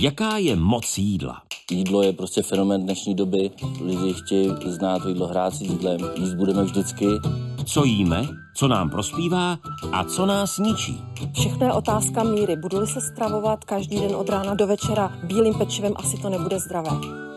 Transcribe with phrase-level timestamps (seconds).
[0.00, 1.42] Jaká je moc jídla?
[1.70, 3.50] Jídlo je prostě fenomén dnešní doby.
[3.84, 7.06] Lidi chtějí znát to jídlo, hrát si s jídlem, jíst budeme vždycky.
[7.64, 9.58] Co jíme, co nám prospívá
[9.92, 11.00] a co nás ničí?
[11.32, 12.56] Všechno je otázka míry.
[12.56, 17.27] Budu-li se stravovat každý den od rána do večera bílým pečivem, asi to nebude zdravé.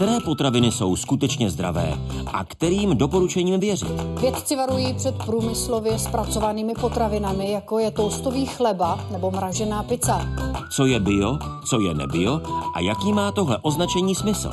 [0.00, 3.92] Které potraviny jsou skutečně zdravé a kterým doporučením věřit?
[4.20, 10.26] Vědci varují před průmyslově zpracovanými potravinami, jako je toustový chleba nebo mražená pizza.
[10.76, 12.40] Co je bio, co je nebio
[12.74, 14.52] a jaký má tohle označení smysl?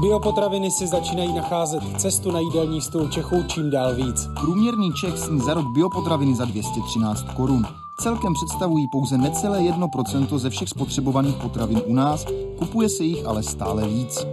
[0.00, 4.28] Biopotraviny si začínají nacházet cestu na jídelní stůl Čechů čím dál víc.
[4.40, 7.66] Průměrný Čech sní za rok biopotraviny za 213 korun.
[8.00, 12.26] Celkem představují pouze necelé 1% ze všech spotřebovaných potravin u nás,
[12.58, 14.26] kupuje se jich ale stále víc.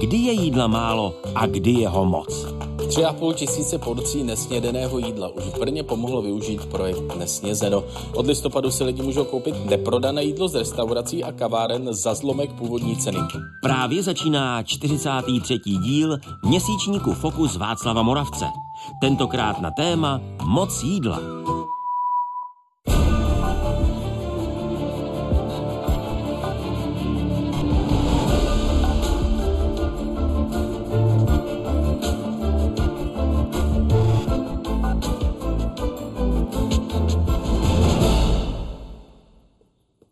[0.00, 2.46] Kdy je jídla málo a kdy je ho moc?
[2.88, 7.84] Tři a půl tisíce porcí nesnědeného jídla už v Brně pomohlo využít projekt Nesnězeno.
[8.14, 12.96] Od listopadu si lidi můžou koupit neprodané jídlo z restaurací a kaváren za zlomek původní
[12.96, 13.18] ceny.
[13.62, 15.58] Právě začíná 43.
[15.58, 18.46] díl měsíčníku Fokus Václava Moravce.
[19.00, 21.20] Tentokrát na téma Moc jídla.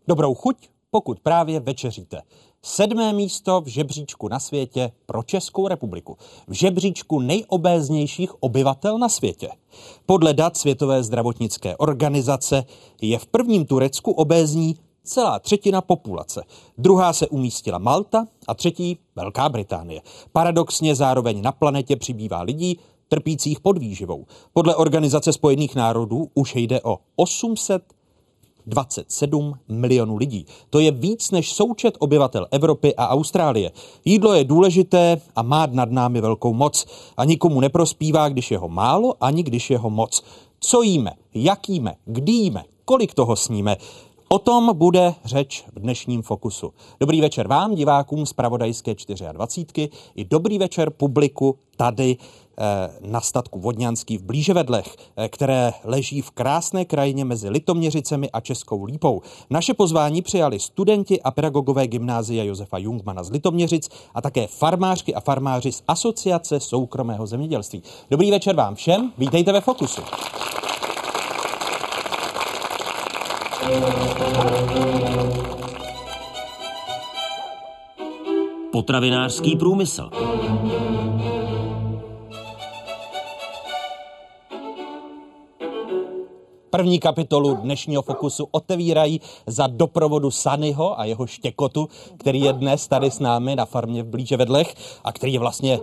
[0.07, 0.55] Dobrou chuť,
[0.91, 2.21] pokud právě večeříte.
[2.61, 6.17] Sedmé místo v žebříčku na světě pro Českou republiku.
[6.47, 9.49] V žebříčku nejobéznějších obyvatel na světě.
[10.05, 12.63] Podle dat Světové zdravotnické organizace
[13.01, 16.43] je v prvním Turecku obézní celá třetina populace.
[16.77, 20.01] Druhá se umístila Malta a třetí Velká Británie.
[20.31, 24.25] Paradoxně zároveň na planetě přibývá lidí, trpících podvýživou.
[24.53, 27.96] Podle Organizace spojených národů už jde o 800
[28.67, 30.45] 27 milionů lidí.
[30.69, 33.71] To je víc než součet obyvatel Evropy a Austrálie.
[34.05, 36.85] Jídlo je důležité a má nad námi velkou moc.
[37.17, 40.23] A nikomu neprospívá, když je ho málo, ani když je ho moc.
[40.59, 43.77] Co jíme, jak jíme, kdy jíme, kolik toho sníme.
[44.29, 46.73] O tom bude řeč v dnešním Fokusu.
[46.99, 48.95] Dobrý večer vám, divákům z Pravodajské
[49.31, 49.89] 24.
[50.15, 52.17] I dobrý večer publiku tady
[53.01, 58.83] na statku Vodňanský v Blíževedlech, eh, které leží v krásné krajině mezi Litoměřicemi a Českou
[58.83, 59.21] Lípou.
[59.49, 65.19] Naše pozvání přijali studenti a pedagogové gymnázia Josefa Jungmana z Litoměřic a také farmářky a
[65.19, 67.83] farmáři z Asociace soukromého zemědělství.
[68.11, 70.01] Dobrý večer vám všem, vítejte ve Fokusu.
[78.71, 80.09] Potravinářský průmysl.
[86.77, 93.11] První kapitolu dnešního Fokusu otevírají za doprovodu Sanyho a jeho štěkotu, který je dnes tady
[93.11, 95.79] s námi na farmě v blíže vedlech a který je vlastně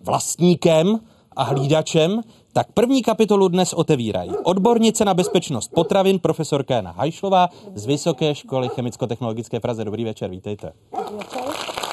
[0.00, 1.00] vlastníkem
[1.36, 2.20] a hlídačem,
[2.52, 8.68] tak první kapitolu dnes otevírají odbornice na bezpečnost potravin, profesorka Jana Hajšlová z Vysoké školy
[8.68, 9.84] chemicko-technologické Praze.
[9.84, 10.72] Dobrý večer, vítejte.
[10.96, 11.85] Dobrý večer.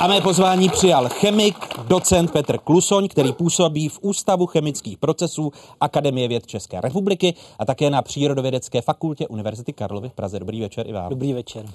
[0.00, 1.56] A mé pozvání přijal chemik,
[1.88, 7.90] docent Petr Klusoň, který působí v Ústavu chemických procesů Akademie věd České republiky a také
[7.90, 10.38] na Přírodovědecké fakultě Univerzity Karlovy v Praze.
[10.38, 11.08] Dobrý večer i vám.
[11.08, 11.66] Dobrý večer.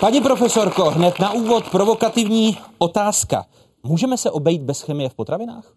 [0.00, 3.44] Paní profesorko, hned na úvod provokativní otázka.
[3.82, 5.72] Můžeme se obejít bez chemie v potravinách?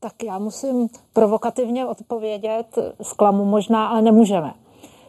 [0.00, 4.54] Tak já musím provokativně odpovědět, zklamu možná, ale nemůžeme.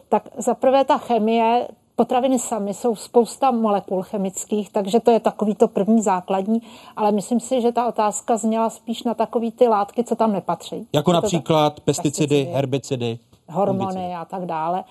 [0.08, 5.68] Tak zaprvé ta chemie, Potraviny samy jsou spousta molekul chemických, takže to je takový to
[5.68, 6.62] první základní,
[6.96, 10.88] ale myslím si, že ta otázka zněla spíš na takový ty látky, co tam nepatří.
[10.92, 13.18] Jako například pesticidy, pesticidy, herbicidy,
[13.48, 14.14] hormony fungicidy.
[14.14, 14.84] a tak dále.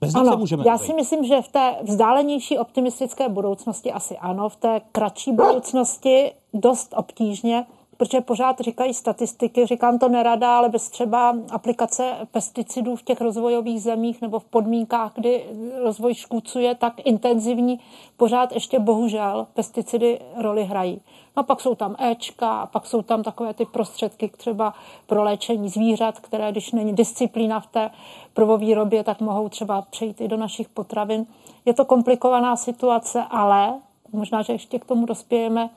[0.00, 4.56] Bez ano, můžeme já si myslím, že v té vzdálenější optimistické budoucnosti asi ano, v
[4.56, 7.66] té kratší budoucnosti dost obtížně,
[7.96, 13.82] protože pořád říkají statistiky, říkám to nerada, ale bez třeba aplikace pesticidů v těch rozvojových
[13.82, 15.44] zemích nebo v podmínkách, kdy
[15.82, 17.80] rozvoj škůcuje tak intenzivní,
[18.16, 21.00] pořád ještě bohužel pesticidy roli hrají.
[21.36, 24.74] No a pak jsou tam Ečka, a pak jsou tam takové ty prostředky třeba
[25.06, 27.90] pro léčení zvířat, které, když není disciplína v té
[28.34, 31.26] prvovýrobě, tak mohou třeba přejít i do našich potravin.
[31.64, 33.74] Je to komplikovaná situace, ale
[34.12, 35.70] možná, že ještě k tomu dospějeme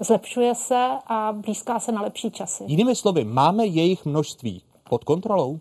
[0.00, 2.64] zlepšuje se a blízká se na lepší časy.
[2.66, 5.60] Jinými slovy, máme jejich množství pod kontrolou?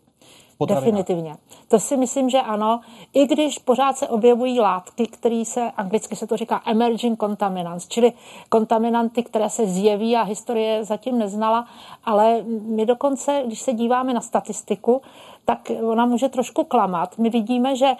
[0.57, 0.85] Potravinách.
[0.85, 1.35] Definitivně.
[1.67, 2.79] To si myslím, že ano.
[3.13, 8.13] I když pořád se objevují látky, které se, anglicky se to říká emerging contaminants, čili
[8.49, 11.67] kontaminanty, které se zjeví a historie zatím neznala,
[12.03, 15.01] ale my dokonce, když se díváme na statistiku,
[15.45, 17.17] tak ona může trošku klamat.
[17.17, 17.91] My vidíme, že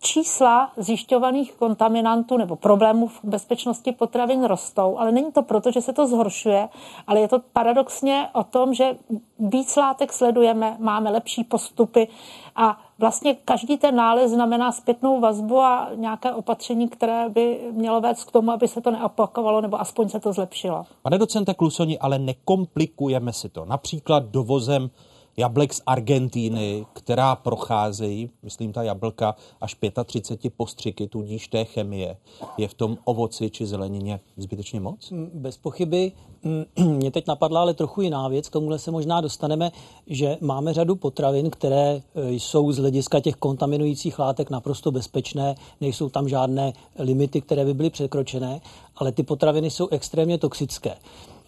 [0.00, 5.92] čísla zjišťovaných kontaminantů nebo problémů v bezpečnosti potravin rostou, ale není to proto, že se
[5.92, 6.68] to zhoršuje,
[7.06, 8.96] ale je to paradoxně o tom, že
[9.38, 12.08] víc látek sledujeme, máme lepší postupy
[12.56, 18.24] a vlastně každý ten nález znamená zpětnou vazbu a nějaké opatření, které by mělo vést
[18.24, 20.86] k tomu, aby se to neopakovalo nebo aspoň se to zlepšilo.
[21.02, 23.64] Pane docente Klusoni, ale nekomplikujeme si to.
[23.64, 24.90] Například dovozem
[25.38, 32.16] jablek z Argentíny, která procházejí, myslím ta jablka, až 35 postřiky, tudíž té chemie.
[32.56, 35.12] Je v tom ovoci či zelenině zbytečně moc?
[35.34, 36.12] Bez pochyby.
[36.80, 39.70] Mě teď napadla ale trochu jiná věc, k tomuhle se možná dostaneme,
[40.06, 46.08] že máme řadu potravin, které e, jsou z hlediska těch kontaminujících látek naprosto bezpečné, nejsou
[46.08, 48.60] tam žádné limity, které by byly překročené,
[48.96, 50.94] ale ty potraviny jsou extrémně toxické.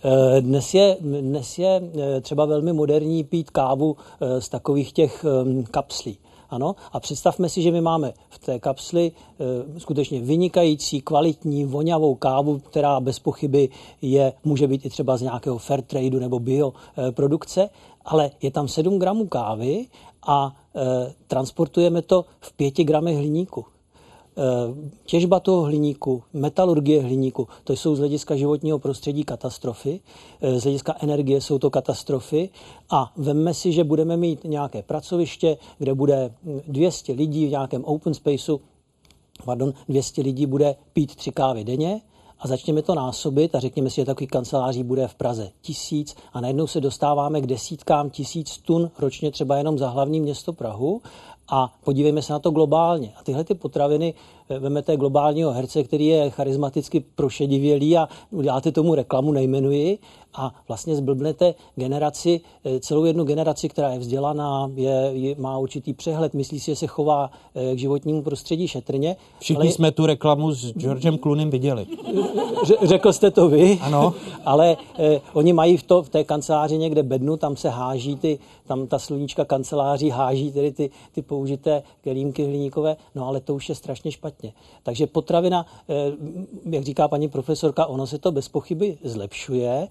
[0.04, 5.24] Eh, dnes je, dnes je eh, třeba velmi moderní pít kávu eh, z takových těch
[5.70, 6.18] kapslí.
[6.50, 12.14] Ano, a představme si, že my máme v té kapsli e, skutečně vynikající, kvalitní, vonavou
[12.14, 13.68] kávu, která bez pochyby
[14.02, 17.70] je, může být i třeba z nějakého fair tradu nebo bio e, produkce,
[18.04, 19.86] ale je tam 7 gramů kávy
[20.26, 23.64] a e, transportujeme to v 5 gramech hliníku.
[24.36, 30.00] Eh, těžba toho hliníku, metalurgie hliníku, to jsou z hlediska životního prostředí katastrofy,
[30.40, 32.50] eh, z hlediska energie jsou to katastrofy.
[32.90, 36.34] A vemme si, že budeme mít nějaké pracoviště, kde bude
[36.68, 38.60] 200 lidí v nějakém open spaceu,
[39.44, 42.00] pardon, 200 lidí bude pít tři kávy denně,
[42.40, 46.40] a začněme to násobit a řekněme si, že takový kanceláří bude v Praze tisíc a
[46.40, 51.02] najednou se dostáváme k desítkám tisíc tun ročně třeba jenom za hlavní město Prahu
[51.50, 53.12] a podívejme se na to globálně.
[53.16, 54.14] A tyhle ty potraviny,
[54.48, 59.98] eh, vemete globálního herce, který je charismaticky prošedivělý a uděláte tomu reklamu, nejmenuji,
[60.34, 65.92] a vlastně zblbnete generaci, eh, celou jednu generaci, která je vzdělaná, je, je, má určitý
[65.92, 69.16] přehled, myslí si, že se chová eh, k životnímu prostředí šetrně.
[69.38, 69.72] Všichni ale...
[69.72, 71.86] jsme tu reklamu s Georgem Cloonem viděli.
[72.82, 74.14] Řekl jste to vy, ano.
[74.44, 78.38] ale eh, oni mají v, to, v té kanceláři někde bednu, tam se háží ty,
[78.66, 83.68] tam ta sluníčka kanceláří háží tedy ty, ty použité kelímky hliníkové, no ale to už
[83.68, 84.52] je strašně špatně.
[84.82, 86.12] Takže potravina, eh,
[86.70, 89.88] jak říká paní profesorka, ono se to bez pochyby zlepšuje,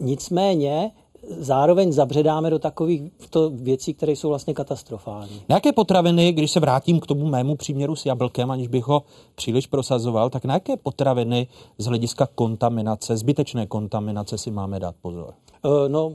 [0.00, 0.90] nicméně
[1.38, 5.42] zároveň zabředáme do takových to věcí, které jsou vlastně katastrofální.
[5.48, 9.02] Na jaké potraviny, když se vrátím k tomu mému příměru s jablkem, aniž bych ho
[9.34, 11.46] příliš prosazoval, tak na jaké potraviny
[11.78, 15.34] z hlediska kontaminace, zbytečné kontaminace si máme dát pozor?
[15.64, 16.12] Eh, no,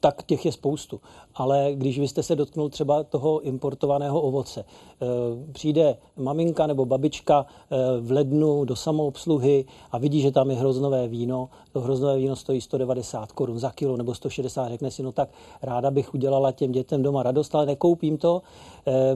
[0.00, 1.00] tak těch je spoustu.
[1.34, 5.06] Ale když vy jste se dotknul třeba toho importovaného ovoce, eh,
[5.52, 11.08] přijde maminka nebo babička eh, v lednu do samoobsluhy a vidí, že tam je hroznové
[11.08, 15.28] víno, to hroznové víno stojí 190 korun za kilo nebo 160, řekne si, no tak
[15.62, 18.42] ráda bych udělala těm dětem doma radost, ale nekoupím to.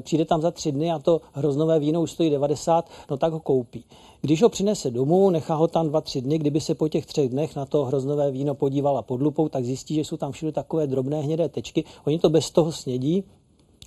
[0.01, 3.41] Přijde tam za tři dny a to hroznové víno už stojí 90, no tak ho
[3.41, 3.85] koupí.
[4.25, 7.29] Když ho přinese domů, nechá ho tam dva, tři dny, kdyby se po těch třech
[7.29, 10.87] dnech na to hroznové víno podívala pod lupou, tak zjistí, že jsou tam všude takové
[10.87, 11.85] drobné hnědé tečky.
[12.06, 13.25] Oni to bez toho snědí,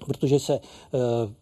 [0.06, 0.60] protože se eh,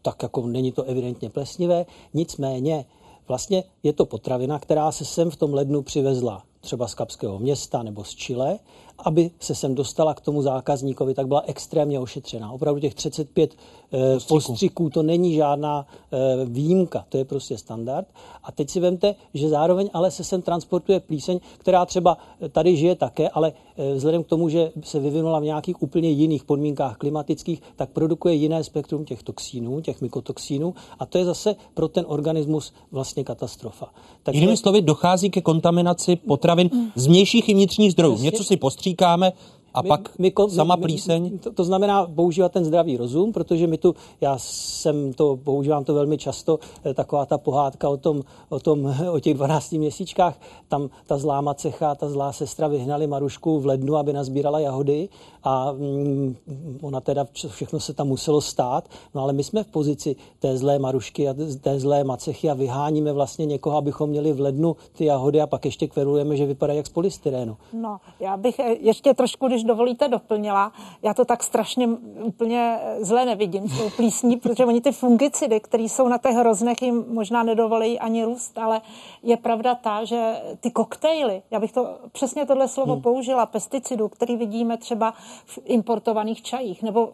[0.02, 1.86] tak jako není to evidentně plesnivé.
[2.14, 2.86] Nicméně
[3.28, 7.84] vlastně je to potravina, která se sem v tom lednu přivezla třeba z Kapského města
[7.84, 8.60] nebo z Chile,
[8.98, 12.52] aby se sem dostala k tomu zákazníkovi, tak byla extrémně ošetřená.
[12.52, 13.56] Opravdu těch 35
[13.94, 13.98] eh,
[14.28, 18.08] postřiků to není žádná eh, výjimka, to je prostě standard.
[18.44, 22.18] A teď si vemte, že zároveň ale se sem transportuje plíseň, která třeba
[22.52, 26.44] tady žije také, ale eh, vzhledem k tomu, že se vyvinula v nějakých úplně jiných
[26.44, 31.88] podmínkách klimatických, tak produkuje jiné spektrum těch toxínů, těch mykotoxínů a to je zase pro
[31.88, 33.94] ten organismus vlastně katastrofa.
[34.24, 34.40] Takže...
[34.40, 38.18] Jinými slovy, dochází ke kontaminaci potravin z vnějších i vnitřních zdrojů.
[38.18, 39.34] Něco si postříkáme,
[39.76, 41.24] a my, pak my, sama plíseň?
[41.32, 45.84] My, to, to znamená používat ten zdravý rozum, protože my tu, já jsem to, používám
[45.84, 50.40] to velmi často, eh, taková ta pohádka o tom, o, tom, o těch 12 měsíčkách,
[50.68, 55.10] tam ta zlá macecha, ta zlá sestra vyhnali Marušku v lednu, aby nazbírala jahody
[55.44, 56.36] a mm,
[56.82, 60.80] ona teda všechno se tam muselo stát, no ale my jsme v pozici té zlé
[60.80, 65.42] Marušky a té zlé macechy a vyháníme vlastně někoho, abychom měli v lednu ty jahody
[65.42, 67.58] a pak ještě kverujeme, že vypadají jak z polystyrénu.
[67.74, 70.72] No, já bych eh, ještě trošku, když dovolíte, doplnila.
[71.04, 71.88] Já to tak strašně
[72.24, 76.82] úplně zle nevidím s tou plísní, protože oni ty fungicidy, které jsou na těch hroznech,
[76.82, 78.82] jim možná nedovolí ani růst, ale
[79.24, 83.02] je pravda ta, že ty koktejly, já bych to přesně tohle slovo hmm.
[83.02, 85.14] použila, pesticidů, který vidíme třeba
[85.46, 87.14] v importovaných čajích nebo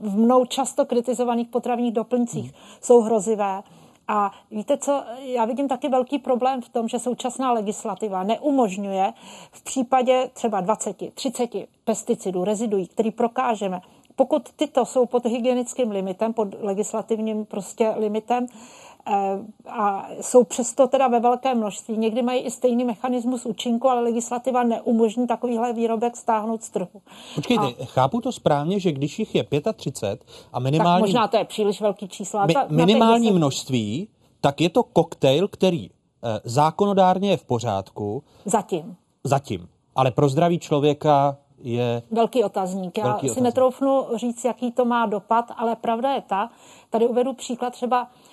[0.00, 2.60] v mnou často kritizovaných potravních doplňcích hmm.
[2.80, 3.62] jsou hrozivé.
[4.08, 9.12] A víte co, já vidím taky velký problém v tom, že současná legislativa neumožňuje
[9.52, 11.50] v případě třeba 20, 30
[11.84, 13.80] pesticidů, reziduí, který prokážeme,
[14.16, 18.46] pokud tyto jsou pod hygienickým limitem, pod legislativním prostě limitem,
[19.68, 21.98] a jsou přesto teda ve velké množství.
[21.98, 27.02] Někdy mají i stejný mechanismus účinku, ale legislativa neumožní takovýhle výrobek stáhnout z trhu.
[27.34, 27.84] Počkejte, a...
[27.84, 29.44] chápu to správně, že když jich je
[29.74, 31.02] 35 a minimální...
[31.02, 32.46] Tak možná to je příliš velký číslo.
[32.46, 34.08] Mi, minimální množství,
[34.40, 38.22] tak je to koktejl, který eh, zákonodárně je v pořádku.
[38.44, 38.96] Zatím.
[39.24, 39.68] Zatím.
[39.96, 42.02] Ale pro zdraví člověka je...
[42.10, 42.98] Velký otazník.
[42.98, 43.44] Já velký si otazník.
[43.44, 46.50] netroufnu říct, jaký to má dopad, ale pravda je ta,
[46.90, 48.31] tady uvedu příklad třeba eh,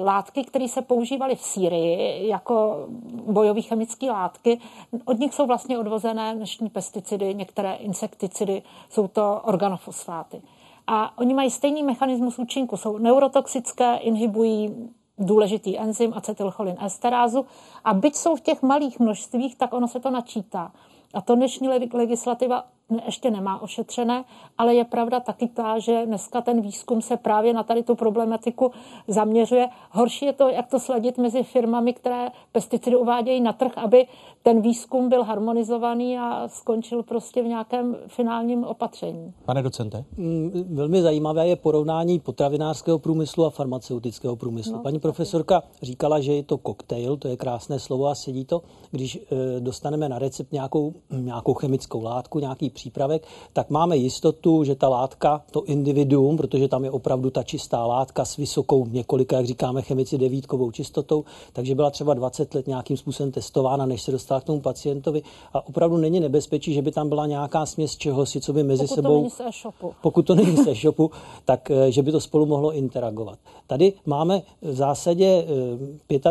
[0.00, 2.86] látky, které se používaly v Sýrii jako
[3.26, 4.60] bojové chemické látky.
[5.04, 10.42] Od nich jsou vlastně odvozené dnešní pesticidy, některé insekticidy, jsou to organofosfáty.
[10.86, 17.46] A oni mají stejný mechanismus účinku, jsou neurotoxické, inhibují důležitý enzym acetylcholin esterázu
[17.84, 20.72] a byť jsou v těch malých množstvích, tak ono se to načítá.
[21.14, 22.64] A to dnešní legislativa
[23.06, 24.24] ještě nemá ošetřené,
[24.58, 28.72] ale je pravda taky ta, že dneska ten výzkum se právě na tady tu problematiku
[29.08, 29.68] zaměřuje.
[29.90, 34.06] Horší je to, jak to sladit mezi firmami, které pesticidy uvádějí na trh, aby
[34.42, 39.34] ten výzkum byl harmonizovaný a skončil prostě v nějakém finálním opatření.
[39.44, 40.04] Pane docente?
[40.16, 44.72] Mm, velmi zajímavé je porovnání potravinářského průmyslu a farmaceutického průmyslu.
[44.72, 48.62] No, Paní profesorka říkala, že je to koktejl, to je krásné slovo a sedí to,
[48.90, 54.74] když e, dostaneme na recept nějakou, nějakou chemickou látku, nějaký přípravek, tak máme jistotu, že
[54.74, 59.46] ta látka, to individuum, protože tam je opravdu ta čistá látka s vysokou několika, jak
[59.46, 64.29] říkáme, chemici devítkovou čistotou, takže byla třeba 20 let nějakým způsobem testována, než se dostala
[64.38, 65.22] k tomu pacientovi.
[65.54, 68.94] A opravdu není nebezpečí, že by tam byla nějaká směs čehosi, co by mezi pokud
[68.94, 69.28] sebou...
[69.36, 71.10] To není e pokud to není z e-shopu,
[71.44, 73.38] tak eh, že by to spolu mohlo interagovat.
[73.66, 75.44] Tady máme v zásadě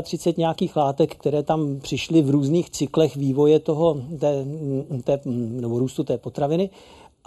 [0.01, 4.45] 35 eh, nějakých látek, které tam přišly v různých cyklech vývoje toho, té,
[5.03, 6.69] té, nebo růstu té potraviny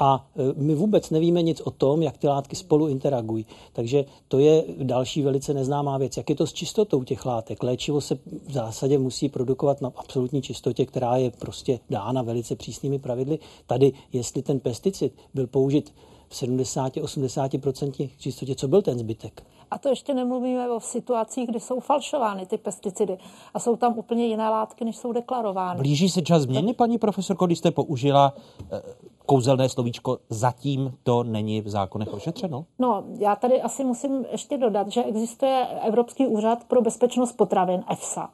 [0.02, 3.46] a e, my vůbec nevíme nic o tom, jak ty látky spolu interagují.
[3.72, 6.16] Takže to je další velice neznámá věc.
[6.16, 7.62] Jak je to s čistotou těch látek?
[7.62, 8.14] Léčivo se
[8.46, 13.38] v zásadě musí produkovat na absolutní čistotě, která je prostě dána velice přísnými pravidly.
[13.66, 15.94] Tady, jestli ten pesticid byl použit
[16.28, 19.42] v 70-80% čistotě, co byl ten zbytek?
[19.70, 23.18] A to ještě nemluvíme o situacích, kdy jsou falšovány ty pesticidy
[23.54, 25.78] a jsou tam úplně jiné látky, než jsou deklarovány.
[25.78, 28.34] Blíží se čas změny, paní profesorko, když jste použila
[28.72, 28.82] eh,
[29.26, 32.64] kouzelné slovíčko, zatím to není v zákonech ošetřeno?
[32.78, 38.30] No, já tady asi musím ještě dodat, že existuje Evropský úřad pro bezpečnost potravin, EFSA.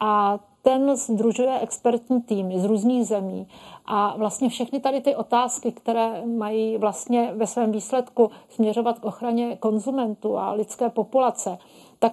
[0.00, 3.46] A ten združuje expertní týmy z různých zemí
[3.86, 9.56] a vlastně všechny tady ty otázky, které mají vlastně ve svém výsledku směřovat k ochraně
[9.56, 11.58] konzumentů a lidské populace,
[11.98, 12.12] tak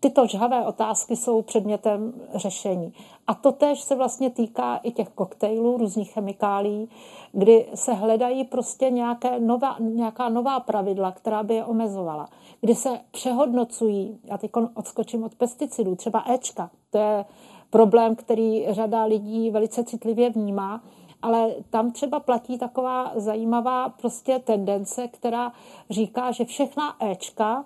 [0.00, 2.92] tyto žhavé otázky jsou předmětem řešení.
[3.28, 6.90] A to tež se vlastně týká i těch koktejlů, různých chemikálí,
[7.32, 12.28] kdy se hledají prostě nějaké nová, nějaká nová pravidla, která by je omezovala.
[12.60, 17.24] Kdy se přehodnocují, já teď odskočím od pesticidů, třeba Ečka, to je
[17.70, 20.82] problém, který řada lidí velice citlivě vnímá,
[21.22, 25.52] ale tam třeba platí taková zajímavá prostě tendence, která
[25.90, 27.64] říká, že všechna Ečka,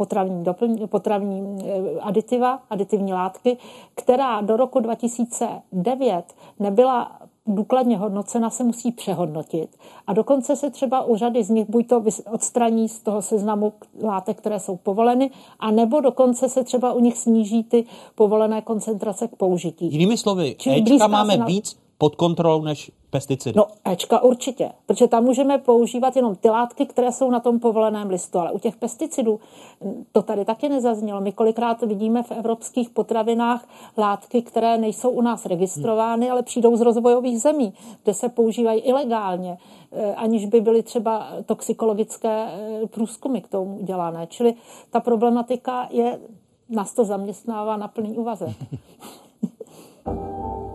[0.00, 3.56] potravní, doplň, potravní eh, aditiva, aditivní látky,
[3.94, 6.24] která do roku 2009
[6.58, 9.76] nebyla důkladně hodnocena, se musí přehodnotit.
[10.06, 14.38] A dokonce se třeba u řady z nich buď to odstraní z toho seznamu látek,
[14.38, 19.36] které jsou povoleny, a nebo dokonce se třeba u nich sníží ty povolené koncentrace k
[19.36, 19.92] použití.
[19.92, 21.44] Jinými slovy, Ečka máme na...
[21.44, 23.56] víc pod kontrolou než pesticidy?
[23.56, 28.10] No, Ečka určitě, protože tam můžeme používat jenom ty látky, které jsou na tom povoleném
[28.10, 29.40] listu, ale u těch pesticidů
[30.12, 31.20] to tady taky nezaznělo.
[31.20, 36.32] My kolikrát vidíme v evropských potravinách látky, které nejsou u nás registrovány, hmm.
[36.32, 39.58] ale přijdou z rozvojových zemí, kde se používají ilegálně,
[39.92, 44.26] eh, aniž by byly třeba toxikologické eh, průzkumy k tomu udělané.
[44.26, 44.54] Čili
[44.90, 46.20] ta problematika je,
[46.68, 48.56] nás to zaměstnává na plný úvazek.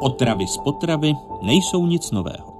[0.00, 2.52] Otravy z potravy nejsou nic nového.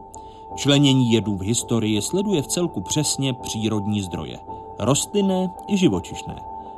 [0.56, 4.38] Členění jedů v historii sleduje v celku přesně přírodní zdroje.
[4.78, 6.37] Rostlinné i živočišné.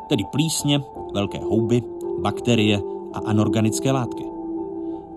[0.09, 0.81] Tedy plísně,
[1.15, 1.83] velké houby,
[2.21, 2.81] bakterie
[3.13, 4.25] a anorganické látky.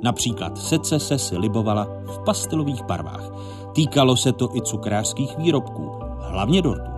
[0.02, 3.32] Například secese si libovala v pastelových barvách.
[3.76, 6.92] Týkalo se to i cukrářských výrobků, hlavně dortů.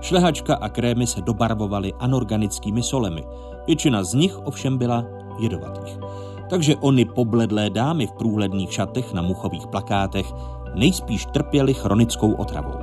[0.00, 3.24] Šlehačka a krémy se dobarvovaly anorganickými solemi.
[3.66, 5.04] Většina z nich ovšem byla
[5.38, 5.98] jedovatých
[6.48, 10.26] takže ony pobledlé dámy v průhledných šatech na muchových plakátech
[10.74, 12.74] nejspíš trpěly chronickou otravou.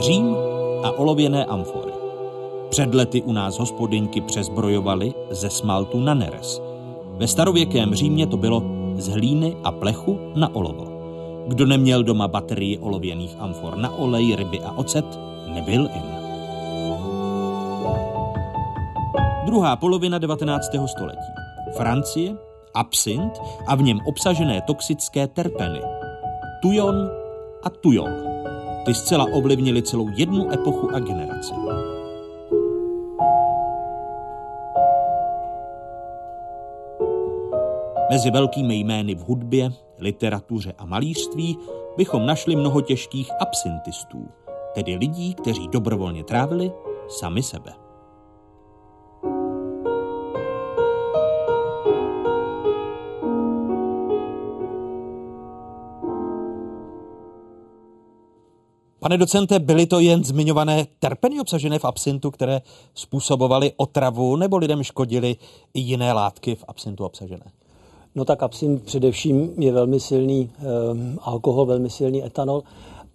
[0.00, 0.36] Řím
[0.82, 1.92] a olověné amfory.
[2.68, 6.62] Před lety u nás hospodyňky přezbrojovaly ze smaltu na nerez.
[7.16, 8.62] Ve starověkém Římě to bylo
[8.96, 10.84] z hlíny a plechu na olovo.
[11.46, 15.18] Kdo neměl doma baterii olověných amfor na olej, ryby a ocet,
[15.54, 16.15] nebyl in.
[19.46, 20.70] Druhá polovina 19.
[20.86, 21.32] století.
[21.76, 22.36] Francie,
[22.74, 23.32] absint
[23.66, 25.80] a v něm obsažené toxické terpeny.
[26.62, 27.10] Tujon
[27.62, 28.08] a tujol.
[28.84, 31.54] Ty zcela ovlivnili celou jednu epochu a generaci.
[38.10, 41.58] Mezi velkými jmény v hudbě, literatuře a malířství
[41.96, 44.28] bychom našli mnoho těžkých absintistů,
[44.74, 46.72] tedy lidí, kteří dobrovolně trávili
[47.08, 47.85] sami sebe.
[59.06, 62.60] Pane docente, byly to jen zmiňované terpeny obsažené v absintu, které
[62.94, 65.36] způsobovaly otravu nebo lidem škodily
[65.74, 67.44] i jiné látky v absintu obsažené?
[68.14, 70.50] No tak absint především je velmi silný
[70.90, 72.62] um, alkohol, velmi silný etanol,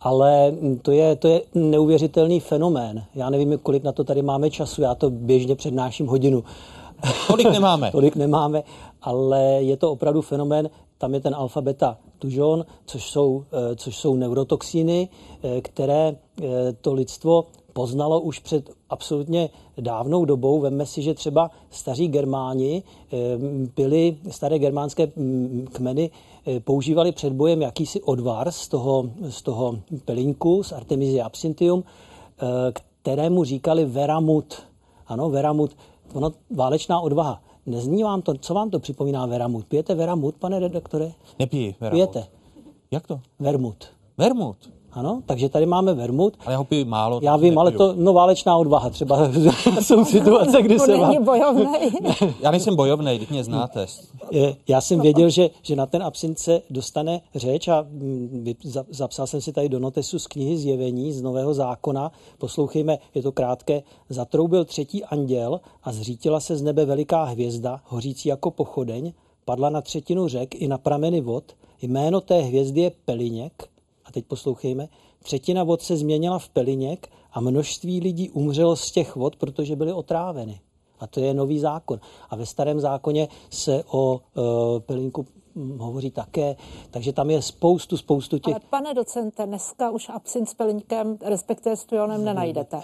[0.02, 3.04] ale to je, to je neuvěřitelný fenomén.
[3.16, 6.44] Já nevím, kolik na to tady máme času, já to běžně přednáším hodinu.
[7.28, 7.92] Tolik nemáme.
[7.92, 8.64] Tolik nemáme,
[9.02, 14.16] ale je to opravdu fenomén, tam je ten alfa-beta tužon, což jsou, eh, což jsou
[14.16, 15.10] neurotoxíny,
[15.44, 16.48] eh, které eh,
[16.82, 19.50] to lidstvo poznalo už před absolutně
[19.80, 20.60] dávnou dobou.
[20.60, 22.84] Vemme si, že třeba staří germáni
[23.76, 26.12] byli, staré germánské mm, kmeny
[26.64, 31.84] používali před bojem jakýsi odvar z toho, z toho pelinku, z Artemisia absinthium,
[33.02, 34.64] kterému říkali veramut.
[35.08, 35.72] Ano, veramut,
[36.14, 37.42] ono válečná odvaha.
[37.66, 39.66] Nezní vám to, co vám to připomíná Veramut?
[39.66, 41.12] Pijete Veramut, pane redaktore?
[41.40, 41.96] Nepiji Veramut.
[41.96, 42.28] Pijete?
[42.92, 43.22] Jak to?
[43.40, 43.86] Vermut.
[44.18, 44.58] Vermut.
[44.94, 46.34] Ano, takže tady máme vermut.
[46.46, 47.20] Ale já ho piju málo.
[47.24, 49.30] Já vím, ale to, no válečná odvaha, třeba
[49.82, 51.24] jsou situace, kdy to se není vám...
[51.24, 51.66] bojovný.
[52.42, 53.86] Já nejsem bojovný, teď mě znáte.
[54.68, 58.86] Já jsem věděl, že, že na ten absint se dostane řeč a mm, vy- za-
[58.90, 62.12] zapsal jsem si tady do notesu z knihy Zjevení z Nového zákona.
[62.38, 63.84] Poslouchejme, je to krátké.
[64.10, 69.14] Zatroubil třetí anděl a zřítila se z nebe veliká hvězda, hořící jako pochodeň,
[69.46, 71.44] padla na třetinu řek i na prameny vod.
[71.82, 73.68] Jméno té hvězdy je Peliněk.
[74.12, 74.90] Teď poslouchejme.
[75.24, 79.94] Třetina vod se změnila v Peliněk a množství lidí umřelo z těch vod, protože byly
[79.94, 80.60] otráveny.
[81.00, 82.00] A to je nový zákon.
[82.30, 85.41] A ve starém zákoně se o e, pelínku hm,
[85.78, 86.56] hovoří také.
[86.92, 88.54] Takže tam je spoustu, spoustu těch...
[88.54, 92.82] Ale pane docente, dneska už absint s pelinkem, respektive s pionem nenajdete.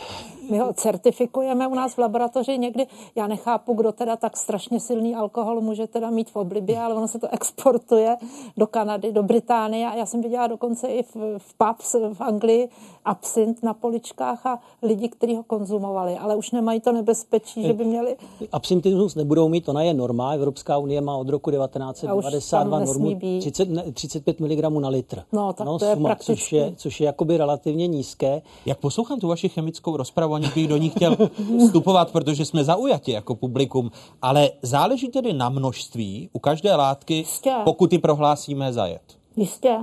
[0.51, 2.87] My ho certifikujeme u nás v laboratoři někdy.
[3.15, 7.07] Já nechápu, kdo teda tak strašně silný alkohol může teda mít v oblibě, ale ono
[7.07, 8.17] se to exportuje
[8.57, 12.69] do Kanady, do Británie já jsem viděla dokonce i v, v pubs v Anglii
[13.05, 17.85] absint na poličkách a lidi, kteří ho konzumovali, ale už nemají to nebezpečí, že by
[17.85, 18.17] měli...
[18.51, 23.69] Absintismus nebudou mít, ona je norma, Evropská unie má od roku 1990 52 normu, 30,
[23.69, 25.23] ne, 35 mg na litr.
[25.33, 26.33] No, tak no, to je suma, prakticky.
[26.33, 28.41] Což je, což je jakoby relativně nízké.
[28.65, 31.17] Jak poslouchám tu vaši chemickou rozpravu, ani bych do ní chtěl
[31.67, 33.91] vstupovat, protože jsme zaujati jako publikum,
[34.21, 37.53] ale záleží tedy na množství u každé látky, Jistě.
[37.63, 39.01] pokud ji prohlásíme za jed.
[39.35, 39.77] Jistě.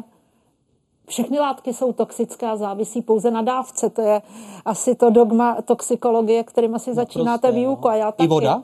[1.08, 3.90] Všechny látky jsou toxické a závisí pouze na dávce.
[3.90, 4.22] To je
[4.64, 7.88] asi to dogma toxikologie, kterým asi no, začínáte prostě, výuku.
[7.88, 8.24] A já taky.
[8.24, 8.62] I voda?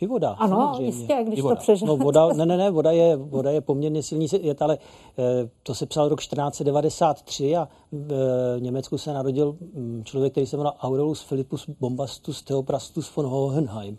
[0.00, 0.30] I voda.
[0.30, 0.86] Ano, samozřejmě.
[0.86, 1.56] jistě, když I to voda.
[1.56, 1.98] přeženete.
[1.98, 4.78] No voda, ne, ne, ne, voda je, voda je poměrně silný jet, ale
[5.18, 10.46] eh, to se psal rok 1493 a v eh, Německu se narodil mm, člověk, který
[10.46, 13.98] se jmenoval Aurelus Philippus Bombastus Theoprastus von Hohenheim.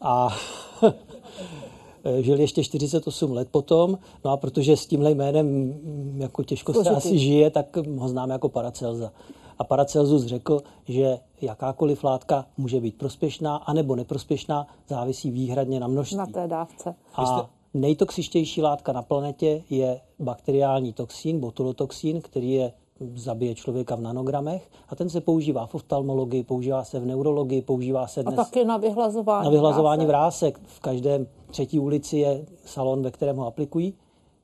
[0.00, 0.36] A
[2.20, 6.90] žil ještě 48 let potom, no a protože s tímhle jménem mm, jako těžko se
[6.90, 9.12] asi žije, tak ho známe jako Paracelza.
[9.58, 16.16] A Paracelsus řekl, že jakákoliv látka může být prospěšná anebo neprospěšná, závisí výhradně na množství.
[16.18, 16.94] Na té dávce.
[17.14, 22.72] A nejtoxičtější látka na planetě je bakteriální toxín, botulotoxín, který je
[23.14, 28.06] zabije člověka v nanogramech a ten se používá v oftalmologii, používá se v neurologii, používá
[28.06, 29.44] se A dnes taky na vyhlazování.
[29.44, 30.58] na vyhlazování vrásek.
[30.58, 30.68] vrásek.
[30.76, 33.94] V každém třetí ulici je salon, ve kterém ho aplikují.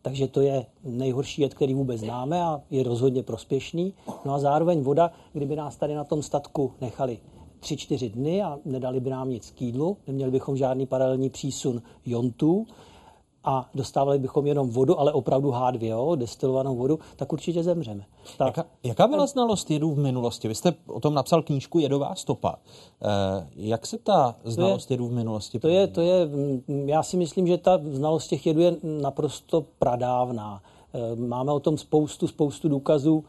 [0.02, 3.94] Takže to je nejhorší jed, který vůbec známe a je rozhodně prospěšný.
[4.24, 7.18] No a zároveň voda, kdyby nás tady na tom statku nechali
[7.60, 11.82] tři, čtyři dny a nedali by nám nic k jídlu, neměli bychom žádný paralelní přísun
[12.06, 12.66] jontů
[13.44, 18.04] a dostávali bychom jenom vodu, ale opravdu H2O, destilovanou vodu, tak určitě zemřeme.
[18.38, 20.48] Tak, Jaká, jaká byla znalost jedů v minulosti?
[20.48, 22.56] Vy jste o tom napsal knížku Jedová stopa.
[23.02, 27.16] Eh, jak se ta znalost jedů v minulosti To je, to je, mm, já si
[27.16, 30.62] myslím, že ta znalost těch jedů je naprosto pradávná.
[30.94, 33.24] Eh, Máme o tom spoustu, spoustu důkazů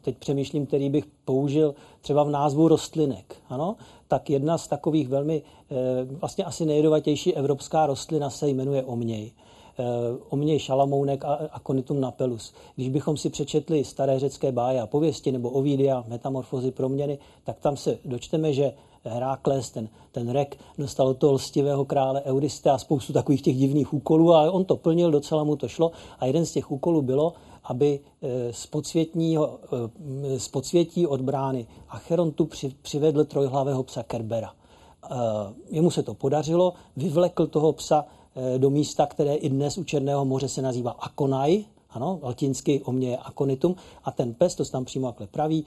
[0.00, 3.76] teď přemýšlím, který bych použil třeba v názvu rostlinek, ano,
[4.14, 5.42] tak jedna z takových velmi,
[6.20, 9.32] vlastně asi nejjedovatější evropská rostlina se jmenuje omněj.
[10.28, 12.54] Omněj šalamounek a akonitum napelus.
[12.76, 17.76] Když bychom si přečetli staré řecké báje a pověsti nebo Ovidia, metamorfozy proměny, tak tam
[17.76, 18.72] se dočteme, že
[19.04, 23.92] Herakles, ten, ten rek, dostal od toho lstivého krále Euryste a spoustu takových těch divných
[23.92, 25.92] úkolů a on to plnil, docela mu to šlo.
[26.18, 27.32] A jeden z těch úkolů bylo,
[27.64, 28.00] aby
[28.50, 34.52] z, eh, z podsvětí od brány Acherontu při, přivedl trojhlavého psa Kerbera.
[34.52, 35.08] Eh,
[35.70, 38.04] jemu se to podařilo, vyvlekl toho psa
[38.36, 42.92] eh, do místa, které i dnes u Černého moře se nazývá Akonaj, ano, latinsky o
[42.92, 45.64] mě je akonitum, a ten pes, to se tam přímo takhle praví,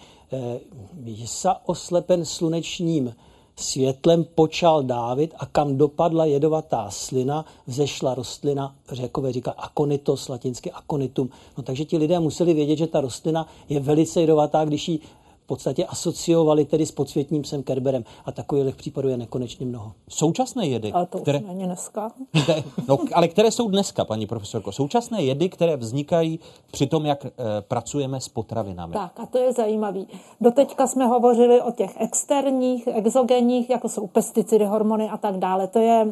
[1.05, 3.15] je sa oslepen slunečním
[3.59, 11.29] světlem počal dávit a kam dopadla jedovatá slina, vzešla rostlina, řekové říká akonitos, latinsky akonitum.
[11.57, 14.99] No takže ti lidé museli vědět, že ta rostlina je velice jedovatá, když ji
[15.47, 18.03] podstatě asociovali tedy s podsvětním psem Kerberem.
[18.25, 19.93] A takových případů je nekonečně mnoho.
[20.09, 21.39] Současné jedy, ale to které...
[21.39, 22.11] není dneska.
[22.87, 24.71] no, ale které jsou dneska, paní profesorko?
[24.71, 26.39] Současné jedy, které vznikají
[26.71, 27.31] při tom, jak e,
[27.61, 28.93] pracujeme s potravinami.
[28.93, 30.07] Tak a to je zajímavý.
[30.41, 35.67] Doteďka jsme hovořili o těch externích, exogenních, jako jsou pesticidy, hormony a tak dále.
[35.67, 36.07] To je,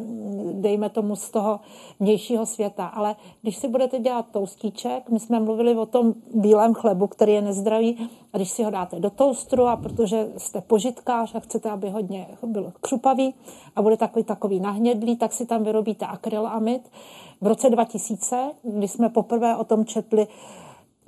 [0.52, 1.60] dejme tomu, z toho
[2.00, 2.86] vnějšího světa.
[2.86, 7.42] Ale když si budete dělat toustíček, my jsme mluvili o tom bílém chlebu, který je
[7.42, 11.90] nezdravý, a když si ho dáte do toustru a protože jste požitkář a chcete, aby
[11.90, 13.34] hodně byl křupavý
[13.76, 16.90] a bude takový takový nahnědlý, tak si tam vyrobíte akrylamid.
[17.40, 20.26] V roce 2000, kdy jsme poprvé o tom četli,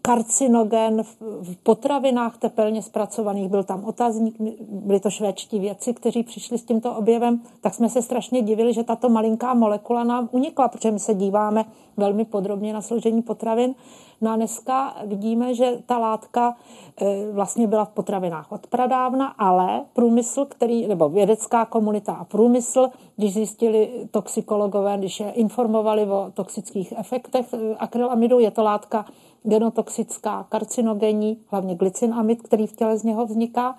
[0.09, 4.37] karcinogen v potravinách tepelně zpracovaných, byl tam otazník,
[4.71, 8.85] byli to švédští věci, kteří přišli s tímto objevem, tak jsme se strašně divili, že
[8.85, 11.65] tato malinká molekula nám unikla, protože my se díváme
[11.97, 13.75] velmi podrobně na složení potravin.
[14.21, 16.57] No a dneska vidíme, že ta látka
[17.01, 22.89] e, vlastně byla v potravinách od pradávna, ale průmysl, který, nebo vědecká komunita a průmysl,
[23.17, 29.05] když zjistili toxikologové, když je informovali o toxických efektech e, akrylamidu, je to látka
[29.43, 33.79] genotoxická, karcinogenní, hlavně glycinamid, který v těle z něho vzniká,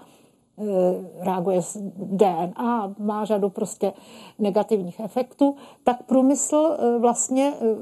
[0.57, 0.63] e,
[1.23, 3.93] reaguje s DNA, má řadu prostě
[4.39, 7.75] negativních efektů, tak průmysl e, vlastně e,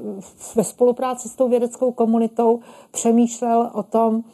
[0.54, 2.60] ve spolupráci s tou vědeckou komunitou
[2.90, 4.24] přemýšlel o tom,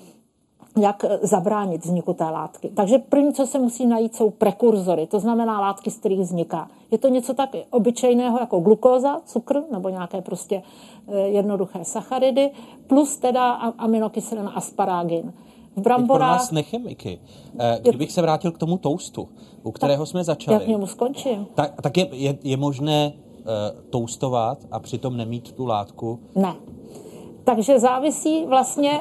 [0.77, 2.71] jak zabránit vzniku té látky.
[2.75, 6.71] Takže první, co se musí najít, jsou prekurzory, to znamená látky, z kterých vzniká.
[6.91, 10.63] Je to něco tak obyčejného jako glukóza, cukr nebo nějaké prostě
[11.09, 12.51] eh, jednoduché sacharidy,
[12.87, 15.33] plus teda aminokyselina asparagin.
[15.77, 16.31] V bramborách...
[16.31, 17.21] Teď pro nás nechemiky.
[17.59, 19.29] Eh, kdybych se vrátil k tomu toustu,
[19.63, 20.55] u kterého tak, jsme začali.
[20.55, 21.47] Jak němu skončím?
[21.55, 23.13] Tak, tak je, je, je možné
[23.91, 26.21] toustovat a přitom nemít tu látku?
[26.35, 26.55] Ne.
[27.45, 29.01] Takže závisí vlastně,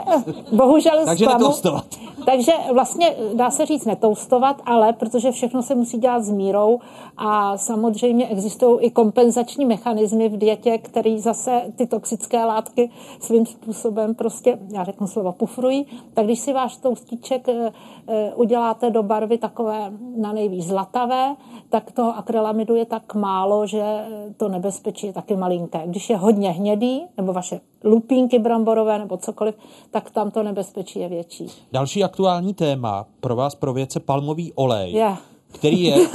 [0.52, 1.86] bohužel Takže zklamu, netoustovat.
[2.26, 6.80] Takže vlastně dá se říct netoustovat, ale protože všechno se musí dělat s mírou
[7.18, 14.16] a samozřejmě existují i kompenzační mechanismy v dietě, které zase ty toxické látky svým způsobem
[14.16, 15.86] prostě, já řeknu slovo, pufrují.
[16.14, 17.72] Tak když si váš toustíček eh,
[18.08, 21.36] eh, uděláte do barvy takové na nejvíc zlatavé,
[21.70, 24.06] tak toho akrylamidu je tak málo, že
[24.38, 25.82] to nebezpečí je taky malinké.
[25.86, 29.56] Když je hodně hnědý, nebo vaše lupínky bramborové nebo cokoliv,
[29.91, 31.48] tak tam to nebezpečí je větší.
[31.72, 35.22] Další aktuální téma pro vás pro věce palmový olej, yeah.
[35.52, 35.98] který je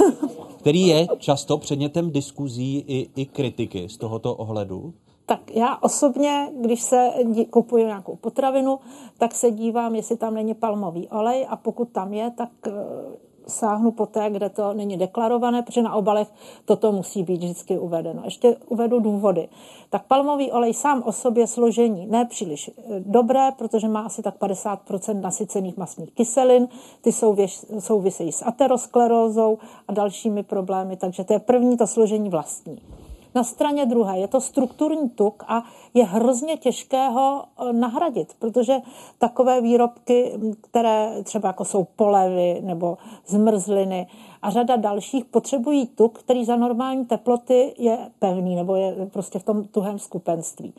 [0.59, 4.93] který je často předmětem diskuzí i, i kritiky z tohoto ohledu?
[5.25, 7.09] Tak já osobně, když se
[7.49, 8.79] kupuju nějakou potravinu,
[9.17, 12.71] tak se dívám, jestli tam není palmový olej a pokud tam je, tak eh,
[13.47, 16.27] sáhnu po té, kde to není deklarované, protože na obalech
[16.65, 18.21] toto musí být vždycky uvedeno.
[18.25, 19.49] Ještě uvedu důvody.
[19.89, 25.21] Tak palmový olej sám o sobě složení nepříliš eh, dobré, protože má asi tak 50%
[25.21, 26.67] nasycených masných kyselin,
[27.01, 27.11] ty
[27.79, 32.81] souvisejí s aterosklerózou a dalšími problémy, takže to je první to složení vlastní.
[33.39, 38.77] Na straně druhé je to strukturní tuk a je hrozně těžké ho e, nahradit, protože
[39.17, 42.97] takové výrobky, které třeba jako jsou polevy nebo
[43.27, 44.07] zmrzliny
[44.41, 49.43] a řada dalších, potřebují tuk, který za normální teploty je pevný nebo je prostě v
[49.43, 50.73] tom tuhém skupenství.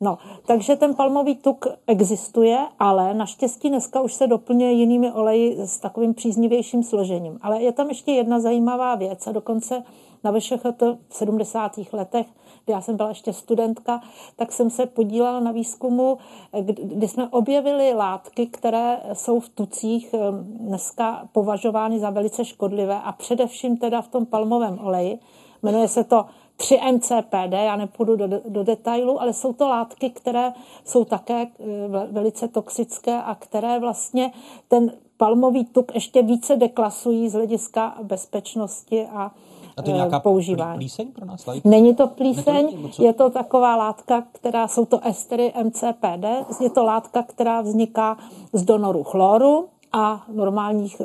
[0.00, 5.78] No, takže ten palmový tuk existuje, ale naštěstí dneska už se doplňuje jinými oleji s
[5.78, 7.38] takovým příznivějším složením.
[7.42, 9.82] Ale je tam ještě jedna zajímavá věc a dokonce
[10.24, 11.72] na VŠHT v 70.
[11.92, 12.26] letech,
[12.64, 14.00] kdy já jsem byla ještě studentka,
[14.36, 16.18] tak jsem se podílela na výzkumu,
[16.62, 23.76] kdy jsme objevili látky, které jsou v tucích dneska považovány za velice škodlivé a především
[23.76, 25.18] teda v tom palmovém oleji.
[25.62, 26.26] Jmenuje se to
[26.58, 30.52] 3-MCPD, já nepůjdu do, do detailu, ale jsou to látky, které
[30.84, 34.32] jsou také eh, velice toxické a které vlastně
[34.68, 39.30] ten palmový tuk ještě více deklasují z hlediska bezpečnosti a
[39.78, 40.78] a to je nějaká používání.
[40.78, 41.46] plíseň pro nás?
[41.46, 41.68] Like?
[41.68, 46.24] Není to plíseň, je to taková látka, která, jsou to estery MCPD,
[46.60, 48.16] je to látka, která vzniká
[48.52, 51.02] z donoru chloru a normálních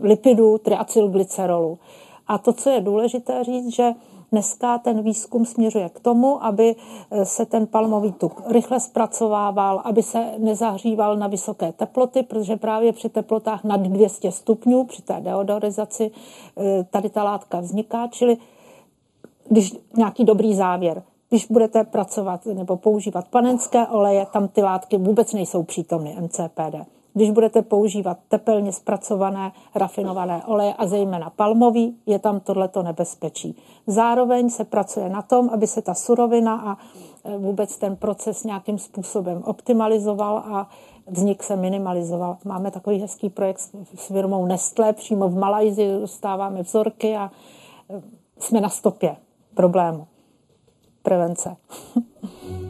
[0.00, 1.78] lipidů, triacylglycerolu.
[2.26, 3.92] A to, co je důležité říct, že
[4.32, 6.76] Dneska ten výzkum směřuje k tomu, aby
[7.10, 12.92] eh, se ten palmový tuk rychle zpracovával, aby se nezahříval na vysoké teploty, protože právě
[12.92, 16.10] při teplotách nad 200 stupňů, při té deodorizaci,
[16.56, 18.36] eh, tady ta látka vzniká, čili
[19.48, 25.32] když nějaký dobrý závěr, když budete pracovat nebo používat panenské oleje, tam ty látky vůbec
[25.32, 26.99] nejsou přítomny MCPD.
[27.14, 33.56] Když budete používat tepelně zpracované rafinované oleje a zejména palmový, je tam tohleto nebezpečí.
[33.86, 36.76] Zároveň se pracuje na tom, aby se ta surovina a
[37.24, 40.68] e, vůbec ten proces nějakým způsobem optimalizoval a
[41.06, 42.36] vznik se minimalizoval.
[42.44, 43.58] Máme takový hezký projekt
[43.94, 47.30] s firmou Nestlé, přímo v Malajzi dostáváme vzorky a
[47.90, 48.02] e,
[48.38, 49.16] jsme na stopě
[49.54, 50.06] problému.
[51.02, 51.56] Prevence.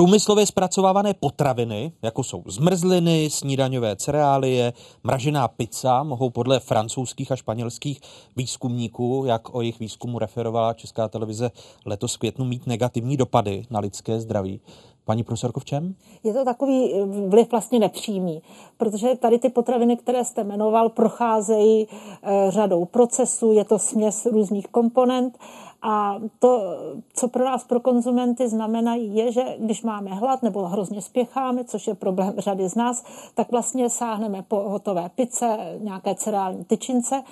[0.00, 4.72] Průmyslově zpracovávané potraviny, jako jsou zmrzliny, snídaňové cereálie,
[5.04, 8.00] mražená pizza, mohou podle francouzských a španělských
[8.36, 11.50] výzkumníků, jak o jejich výzkumu referovala Česká televize
[11.86, 14.60] letos v květnu, mít negativní dopady na lidské zdraví.
[15.04, 15.94] Paní profesorko, v čem?
[16.24, 16.94] Je to takový
[17.26, 18.42] vliv vlastně nepřímý,
[18.76, 21.88] protože tady ty potraviny, které jste jmenoval, procházejí
[22.22, 25.38] eh, řadou procesů, je to směs různých komponent
[25.82, 26.62] a to,
[27.14, 31.86] co pro nás, pro konzumenty znamená, je, že když máme hlad nebo hrozně spěcháme, což
[31.86, 37.22] je problém řady z nás, tak vlastně sáhneme po hotové pice, nějaké cereální tyčince.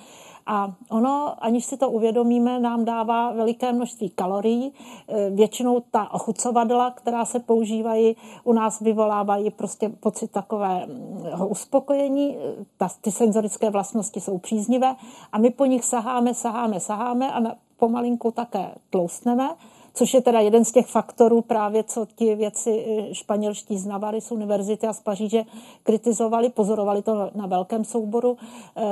[0.50, 4.72] A ono, aniž si to uvědomíme, nám dává veliké množství kalorií.
[5.08, 12.36] E, většinou ta ochucovadla, která se používají, u nás vyvolávají prostě pocit takového uspokojení.
[12.36, 12.40] E,
[12.76, 14.96] ta, ty senzorické vlastnosti jsou příznivé
[15.32, 17.40] a my po nich saháme, saháme, saháme a
[17.76, 19.50] pomalinku také tloustneme,
[19.94, 24.20] což je teda jeden z těch faktorů právě, co ti věci eh, španělští z Navary
[24.20, 25.44] z univerzity a z Paříže
[25.82, 28.36] kritizovali, pozorovali to na velkém souboru
[28.76, 28.82] eh,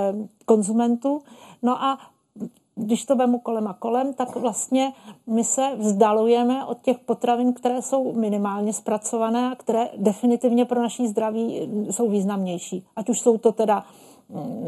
[0.44, 1.22] konzumentů.
[1.62, 1.98] No a
[2.74, 4.92] když to vemu kolem a kolem, tak vlastně
[5.26, 11.09] my se vzdalujeme od těch potravin, které jsou minimálně zpracované a které definitivně pro naší
[11.09, 12.85] zdraví jsou významnější.
[12.96, 13.85] Ať už jsou to teda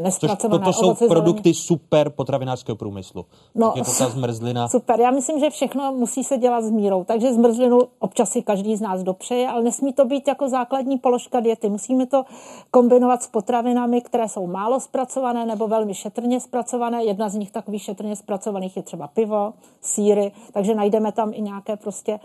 [0.01, 3.25] nespracované Což toto ovoce, jsou produkty super potravinářského průmyslu.
[3.55, 4.67] No, je to ta zmrzlina.
[4.71, 7.03] Super, já myslím, že všechno musí se dělat s mírou.
[7.03, 11.39] Takže zmrzlinu občas si každý z nás dopřeje, ale nesmí to být jako základní položka
[11.39, 11.69] diety.
[11.69, 12.23] Musíme to
[12.71, 17.03] kombinovat s potravinami, které jsou málo zpracované nebo velmi šetrně zpracované.
[17.03, 21.77] Jedna z nich takových šetrně zpracovaných je třeba pivo, síry, takže najdeme tam i nějaké
[21.77, 22.19] prostě e,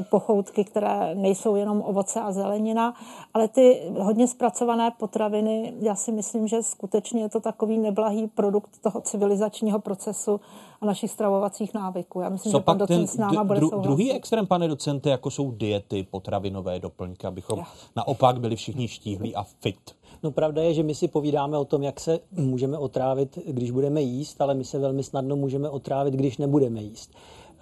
[0.00, 2.94] pochoutky, které nejsou jenom ovoce a zelenina,
[3.34, 8.70] ale ty hodně zpracované potraviny, já si myslím, že skutečně je to takový neblahý produkt
[8.82, 10.40] toho civilizačního procesu
[10.80, 12.20] a našich stravovacích návyků.
[12.20, 13.88] Já myslím, Co že pan pak docent ten s náma bude dru, souhlasit.
[13.88, 17.62] druhý extrém, pane docente, jako jsou diety, potravinové doplňky, abychom
[17.96, 19.90] naopak byli všichni štíhlí a fit.
[20.22, 24.02] No pravda je, že my si povídáme o tom, jak se můžeme otrávit, když budeme
[24.02, 27.10] jíst, ale my se velmi snadno můžeme otrávit, když nebudeme jíst.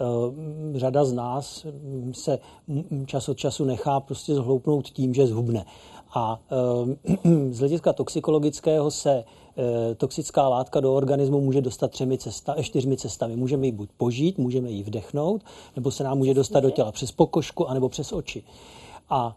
[0.00, 1.66] Eh, řada z nás
[2.12, 2.38] se
[3.07, 5.64] čas od času nechá prostě zhloupnout tím, že zhubne.
[6.16, 7.16] A eh,
[7.50, 9.24] z hlediska toxikologického se
[9.57, 13.37] eh, toxická látka do organismu může dostat třemi cesta, čtyřmi cestami.
[13.37, 15.42] Můžeme ji buď požít, můžeme ji vdechnout,
[15.76, 18.42] nebo se nám může dostat do těla přes pokožku, anebo přes oči.
[19.11, 19.37] A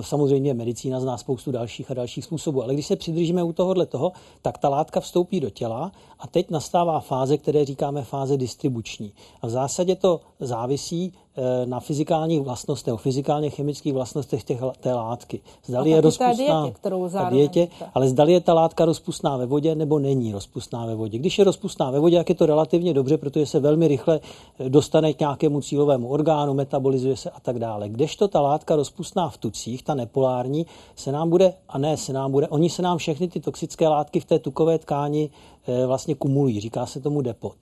[0.00, 2.62] samozřejmě medicína zná spoustu dalších a dalších způsobů.
[2.62, 6.50] Ale když se přidržíme u tohohle toho, tak ta látka vstoupí do těla a teď
[6.50, 9.12] nastává fáze, které říkáme fáze distribuční.
[9.42, 15.40] A v zásadě to závisí eh, na fyzikálních vlastnostech, fyzikálně chemických vlastnostech těch, té látky.
[15.66, 19.98] Zdali je rozpustná dietě, kterou dietě, ale zdali je ta látka rozpustná ve vodě nebo
[19.98, 21.18] není rozpustná ve vodě.
[21.18, 24.20] Když je rozpustná ve vodě, jak je to relativně dobře, protože se velmi rychle
[24.58, 27.88] eh, dostane k nějakému cílovému orgánu, metabolizuje se a tak dále.
[27.88, 32.32] Kdežto ta látka rozpustná v tucích, ta nepolární, se nám bude, a ne se nám
[32.32, 35.30] bude, oni se nám všechny ty toxické látky v té tukové tkáni
[35.66, 37.56] eh, vlastně kumulují, říká se tomu depot.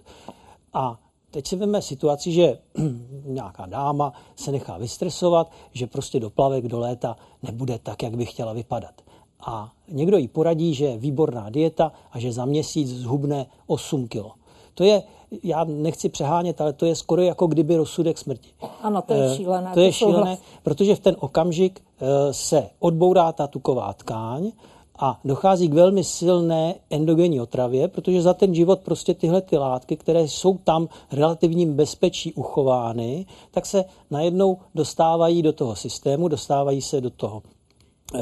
[0.73, 0.99] A
[1.31, 2.59] teď si vezme situaci, že
[3.25, 8.27] nějaká dáma se nechá vystresovat, že prostě do plavek do léta nebude tak, jak by
[8.27, 8.95] chtěla vypadat.
[9.41, 14.33] A někdo jí poradí, že je výborná dieta a že za měsíc zhubne 8 kilo.
[14.75, 15.03] To je,
[15.43, 18.51] já nechci přehánět, ale to je skoro jako kdyby rozsudek smrti.
[18.83, 19.71] Ano, to je eh, šílené.
[19.75, 24.53] To je šílené, protože v ten okamžik eh, se odbourá ta tuková tkáň
[24.99, 29.97] a dochází k velmi silné endogenní otravě, protože za ten život prostě tyhle ty látky,
[29.97, 37.01] které jsou tam relativním bezpečí uchovány, tak se najednou dostávají do toho systému, dostávají se
[37.01, 37.43] do toho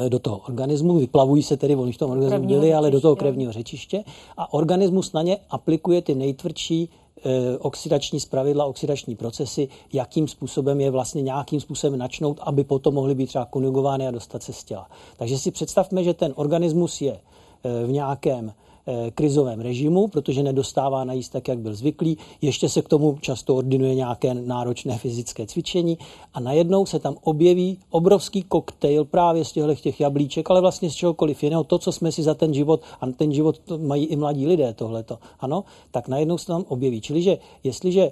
[0.09, 3.51] do toho organismu, vyplavují se tedy, oni v tom organismu byli, ale do toho krevního
[3.51, 4.03] řečiště
[4.37, 6.89] a organismus na ně aplikuje ty nejtvrdší
[7.25, 13.15] Eh, oxidační zpravidla, oxidační procesy, jakým způsobem je vlastně nějakým způsobem načnout, aby potom mohly
[13.15, 14.89] být třeba konjugovány a dostat se z těla.
[15.17, 17.19] Takže si představme, že ten organismus je
[17.63, 18.66] eh, v nějakém Eh,
[19.15, 22.17] krizovém režimu, protože nedostává najíst tak, jak byl zvyklý.
[22.41, 25.97] Ještě se k tomu často ordinuje nějaké náročné fyzické cvičení
[26.33, 30.95] a najednou se tam objeví obrovský koktejl právě z těchto těch jablíček, ale vlastně z
[30.95, 31.63] čehokoliv jiného.
[31.63, 35.19] To, co jsme si za ten život, a ten život mají i mladí lidé tohleto,
[35.39, 37.01] ano, tak najednou se tam objeví.
[37.01, 38.11] Čili, že jestliže e,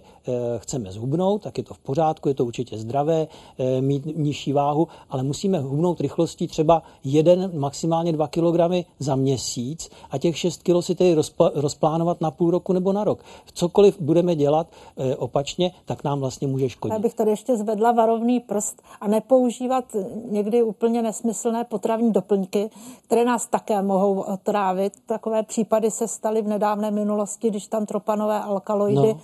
[0.58, 4.88] chceme zhubnout, tak je to v pořádku, je to určitě zdravé, e, mít nižší váhu,
[5.10, 10.82] ale musíme hubnout rychlostí třeba jeden, maximálně dva kilogramy za měsíc a těch 6 kilo
[10.82, 11.16] si tedy
[11.54, 13.24] rozplánovat na půl roku nebo na rok.
[13.54, 16.94] Cokoliv budeme dělat e, opačně, tak nám vlastně může škodit.
[16.94, 19.86] Já bych tady ještě zvedla varovný prst a nepoužívat
[20.32, 22.70] někdy úplně nesmyslné potravní doplňky,
[23.04, 24.94] které nás také mohou trávit.
[25.06, 29.16] Takové případy se staly v nedávné minulosti, když tam tropanové alkaloidy.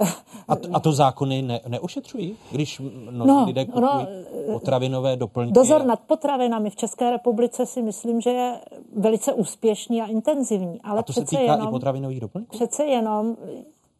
[0.00, 0.06] No.
[0.48, 4.06] A, to, a to zákony ne, neošetřují, když no, no, lidé kupují no,
[4.52, 5.52] potravinové doplňky?
[5.52, 8.60] Dozor nad potravinami v České republice si myslím, že je
[8.96, 10.79] velice úspěšný a intenzivní.
[10.84, 12.56] Ale a to se týká jenom, i potravinových doplňků?
[12.56, 13.36] Přece jenom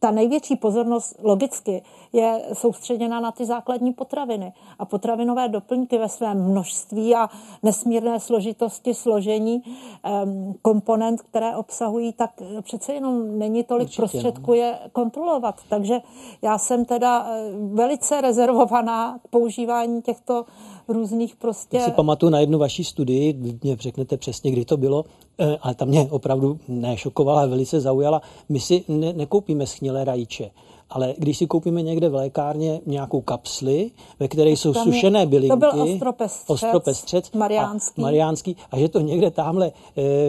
[0.03, 4.53] ta největší pozornost logicky je soustředěna na ty základní potraviny.
[4.79, 7.29] A potravinové doplňky ve svém množství a
[7.63, 14.79] nesmírné složitosti složení um, komponent, které obsahují, tak přece jenom není tolik Určitě, prostředků je
[14.91, 15.55] kontrolovat.
[15.69, 15.99] Takže
[16.41, 20.45] já jsem teda eh, velice rezervovaná k používání těchto
[20.93, 21.77] různých prostě...
[21.77, 25.05] Já si pamatuju na jednu vaší studii, mě řeknete přesně, kdy to bylo,
[25.39, 28.21] eh, ale ta mě opravdu nešokovala, velice zaujala.
[28.49, 30.51] My si ne, nekoupíme schnilé rajíče
[30.91, 35.25] ale když si koupíme někde v lékárně nějakou kapsli, ve které jsou Tam sušené je,
[35.25, 38.01] bylinky, to byl ostropestřec, ostropestřec mariánský.
[38.01, 39.71] A, mariánský, a že to někde tamhle e,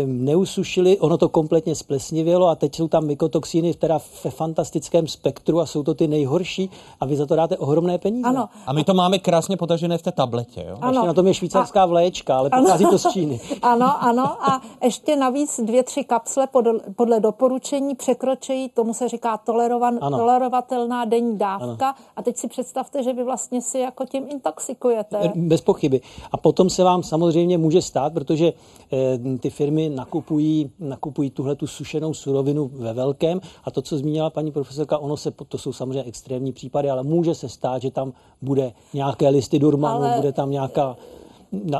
[0.06, 5.66] neusušili, ono to kompletně splesnivělo a teď jsou tam mykotoxíny teda ve fantastickém spektru a
[5.66, 6.70] jsou to ty nejhorší
[7.00, 8.28] a vy za to dáte ohromné peníze.
[8.28, 8.48] Ano.
[8.66, 10.64] A my to máme krásně potažené v té tabletě.
[10.68, 10.78] Jo?
[10.80, 10.92] Ano.
[10.92, 11.86] Ještě na tom je švýcarská a...
[11.86, 13.40] vléčka, ale pochází to z Číny.
[13.62, 19.36] ano, ano a ještě navíc dvě, tři kapsle podle, podle doporučení překročí, tomu se říká
[19.36, 21.94] tolerovan, tolerovaný tolerovatelná denní dávka ano.
[22.16, 25.32] a teď si představte, že vy vlastně si jako tím intoxikujete.
[25.34, 26.00] Bez pochyby.
[26.32, 28.52] A potom se vám samozřejmě může stát, protože
[28.92, 34.30] e, ty firmy nakupují, nakupují tuhle tu sušenou surovinu ve velkém a to, co zmínila
[34.30, 38.12] paní profesorka, ono se, to jsou samozřejmě extrémní případy, ale může se stát, že tam
[38.42, 40.16] bude nějaké listy durmanu, ale...
[40.16, 40.96] bude tam nějaká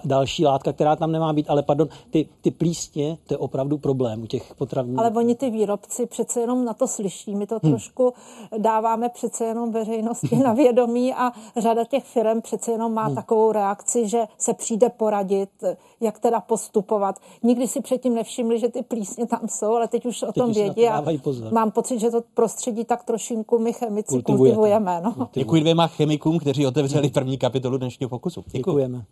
[0.04, 4.22] další látka, která tam nemá být, ale pardon, ty, ty plísně, to je opravdu problém
[4.22, 5.00] u těch potravin.
[5.00, 7.72] Ale oni ty výrobci přece jenom na to slyší, my to hmm.
[7.72, 8.12] trošku
[8.58, 13.14] dáváme přece jenom veřejnosti na vědomí a řada těch firm přece jenom má hmm.
[13.14, 15.50] takovou reakci, že se přijde poradit,
[16.00, 17.18] jak teda postupovat.
[17.42, 20.52] Nikdy si předtím nevšimli, že ty plísně tam jsou, ale teď už o teď tom
[20.52, 21.52] vědí a pozor.
[21.52, 25.00] mám pocit, že to prostředí tak trošinku my chemici kultivujeme.
[25.04, 25.28] No.
[25.32, 28.44] Děkuji dvěma chemikům, kteří otevřeli první kapitolu dnešního Fokusu.
[28.46, 28.58] Děkuji.
[28.58, 29.04] Děkujeme.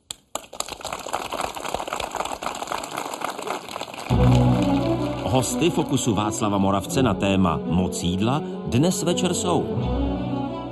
[5.24, 9.66] Hosty Fokusu Václava Moravce na téma moc jídla dnes večer jsou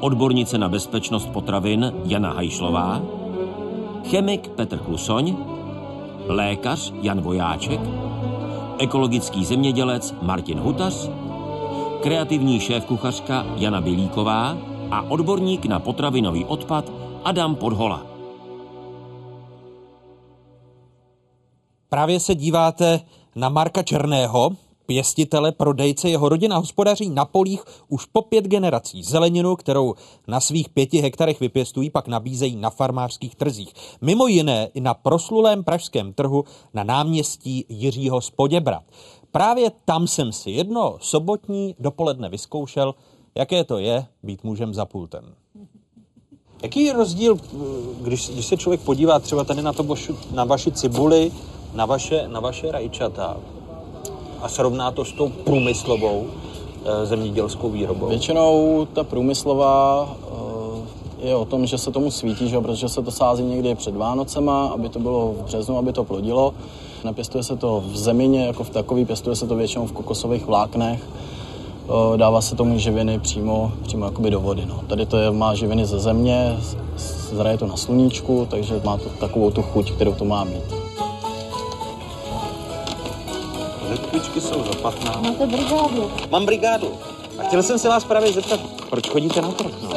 [0.00, 3.02] odbornice na bezpečnost potravin Jana Hajšlová,
[4.10, 5.36] chemik Petr Klusoň,
[6.28, 7.80] lékař Jan Vojáček,
[8.78, 11.10] ekologický zemědělec Martin Hutař,
[12.02, 14.56] kreativní šéf-kuchařka Jana Bilíková
[14.90, 16.92] a odborník na potravinový odpad
[17.24, 18.17] Adam Podhola.
[21.90, 23.00] Právě se díváte
[23.36, 24.50] na Marka Černého,
[24.86, 29.02] pěstitele, prodejce, jeho rodina hospodaří na polích už po pět generací.
[29.02, 29.94] Zeleninu, kterou
[30.26, 33.72] na svých pěti hektarech vypěstují, pak nabízejí na farmářských trzích.
[34.00, 38.82] Mimo jiné i na proslulém pražském trhu na náměstí Jiřího Spoděbrat.
[39.30, 42.94] Právě tam jsem si jedno sobotní dopoledne vyzkoušel,
[43.34, 45.34] jaké to je být mužem za pultem.
[46.62, 47.36] Jaký je rozdíl,
[48.00, 51.32] když, když se člověk podívá třeba tady na, to bošu, na vaši cibuli,
[51.74, 53.36] na vaše, na vaše rajčata
[54.42, 56.26] a srovná to s tou průmyslovou
[56.84, 58.06] e, zemědělskou výrobou?
[58.06, 60.08] Většinou ta průmyslová
[61.22, 62.60] e, je o tom, že se tomu svítí, že?
[62.60, 66.54] protože se to sází někdy před Vánocema, aby to bylo v březnu, aby to plodilo.
[67.04, 71.00] Nepěstuje se to v zemině jako v takový, pěstuje se to většinou v kokosových vláknech
[72.16, 74.66] dává se tomu živiny přímo, přímo jakoby do vody.
[74.66, 74.80] No.
[74.86, 76.56] Tady to je, má živiny ze země,
[77.32, 80.64] zraje to na sluníčku, takže má to takovou tu chuť, kterou to má mít.
[83.90, 85.22] Letvičky jsou za 15.
[85.22, 86.10] Máte brigádu.
[86.30, 86.88] Mám brigádu.
[87.38, 88.60] A chtěl jsem se vás právě zeptat,
[88.90, 89.72] proč chodíte na trh?
[89.82, 89.90] No?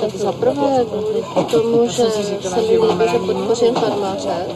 [0.00, 4.46] Tak za prvé kvůli tomu, že se mi líbí, že podpořím farmáře.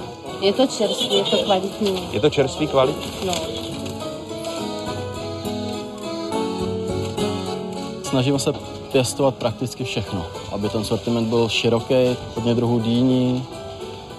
[0.40, 2.08] Je to čerstvý, je to kvalitní.
[2.12, 3.10] Je to čerstvý kvalitní?
[3.26, 3.65] No.
[8.16, 8.52] Snažíme se
[8.92, 13.44] pěstovat prakticky všechno, aby ten sortiment byl široký, hodně druhů dýní,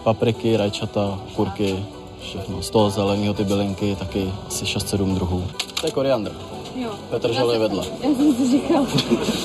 [0.04, 1.86] papriky, rajčata, kurky,
[2.22, 2.62] všechno.
[2.62, 5.44] Z toho zeleného ty bylinky, taky asi 6-7 druhů.
[5.82, 6.32] To je koriandr.
[6.76, 6.90] Jo.
[7.10, 7.86] Petr Žel je vedle.
[8.04, 8.86] Já jsem si říkal.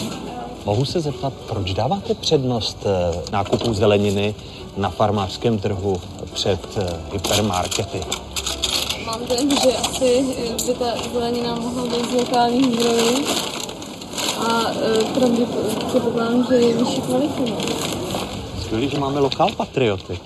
[0.64, 4.34] Mohu se zeptat, proč dáváte přednost eh, nákupu zeleniny
[4.76, 6.00] na farmářském trhu
[6.32, 8.00] před eh, hypermarkety?
[9.07, 10.24] Mám dojem, že asi
[10.66, 13.24] by ta zelenina mohla být z lokálních zdrojů
[14.43, 15.47] a e, pravdě
[15.86, 17.45] předpokládám, že je vyšší kvalitu.
[17.51, 17.57] No.
[18.62, 20.18] Skvělý, že máme lokál patrioty.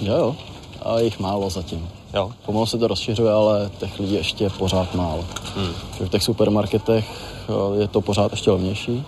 [0.00, 0.36] Jo, jo.
[0.82, 1.88] A jich málo zatím.
[2.14, 2.32] Jo.
[2.46, 5.24] Pomalu se to rozšiřuje, ale těch lidí ještě je pořád málo.
[5.56, 5.72] Hmm.
[6.00, 7.04] V těch supermarketech
[7.48, 9.04] e, je to pořád ještě levnější.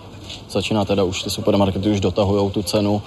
[0.49, 3.01] Začíná teda už ty supermarkety už dotahují tu cenu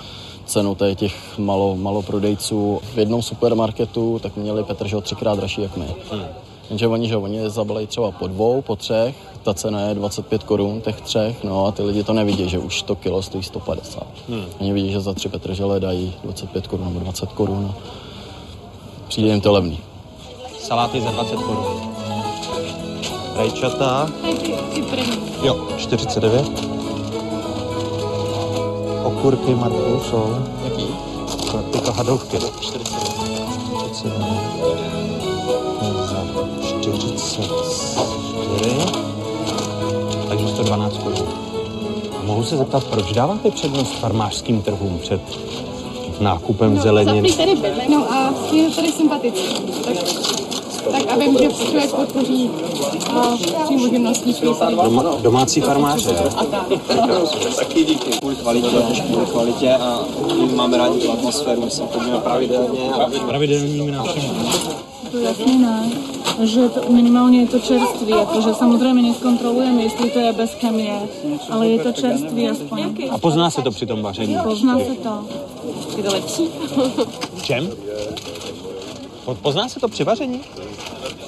[0.46, 2.80] cenu tady těch malo, malo prodejců.
[2.94, 5.86] V jednom supermarketu tak měli Petržel třikrát dražší jak my.
[6.10, 6.24] Hmm.
[6.70, 10.80] Jenže oni, že oni zabalají třeba po dvou, po třech, ta cena je 25 korun
[10.80, 14.06] těch třech, no a ty lidi to nevidí, že už to kilo stojí 150.
[14.28, 14.44] Hmm.
[14.60, 17.74] Oni vidí, že za tři petržele dají 25 korun nebo 20 korun.
[19.08, 19.78] Přijde jim to levný.
[20.58, 21.64] Saláty za 20 korun.
[23.36, 24.10] Rajčata.
[25.42, 26.50] Jo, 49.
[29.04, 30.36] Okurky, Marku, jsou.
[30.64, 30.86] Jaký?
[31.72, 32.38] Tyto hadovky.
[32.60, 34.55] 49.
[37.42, 38.76] 44.
[40.28, 41.28] Takže 112 korun.
[42.24, 45.20] Mohu se zeptat, proč dáváte přednost farmářským trhům před
[46.20, 47.32] nákupem no, zeleniny?
[47.32, 47.54] tady
[47.88, 49.72] no a je tady sympatický.
[49.84, 49.96] Tak,
[50.92, 52.50] tak aby může člověk podpoří
[53.10, 54.46] a přímo živnostníky.
[54.84, 56.16] Doma, domácí farmáře.
[56.36, 56.66] A tak.
[57.56, 58.10] Taky díky.
[58.10, 58.68] Kvůli kvalitě,
[59.06, 60.00] kvůli kvalitě a
[60.54, 62.90] máme rádi tu atmosféru, my se chodíme pravidelně.
[62.92, 63.26] A...
[63.26, 64.38] Pravidelními návštěvami.
[65.10, 65.90] To jasně ne
[66.42, 71.00] že to, minimálně je to čerství, jakože samozřejmě neskontrolujeme, jestli to je bez chemie,
[71.50, 72.94] ale je to čerství aspoň.
[73.10, 74.36] A pozná se to při tom vaření?
[74.42, 75.24] Pozná se to.
[75.96, 76.48] Je to lepší?
[77.34, 77.70] V čem?
[79.24, 80.40] Po- Pozná se to při vaření?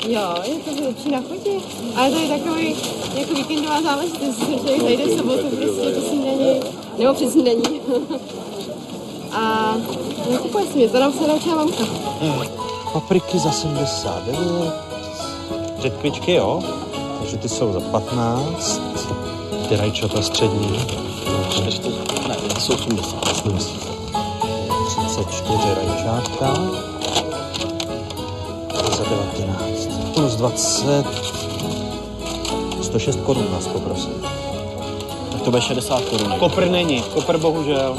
[0.08, 1.60] Jo, je to lepší na chuti.
[1.96, 2.76] Ale to je takový
[3.14, 6.60] jako víkendová záležitost, že člověk zajde v sobotu prostě po snídani,
[6.98, 7.80] nebo před snídaní.
[9.32, 9.74] A
[10.30, 11.84] nakupuje si mě, to nám se naučila mamka.
[12.20, 12.42] Hmm.
[12.92, 14.38] Papriky za 79.
[15.78, 16.62] Řetkvičky, jo?
[17.18, 18.80] Takže ty jsou za 15.
[19.68, 20.86] Ty rajčata střední.
[22.28, 23.88] Ne, ty jsou 80.
[24.86, 26.54] 34 rajčátka.
[30.38, 31.04] 20.
[32.82, 34.12] 106 korun nás poprosím.
[35.32, 36.32] Tak to bude 60 korun.
[36.38, 37.96] Kopr není, kopr bohužel.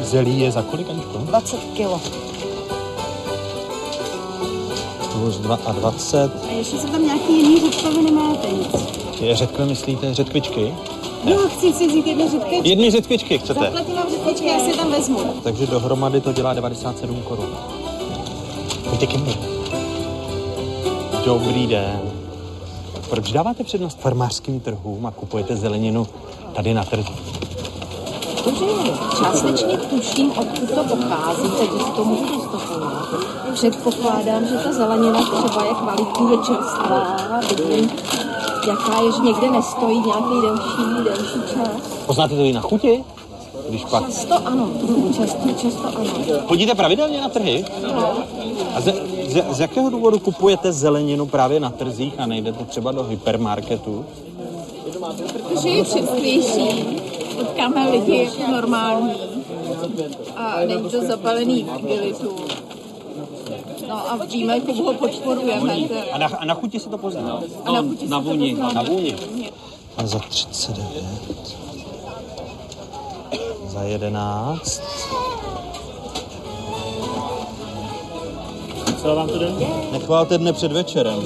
[0.00, 1.18] Zelí je za kolik, Aničko?
[1.18, 2.00] 20 kilo.
[5.12, 6.30] Plus 2 a 20.
[6.48, 8.66] A ještě jsou tam nějaký jiný řetkové, nemáte nic.
[9.20, 10.74] Je řetkve, myslíte, řetkvičky?
[11.24, 12.60] Jo, chci si vzít jedny řetky.
[12.64, 13.60] Jedny řetkvičky chcete?
[13.60, 15.18] Zaplatím vám řetkičky, já si je tam vezmu.
[15.42, 17.56] Takže dohromady to dělá 97 korun.
[18.90, 19.51] Pojďte ke mně.
[21.24, 22.00] Dobrý den.
[23.10, 26.06] Proč dáváte přednost farmářským trhům a kupujete zeleninu
[26.54, 27.14] tady na trhu?
[29.18, 33.08] Částečně tuším, odkud to pochází, si to můžu dostupovat.
[33.54, 37.16] Předpokládám, že ta zelenina třeba je kvalitní, je čerstvá,
[37.48, 37.90] vidím,
[38.68, 41.82] jaká je, že někde nestojí nějaký delší, delší čas.
[42.06, 43.04] Poznáte to i na chuti?
[43.68, 44.06] Když pak...
[44.06, 44.70] Často ano,
[45.16, 46.40] často, často ano.
[46.46, 47.64] Chodíte pravidelně na trhy?
[47.82, 48.14] No.
[48.74, 48.92] A ze,
[49.28, 54.04] Z, z jakého důvodu kupujete zeleninu právě na trzích a nejdete třeba do hypermarketu?
[55.32, 56.84] Protože je čerstvější,
[57.36, 59.12] potkáme lidi normální
[60.36, 62.12] a není to zabalený v.
[63.88, 65.74] No a víme, koho podporujeme.
[66.12, 67.40] A na, a na chuti se to pozná?
[67.64, 68.54] A na chuti na se to vůni.
[68.74, 69.16] Na vůni.
[69.96, 71.04] A za 39.
[73.66, 74.82] Za 11.
[79.02, 79.52] Co vám to jde?
[79.92, 81.22] Nechválte dne před večerem.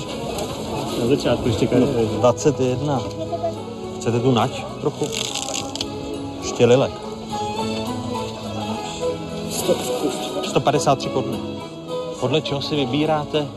[1.00, 2.08] Na začátku ještě karty.
[2.12, 3.02] 21.
[3.96, 5.06] Chcete tu nať trochu?
[6.42, 6.92] Ještě lilek.
[10.48, 11.38] 153 korun.
[12.20, 13.48] Podle čeho si vybíráte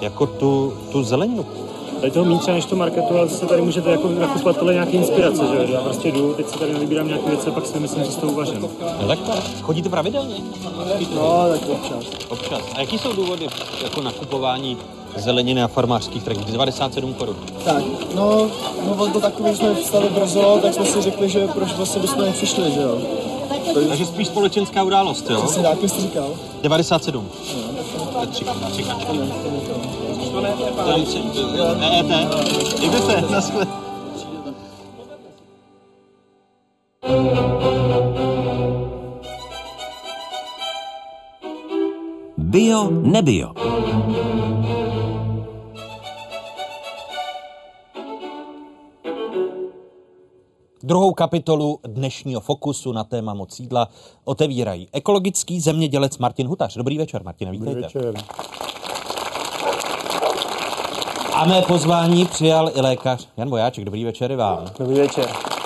[0.00, 1.46] jako tu, tu zeleninu?
[2.00, 4.92] Tady toho méně třeba než to marketu, ale zase tady můžete jako nakupovat podle nějaké
[4.92, 5.66] inspirace, že jo?
[5.72, 8.26] Já prostě jdu, teď si tady vybírám nějaké věci a pak si myslím, že to
[8.26, 8.68] uvažím.
[9.00, 9.32] No tak to.
[9.62, 10.34] Chodíte pravidelně?
[11.14, 12.04] No, tak občas.
[12.28, 12.60] Občas.
[12.74, 13.46] A jaký jsou důvody
[13.84, 14.76] jako nakupování
[15.16, 16.44] zeleniny na farmářských trzích?
[16.44, 17.36] 97 korun.
[17.64, 17.84] Tak,
[18.14, 18.50] no,
[18.86, 22.02] no bylo to takový, že jsme vstali brzo, tak jsme si řekli, že proč vlastně
[22.02, 22.98] bychom nepřišli, že jo.
[23.88, 25.42] Takže spíš společenská událost, jo?
[25.42, 26.30] Přesně tak, jsi říkal.
[26.62, 27.28] 97.
[28.12, 29.20] To je tři, tři kačky.
[30.38, 30.44] To
[31.80, 32.10] EET.
[33.30, 33.66] Naschle.
[42.36, 43.52] Bio nebio.
[50.82, 53.88] Druhou kapitolu dnešního fokusu na téma moc jídla
[54.24, 56.76] otevírají ekologický zemědělec Martin Hutař.
[56.76, 57.80] Dobrý večer, Martine, vítejte.
[57.80, 58.14] večer.
[61.38, 63.84] A mé pozvání přijal i lékař Jan Vojáček.
[63.84, 64.64] Dobrý večer i vám.
[64.78, 65.57] Dobrý večer.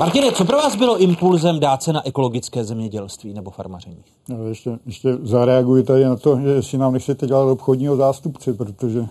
[0.00, 3.96] Martine, co pro vás bylo impulzem dát se na ekologické zemědělství nebo farmaření?
[4.28, 9.06] No, ještě, ještě zareaguji tady na to, že jestli nám nechcete dělat obchodního zástupce, protože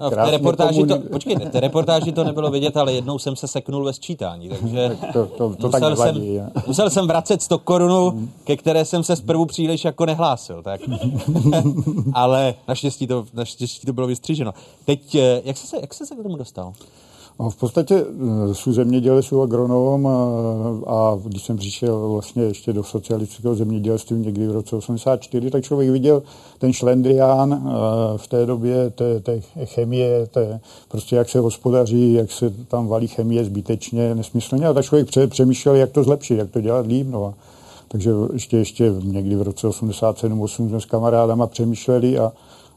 [0.00, 3.18] No, v té reportáži to, komunik- počkejte, v té reportáži to nebylo vidět, ale jednou
[3.18, 6.36] jsem se seknul ve sčítání, takže to, to, to tak musel, nevadí.
[6.36, 10.80] jsem, musel jsem vracet 100 korun, ke které jsem se zprvu příliš jako nehlásil, tak.
[12.14, 14.54] ale naštěstí to, naštěstí to bylo vystříženo.
[14.84, 16.72] Teď, eh, jak jsi se, jak jsi se k tomu dostal?
[17.38, 20.12] V podstatě eh, jsou zemědělec, jsou agronom a,
[20.86, 25.90] a když jsem přišel vlastně ještě do socialistického zemědělství někdy v roce 84, tak člověk
[25.90, 26.22] viděl
[26.58, 32.32] ten šlendrián eh, v té době té, té chemie, té, prostě jak se hospodaří, jak
[32.32, 36.50] se tam valí chemie zbytečně, nesmyslně a tak člověk pře, přemýšlel, jak to zlepšit, jak
[36.50, 37.06] to dělat líp.
[37.10, 37.34] No
[37.92, 42.32] takže ještě, ještě někdy v roce 87-8 jsme s kamarádama přemýšleli a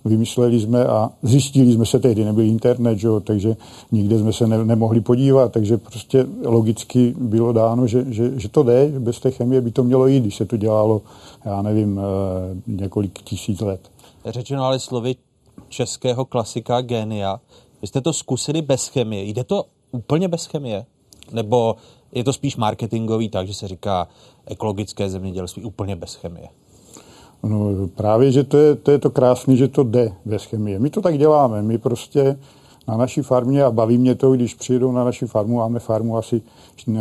[0.06, 3.56] vymysleli jsme a zjistili jsme se, tehdy nebyl internet, že jo, takže
[3.91, 8.64] nikde jsme se ne, nemohli podívat, takže prostě logicky bylo dáno, že, že, že to
[8.64, 11.01] jde, že bez té chemie by to mělo jít, když se to dělalo,
[11.45, 13.91] já nevím, eh, několik tisíc let.
[14.26, 15.16] Řečeno ale slovy
[15.70, 17.39] českého klasika Génia,
[17.82, 19.24] vy jste to zkusili bez chemie.
[19.24, 20.86] Jde to úplně bez chemie?
[21.32, 21.76] Nebo
[22.12, 24.08] je to spíš marketingový, takže se říká
[24.45, 26.47] ekologické zemědělství úplně bez chemie?
[27.44, 30.80] No, právě, že to je, to je to krásné, že to jde bez chemie.
[30.80, 31.62] My to tak děláme.
[31.62, 32.38] My prostě
[32.88, 36.42] na naší farmě, a baví mě to, když přijedou na naši farmu, máme farmu asi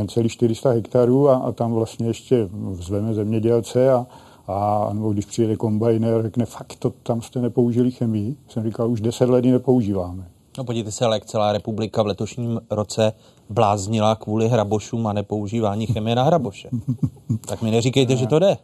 [0.08, 4.06] celý 400 hektarů a, a tam vlastně ještě zveme zemědělce a,
[4.46, 8.36] a nebo když přijede kombajner, řekne, fakt to tam jste nepoužili chemii.
[8.48, 10.28] Jsem říkal, už 10 let ji nepoužíváme.
[10.58, 13.12] No podívejte se, ale jak celá republika v letošním roce
[13.50, 16.68] bláznila kvůli hrabošům a nepoužívání chemie na hraboše.
[17.48, 18.56] tak mi neříkejte, že to jde.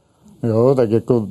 [0.42, 1.26] Jo, tak jako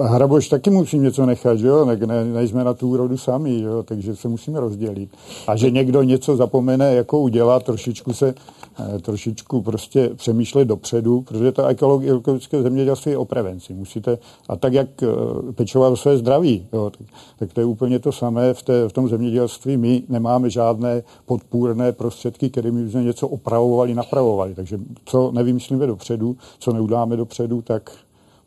[0.00, 3.82] hraboš taky musí něco nechat, že jo, tak ne, nejsme na tu úrodu sami, jo,
[3.82, 5.10] takže se musíme rozdělit.
[5.46, 8.34] A že někdo něco zapomene jako udělat, trošičku se,
[8.78, 13.74] eh, trošičku prostě přemýšlet dopředu, protože to ekologi- ekologické zemědělství je o prevenci.
[13.74, 15.06] Musíte, a tak jak eh,
[15.52, 17.06] pečovat o své zdraví, jo, tak,
[17.38, 19.76] tak to je úplně to samé v, té, v tom zemědělství.
[19.76, 24.54] My nemáme žádné podpůrné prostředky, kterými bychom něco opravovali, napravovali.
[24.54, 27.90] Takže co nevymyslíme dopředu, co neudáme dopředu, tak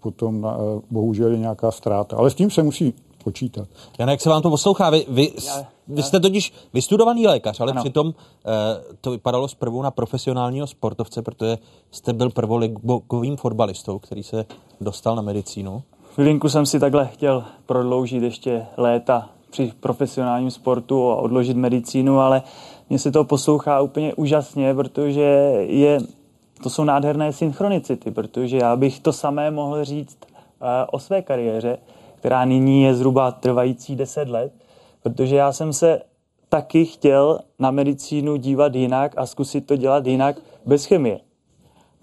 [0.02, 0.58] potom na,
[0.92, 2.18] bohužel je nějaká ztráta.
[2.18, 2.94] Ale s tím se musí
[3.24, 3.68] počítat.
[4.00, 4.90] Jan, jak se vám to poslouchá?
[4.90, 5.34] Vy, vy,
[5.88, 7.82] vy jste totiž vystudovaný lékař, ale Ano.
[7.82, 8.50] přitom eh,
[9.02, 11.58] to vypadalo zprvu na profesionálního sportovce, protože
[11.92, 14.46] jste byl prvoligovým fotbalistou, který se
[14.82, 15.84] dostal na medicínu.
[16.16, 22.42] Chvilinku jsem si takhle chtěl prodloužit ještě léta při profesionálním sportu a odložit medicínu, ale
[22.90, 25.22] mně se to poslouchá úplně úžasně, protože
[25.68, 26.00] je,
[26.64, 31.78] to jsou nádherné synchronicity, protože já bych to samé mohl říct eh, o své kariéře,
[32.16, 34.54] která nyní je zhruba trvající 10 let,
[35.04, 36.02] protože já jsem se
[36.50, 40.36] taky chtěl na medicínu dívat jinak a zkusit to dělat jinak
[40.66, 41.20] bez chemie.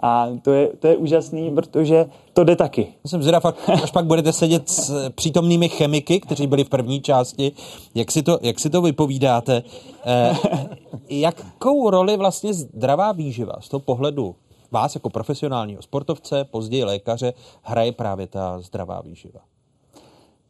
[0.02, 2.86] A to je, to je úžasný, protože to jde taky.
[3.06, 3.44] Jsem zvědav,
[3.82, 7.52] až pak budete sedět s přítomnými chemiky, kteří byli v první části,
[7.94, 9.62] jak si to, jak si to vypovídáte.
[10.06, 10.36] Eh,
[11.08, 14.34] jakou roli vlastně zdravá výživa z toho pohledu
[14.70, 19.40] vás jako profesionálního sportovce, později lékaře, hraje právě ta zdravá výživa?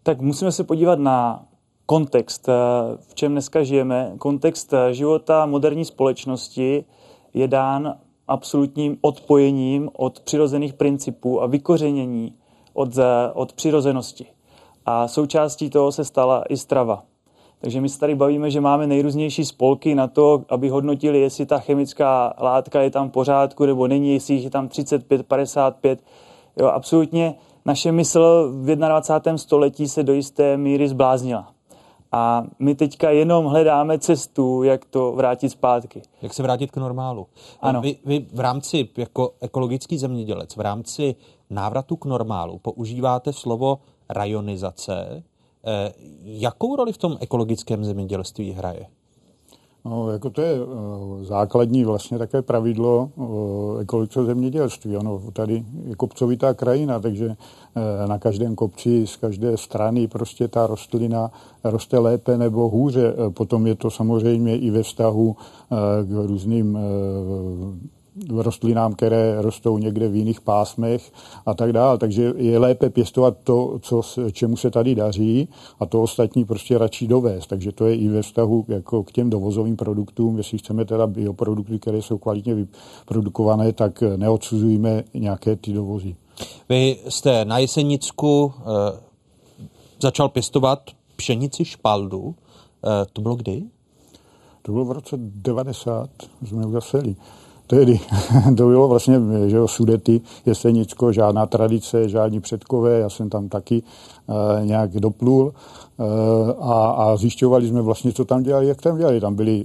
[0.02, 1.46] Tak musíme se podívat na
[1.86, 2.52] kontext, eh,
[3.08, 4.12] v čem dneska žijeme.
[4.18, 6.84] Kontext eh, života moderní společnosti
[7.34, 7.98] je dán
[8.28, 12.34] absolutním odpojením od přirozených principů a vykořenění
[12.72, 13.02] od, eh,
[13.34, 14.26] od přirozenosti.
[14.86, 17.02] A součástí toho se stala i strava.
[17.60, 21.58] Takže my se tady bavíme, že máme nejrůznější spolky na to, aby hodnotili, jestli ta
[21.58, 26.00] chemická látka je tam v pořádku nebo není, jestli je tam 35, 55.
[26.56, 27.34] Jo, absolutně
[27.64, 29.38] naše mysl v 21.
[29.38, 31.52] století se do jisté míry zbláznila.
[32.12, 36.02] A my teďka jenom hledáme cestu, jak to vrátit zpátky.
[36.22, 37.26] Jak se vrátit k normálu.
[37.60, 37.80] Ano.
[37.80, 41.14] Vy, vy v rámci, jako ekologický zemědělec, v rámci
[41.50, 43.78] návratu k normálu používáte slovo
[44.08, 45.22] rajonizace.
[45.64, 45.92] Eh,
[46.22, 48.86] jakou roli v tom ekologickém zemědělství hraje?
[49.84, 54.96] No, jako to je uh, základní vlastně také pravidlo uh, ekologického zemědělství.
[54.96, 57.36] Ono tady je kopcovitá krajina, takže
[58.06, 61.30] na každém kopci z každé strany prostě ta rostlina
[61.64, 63.14] roste lépe nebo hůře.
[63.30, 65.36] Potom je to samozřejmě i ve vztahu
[66.04, 66.78] k různým
[68.36, 71.12] rostlinám, které rostou někde v jiných pásmech
[71.46, 71.98] a tak dále.
[71.98, 74.02] Takže je lépe pěstovat to, co,
[74.32, 75.48] čemu se tady daří
[75.80, 77.48] a to ostatní prostě radši dovést.
[77.48, 80.38] Takže to je i ve vztahu jako k těm dovozovým produktům.
[80.38, 86.16] Jestli chceme teda bioprodukty, které jsou kvalitně vyprodukované, tak neodsuzujeme nějaké ty dovozy.
[86.68, 88.62] Vy jste na Jesenicku e,
[90.02, 90.80] začal pěstovat
[91.16, 92.34] pšenici špaldu.
[92.84, 93.62] E, to bylo kdy?
[94.62, 96.10] To bylo v roce 90,
[96.44, 97.16] jsme uzaseli
[97.68, 98.00] tehdy
[98.56, 103.82] to bylo vlastně, že jo, Sudety, Jesenicko, žádná tradice, žádní předkové, já jsem tam taky
[103.82, 106.04] e, nějak doplul e,
[106.60, 109.20] a, a zjišťovali jsme vlastně, co tam dělali, jak tam dělali.
[109.20, 109.64] Tam byly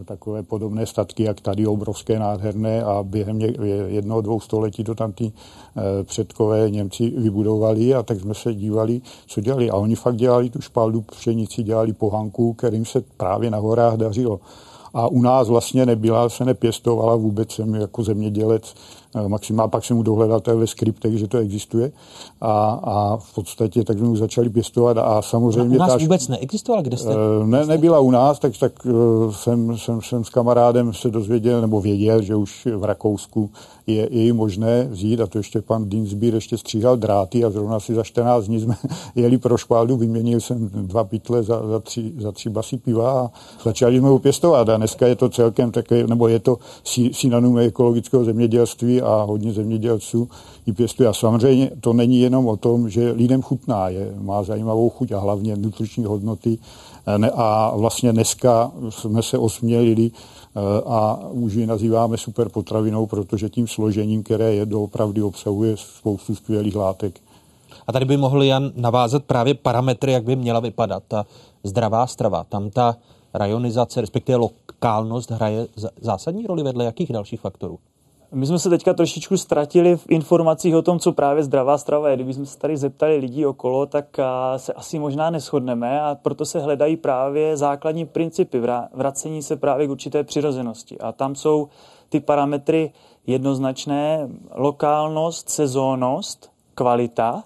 [0.00, 3.40] e, takové podobné statky, jak tady, obrovské, nádherné a během
[3.86, 9.00] jednoho, dvou století to tam ty e, předkové Němci vybudovali a tak jsme se dívali,
[9.26, 9.70] co dělali.
[9.70, 14.40] A oni fakt dělali tu špaldu pšenici, dělali pohanku, kterým se právě na horách dařilo
[14.94, 18.74] a u nás vlastně nebyla, se nepěstovala vůbec, jsem jako zemědělec
[19.16, 21.92] Eh, maximálně pak jsem mu dohledal to ve skriptech, že to existuje.
[22.40, 25.78] A, a v podstatě tak jsme mu začali pěstovat a samozřejmě...
[25.78, 27.10] A u nás ta, vůbec neexistovala, kde jste?
[27.12, 28.92] Eh, ne, nebyla u nás, tak, tak eh,
[29.32, 33.50] jsem, jsem, jsem s kamarádem se dozvěděl nebo věděl, že už v Rakousku
[33.86, 37.94] je, je možné vzít a to ještě pan Dinsbír ještě stříhal dráty a zrovna si
[37.94, 38.76] za 14 dní jsme
[39.14, 43.30] jeli pro špáldu, vyměnil jsem dva pytle za, za, tři, za tři basy piva a
[43.64, 44.68] začali jsme ho pěstovat.
[44.68, 46.58] A dneska je to celkem také, nebo je to
[47.12, 50.28] synonymum ekologického zemědělství a hodně zemědělců
[50.66, 51.08] ji pěstuje.
[51.08, 55.18] A samozřejmě to není jenom o tom, že lidem chutná, je, má zajímavou chuť a
[55.18, 56.58] hlavně nutriční hodnoty.
[57.34, 63.68] A vlastně dneska jsme se osmělili eh, a už ji nazýváme super potravinou, protože tím
[63.68, 67.20] složením, které je doopravdy obsahuje spoustu skvělých látek.
[67.86, 71.26] A tady by mohl Jan navázat právě parametry, jak by měla vypadat ta
[71.64, 72.44] zdravá strava.
[72.44, 72.96] Tam ta
[73.34, 75.66] rajonizace, respektive lokálnost hraje
[76.00, 77.78] zásadní roli vedle jakých dalších faktorů?
[78.32, 82.16] My jsme se teďka trošičku ztratili v informacích o tom, co právě zdravá strava je.
[82.16, 84.16] Kdybychom se tady zeptali lidí okolo, tak
[84.56, 88.62] se asi možná neschodneme a proto se hledají právě základní principy
[88.94, 90.98] vracení se právě k určité přirozenosti.
[90.98, 91.68] A tam jsou
[92.08, 92.92] ty parametry
[93.26, 97.42] jednoznačné, lokálnost, sezónnost, kvalita,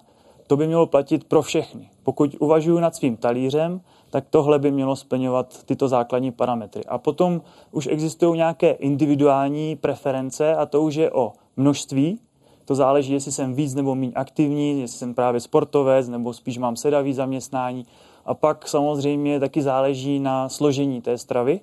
[0.47, 1.89] to by mělo platit pro všechny.
[2.03, 3.81] Pokud uvažuji nad svým talířem,
[4.11, 6.85] tak tohle by mělo splňovat tyto základní parametry.
[6.85, 7.41] A potom
[7.71, 12.19] už existují nějaké individuální preference a to už je o množství.
[12.65, 16.75] To záleží, jestli jsem víc nebo méně aktivní, jestli jsem právě sportovec nebo spíš mám
[16.75, 17.85] sedavý zaměstnání.
[18.25, 21.59] A pak samozřejmě taky záleží na složení té stravy.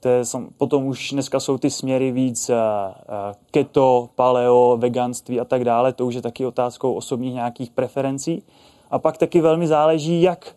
[0.00, 0.22] To je,
[0.56, 5.92] potom už dneska jsou ty směry víc eh, eh, keto, paleo, veganství a tak dále.
[5.92, 8.42] To už je taky otázkou osobních nějakých preferencí.
[8.90, 10.54] A pak taky velmi záleží, jak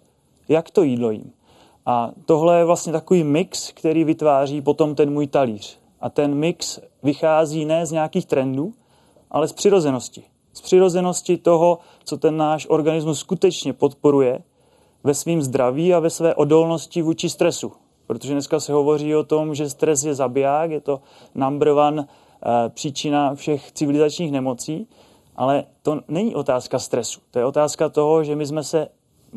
[0.49, 1.31] jak to jídlo jím.
[1.85, 5.79] A tohle je vlastně takový mix, který vytváří potom ten můj talíř.
[6.01, 8.73] A ten mix vychází ne z nějakých trendů,
[9.31, 10.23] ale z přirozenosti.
[10.53, 14.39] Z přirozenosti toho, co ten náš organismus skutečně podporuje
[15.03, 17.71] ve svém zdraví a ve své odolnosti vůči stresu.
[18.07, 21.01] Protože dneska se hovoří o tom, že stres je zabiják, je to
[21.35, 24.87] number one eh, příčina všech civilizačních nemocí,
[25.35, 27.19] ale to není otázka stresu.
[27.31, 28.87] To je otázka toho, že my jsme se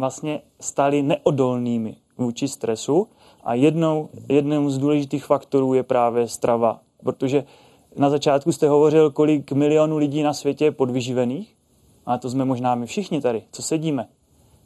[0.00, 3.08] vlastně stali neodolnými vůči stresu
[3.44, 7.44] a jednou, jednou z důležitých faktorů je právě strava, protože
[7.96, 11.56] na začátku jste hovořil, kolik milionů lidí na světě je podvyživených,
[12.06, 14.08] a to jsme možná my všichni tady, co sedíme.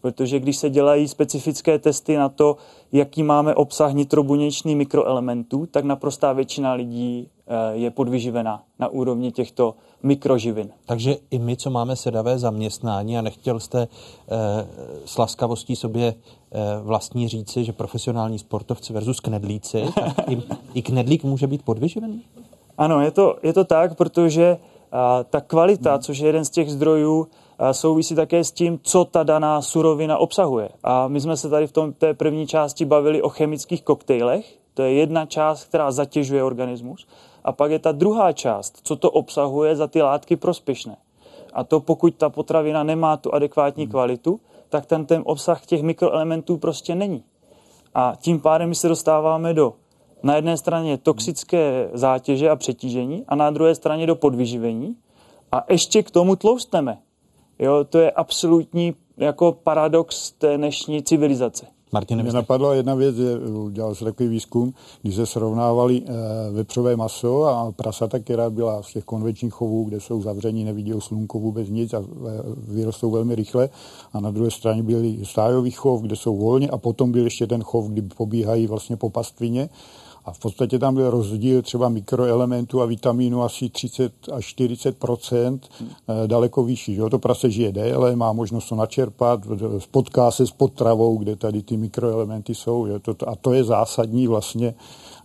[0.00, 2.56] Protože když se dělají specifické testy na to,
[2.92, 7.30] jaký máme obsah nitrobuněčných mikroelementů, tak naprostá většina lidí
[7.72, 10.70] je podvyživená na úrovni těchto mikroživin.
[10.86, 13.88] Takže i my, co máme sedavé zaměstnání a nechtěl jste e,
[15.04, 16.14] s laskavostí sobě e,
[16.82, 20.42] vlastní říci, že profesionální sportovci versus knedlíci, tak i,
[20.74, 22.22] i knedlík může být podvyživený?
[22.78, 24.56] Ano, je to, je to tak, protože
[24.92, 26.02] a, ta kvalita, hmm.
[26.02, 27.26] což je jeden z těch zdrojů,
[27.58, 30.68] a, souvisí také s tím, co ta daná surovina obsahuje.
[30.84, 34.58] A my jsme se tady v tom, té první části bavili o chemických koktejlech.
[34.74, 37.06] To je jedna část, která zatěžuje organismus.
[37.44, 40.96] A pak je ta druhá část, co to obsahuje za ty látky prospěšné.
[41.52, 46.56] A to pokud ta potravina nemá tu adekvátní kvalitu, tak ten, ten obsah těch mikroelementů
[46.56, 47.24] prostě není.
[47.94, 49.74] A tím pádem my se dostáváme do
[50.22, 54.96] na jedné straně toxické zátěže a přetížení a na druhé straně do podvyživení
[55.52, 56.98] a ještě k tomu tloustneme.
[57.58, 61.66] Jo, to je absolutní jako paradox té dnešní civilizace.
[61.94, 66.10] Martin, Mě napadla jedna věc, že udělal se takový výzkum, když se srovnávali e,
[66.50, 71.38] vepřové maso a prasata, která byla z těch konvenčních chovů, kde jsou zavření, nevidí slunko
[71.38, 72.02] vůbec nic a e,
[72.74, 73.68] vyrostou velmi rychle.
[74.12, 77.62] A na druhé straně byly stájový chov, kde jsou volně a potom byl ještě ten
[77.62, 79.68] chov, kdy pobíhají vlastně po pastvině
[80.24, 84.96] a v podstatě tam byl rozdíl třeba mikroelementů a vitamínu asi 30 až 40
[85.34, 85.60] eh,
[86.26, 86.94] daleko vyšší.
[86.94, 87.02] Že?
[87.10, 89.40] To prase žije déle, má možnost to načerpat,
[89.78, 92.86] spotká se s potravou, kde tady ty mikroelementy jsou.
[92.86, 92.98] Že?
[92.98, 94.74] To, a to je zásadní vlastně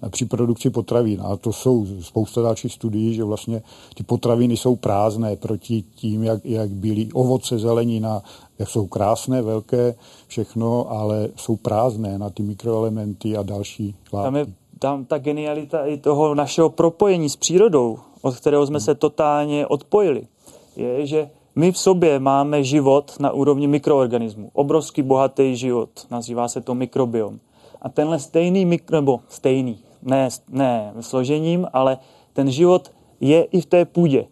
[0.09, 1.21] při produkci potravin.
[1.23, 3.61] A to jsou spousta dalších studií, že vlastně
[3.95, 8.21] ty potraviny jsou prázdné proti tím, jak, jak byly ovoce, zelenina,
[8.59, 9.95] jak jsou krásné, velké,
[10.27, 14.25] všechno, ale jsou prázdné na ty mikroelementy a další látky.
[14.25, 18.95] Tam je tam ta genialita i toho našeho propojení s přírodou, od kterého jsme se
[18.95, 20.27] totálně odpojili,
[20.75, 24.49] je, že my v sobě máme život na úrovni mikroorganismů.
[24.53, 27.39] Obrovský bohatý život, nazývá se to mikrobiom.
[27.81, 31.97] A tenhle stejný mikro, nebo stejný, ne, ne složením, ale
[32.33, 34.27] ten život je i v té půdě.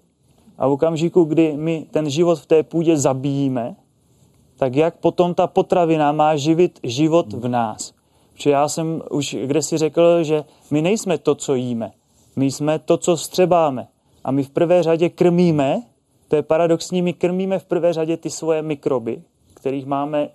[0.57, 3.75] A v okamžiku, kdy my ten život v té půdě zabíjíme,
[4.57, 7.96] tak jak potom ta potravina má živit život v nás.
[8.38, 11.91] Protože já jsem už kde si řekl, že my nejsme to, co jíme.
[12.35, 13.88] My jsme to, co střebáme.
[14.23, 15.81] A my v prvé řadě krmíme,
[16.27, 19.21] to je paradoxní, my krmíme v prvé řadě ty svoje mikroby,
[19.53, 20.29] kterých máme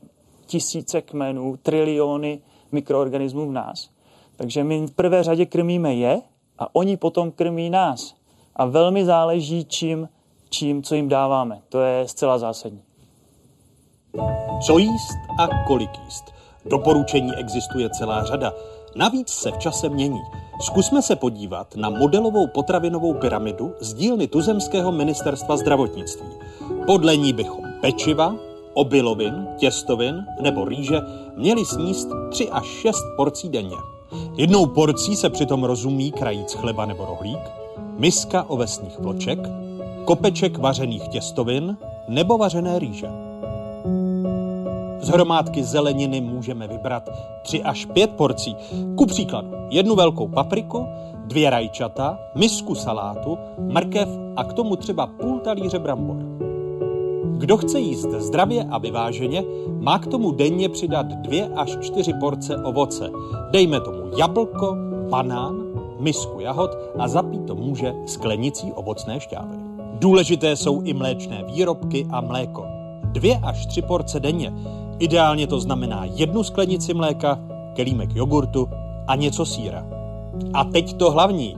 [0.47, 2.41] tisíce kmenů, triliony
[2.73, 3.91] mikroorganismů v nás.
[4.37, 6.21] Takže my v prvé řadě krmíme je
[6.59, 8.15] a oni potom krmí nás.
[8.57, 10.09] A velmi záleží, čím,
[10.51, 11.63] čím co jim dáváme.
[11.69, 12.83] To je zcela zásadní.
[14.67, 16.32] Co jíst a kolik jíst?
[16.67, 18.53] Doporučení existuje celá řada,
[18.97, 20.21] navíc se v čase mění.
[20.61, 26.29] Zkusme se podívat na modelovou potravinovou pyramidu z dílny Tuzemského ministerstva zdravotnictví.
[26.87, 28.35] Podle ní bychom pečiva,
[28.75, 31.01] obilovin, těstovin nebo rýže
[31.37, 33.77] měli sníst 3 až 6 porcí denně.
[34.37, 37.41] Jednou porcí se přitom rozumí krajíc chleba nebo rohlík,
[37.99, 39.39] miska ovesných vloček,
[40.05, 41.77] kopeček vařených těstovin
[42.09, 43.32] nebo vařené rýže.
[45.03, 47.11] Z hromádky zeleniny můžeme vybrat
[47.43, 48.57] 3 až 5 porcí.
[48.97, 50.87] Ku příkladu jednu velkou papriku,
[51.25, 56.17] dvě rajčata, misku salátu, mrkev a k tomu třeba půl talíře brambor.
[57.39, 59.45] Kdo chce jíst zdravě a vyváženě,
[59.81, 63.11] má k tomu denně přidat 2 až 4 porce ovoce.
[63.51, 64.77] Dejme tomu jablko,
[65.11, 65.63] banán,
[65.99, 69.57] misku jahod a zapít to může sklenicí ovocné šťávy.
[69.99, 72.67] Důležité jsou i mléčné výrobky a mléko.
[73.03, 74.53] Dvě až tři porce denně
[74.99, 77.39] Ideálně to znamená jednu sklenici mléka,
[77.75, 78.69] kelímek jogurtu
[79.07, 79.85] a něco síra.
[80.55, 81.57] A teď to hlavní.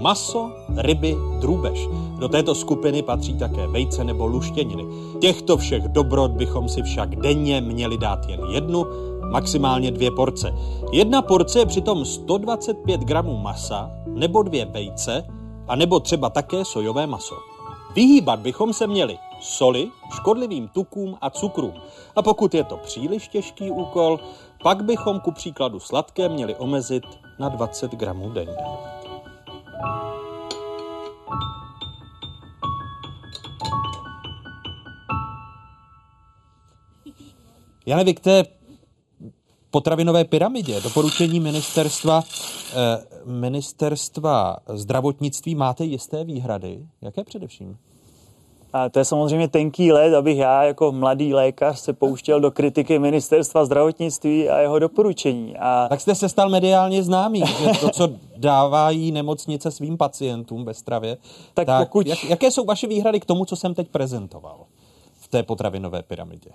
[0.00, 1.88] Maso, ryby, drůbež.
[2.18, 4.84] Do této skupiny patří také vejce nebo luštěniny.
[5.20, 8.86] Těchto všech dobrot bychom si však denně měli dát jen jednu,
[9.30, 10.54] maximálně dvě porce.
[10.92, 15.24] Jedna porce je přitom 125 gramů masa nebo dvě vejce,
[15.68, 17.34] a nebo třeba také sojové maso.
[17.94, 21.74] Vyhýbat bychom se měli soli, škodlivým tukům a cukrům.
[22.16, 24.20] A pokud je to příliš těžký úkol,
[24.62, 27.04] pak bychom ku příkladu sladké měli omezit
[27.38, 28.56] na 20 gramů denně.
[37.86, 38.44] Jane, vy k té
[39.70, 46.86] potravinové pyramidě, doporučení ministerstva, eh, ministerstva zdravotnictví máte jisté výhrady.
[47.02, 47.78] Jaké především?
[48.76, 52.98] A to je samozřejmě tenký let, abych já jako mladý lékař se pouštěl do kritiky
[52.98, 55.56] ministerstva zdravotnictví a jeho doporučení.
[55.56, 55.86] A...
[55.88, 61.16] Tak jste se stal mediálně známý, že to, co dávají nemocnice svým pacientům ve stravě.
[61.54, 62.06] Tak, tak pokud...
[62.06, 64.58] jak, jaké jsou vaše výhrady k tomu, co jsem teď prezentoval
[65.20, 66.50] v té potravinové pyramidě?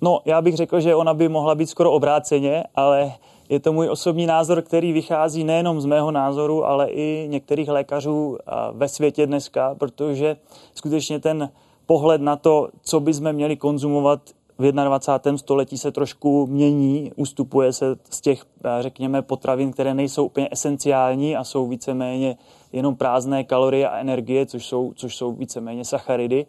[0.00, 3.12] No, já bych řekl, že ona by mohla být skoro obráceně, ale
[3.54, 8.38] je to můj osobní názor, který vychází nejenom z mého názoru, ale i některých lékařů
[8.72, 10.36] ve světě dneska, protože
[10.74, 11.50] skutečně ten
[11.86, 14.20] pohled na to, co bychom měli konzumovat
[14.58, 15.38] v 21.
[15.38, 18.44] století se trošku mění, ustupuje se z těch,
[18.80, 22.36] řekněme, potravin, které nejsou úplně esenciální a jsou víceméně
[22.72, 26.46] jenom prázdné kalorie a energie, což jsou, což jsou víceméně sacharidy.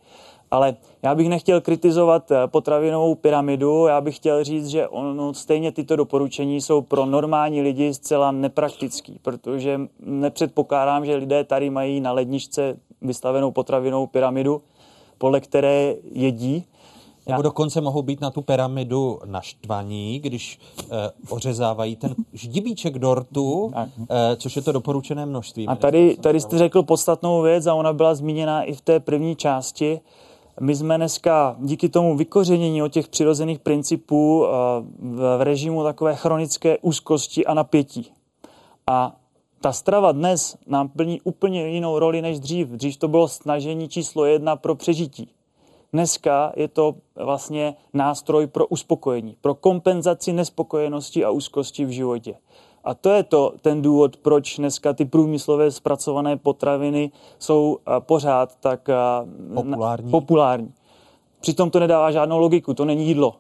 [0.52, 5.72] Ale já bych nechtěl kritizovat eh, potravinovou pyramidu, já bych chtěl říct, že ono, stejně
[5.72, 12.12] tyto doporučení jsou pro normální lidi zcela nepraktický, protože nepředpokládám, že lidé tady mají na
[12.12, 14.62] ledničce vystavenou potravinovou pyramidu,
[15.18, 16.66] podle které jedí.
[17.28, 20.86] Nebo dokonce mohou být na tu pyramidu naštvaní, když eh,
[21.30, 25.68] ořezávají ten ždibíček dortu, eh, což je to doporučené množství.
[25.68, 29.36] A tady, tady jste řekl podstatnou věc a ona byla zmíněna i v té první
[29.36, 30.00] části.
[30.60, 34.49] My jsme dneska díky tomu vykořenění od těch přirozených principů eh,
[34.99, 38.12] v režimu takové chronické úzkosti a napětí.
[38.88, 39.16] A
[39.62, 42.68] ta strava dnes nám plní úplně jinou roli než dřív.
[42.68, 45.30] Dřív to bylo snažení číslo jedna pro přežití.
[45.93, 52.36] Dneska je to vlastně nástroj pro uspokojení, pro kompenzaci nespokojenosti a úzkosti v životě.
[52.86, 58.90] A to je to ten důvod, proč dneska ty průmyslové zpracované potraviny jsou pořád tak
[59.54, 60.12] populární.
[60.12, 60.74] populární.
[61.40, 63.36] Přitom to nedává žádnou logiku, to není jídlo.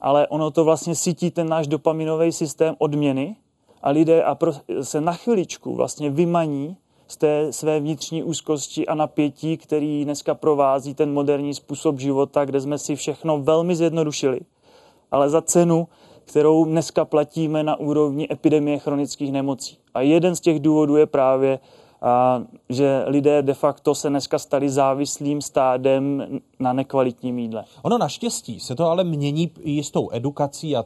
[0.00, 3.36] Ale ono to vlastně sítí ten náš dopaminový systém odměny
[3.82, 4.52] a lidé a pro,
[4.82, 6.76] se na chviličku vlastně vymaní
[7.08, 12.60] z té své vnitřní úzkosti a napětí, který dneska provází ten moderní způsob života, kde
[12.60, 14.40] jsme si všechno velmi zjednodušili.
[15.10, 15.88] Ale za cenu
[16.30, 19.78] kterou dneska platíme na úrovni epidemie chronických nemocí.
[19.94, 21.58] A jeden z těch důvodů je právě,
[22.02, 26.26] a, že lidé de facto se dneska stali závislým stádem
[26.58, 27.64] na nekvalitním jídle.
[27.82, 30.84] Ono naštěstí se to ale mění jistou edukací a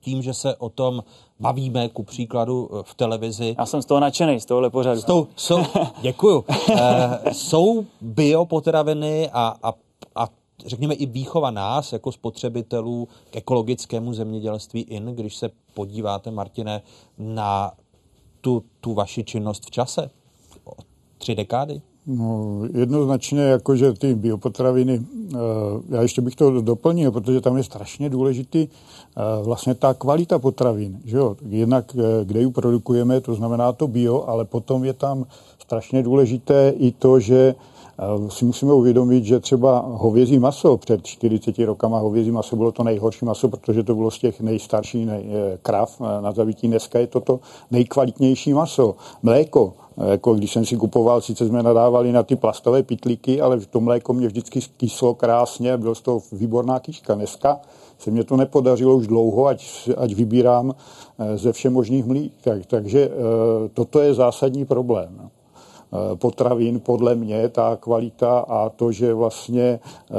[0.00, 1.02] tím, že se o tom
[1.40, 3.54] bavíme, ku příkladu e, v televizi.
[3.58, 5.00] Já jsem z toho nadšený, z tohohle pořadu.
[5.00, 5.62] Jsou, jsou,
[6.00, 6.44] děkuju.
[6.76, 9.72] e, jsou biopotraviny a, a
[10.66, 16.82] řekněme, i výchova nás jako spotřebitelů k ekologickému zemědělství in, když se podíváte, Martine,
[17.18, 17.72] na
[18.40, 20.10] tu, tu vaši činnost v čase?
[20.64, 20.72] O
[21.18, 21.82] tři dekády?
[22.06, 25.02] No, jednoznačně, jakože ty biopotraviny,
[25.34, 25.36] eh,
[25.88, 31.00] já ještě bych to doplnil, protože tam je strašně důležitý eh, vlastně ta kvalita potravin.
[31.04, 31.36] Že jo?
[31.48, 35.26] Jednak, eh, kde ji produkujeme, to znamená to bio, ale potom je tam
[35.58, 37.54] strašně důležité i to, že
[38.28, 43.24] si musíme uvědomit, že třeba hovězí maso před 40 rokama hovězí maso bylo to nejhorší
[43.24, 46.68] maso, protože to bylo z těch nejstarších nej, eh, krav eh, na zabití.
[46.68, 47.40] Dneska je to to
[47.70, 48.94] nejkvalitnější maso.
[49.22, 49.74] Mléko,
[50.06, 54.12] jako když jsem si kupoval, sice jsme nadávali na ty plastové pitlíky, ale to mléko
[54.12, 57.14] mě vždycky kyslo krásně, bylo z toho výborná kyška.
[57.14, 57.60] Dneska
[57.98, 62.32] se mě to nepodařilo už dlouho, ať, ať vybírám eh, ze všemožných mlík.
[62.44, 63.10] Tak, takže
[63.74, 65.30] toto je zásadní problém.
[65.94, 69.80] Eh, potravin, podle mě ta kvalita a to, že vlastně,
[70.10, 70.14] eh,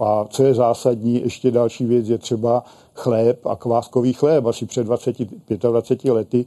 [0.00, 2.64] a co je zásadní, ještě další věc je třeba
[3.00, 4.46] chléb a kváskový chléb.
[4.46, 5.16] Asi před 20,
[5.70, 6.46] 25 lety eh,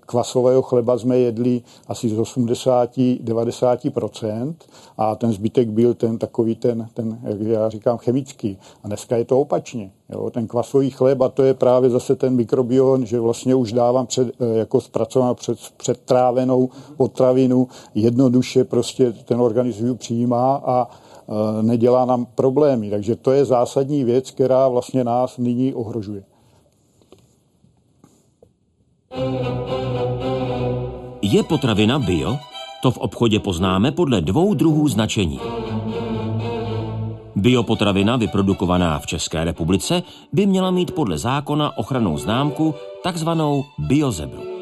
[0.00, 4.54] kvasového chleba jsme jedli asi z 80-90%
[4.98, 8.58] a ten zbytek byl ten takový ten, ten, jak já říkám, chemický.
[8.84, 9.90] A dneska je to opačně.
[10.08, 14.06] Jo, ten kvasový chléb a to je právě zase ten mikrobion, že vlastně už dávám
[14.06, 20.88] před, eh, jako zpracovanou před, předtrávenou potravinu, jednoduše prostě ten organismus přijímá a
[21.62, 22.90] nedělá nám problémy.
[22.90, 26.22] Takže to je zásadní věc, která vlastně nás nyní ohrožuje.
[31.22, 32.36] Je potravina bio?
[32.82, 35.40] To v obchodě poznáme podle dvou druhů značení.
[37.36, 40.02] Biopotravina vyprodukovaná v České republice
[40.32, 44.55] by měla mít podle zákona ochranou známku takzvanou biozebru.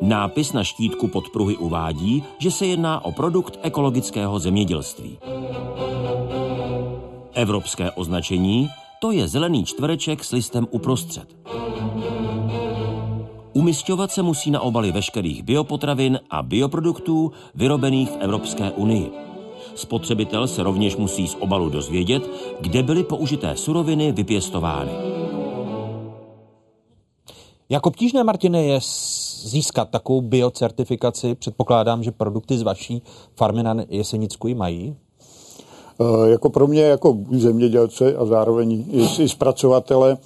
[0.00, 5.18] Nápis na štítku podpruhy uvádí, že se jedná o produkt ekologického zemědělství.
[7.34, 8.68] Evropské označení
[9.00, 11.36] to je zelený čtvereček s listem uprostřed.
[13.52, 19.10] Umistovat se musí na obaly veškerých biopotravin a bioproduktů vyrobených v Evropské unii.
[19.74, 22.30] Spotřebitel se rovněž musí z obalu dozvědět,
[22.60, 24.92] kde byly použité suroviny vypěstovány.
[27.68, 28.80] Jak obtížné, Martine, je
[29.42, 31.34] získat takovou biocertifikaci?
[31.34, 33.02] Předpokládám, že produkty z vaší
[33.36, 34.96] farmy na Jesenicku ji mají.
[36.00, 38.84] E, jako pro mě, jako zemědělce a zároveň
[39.18, 40.16] i, zpracovatele, e,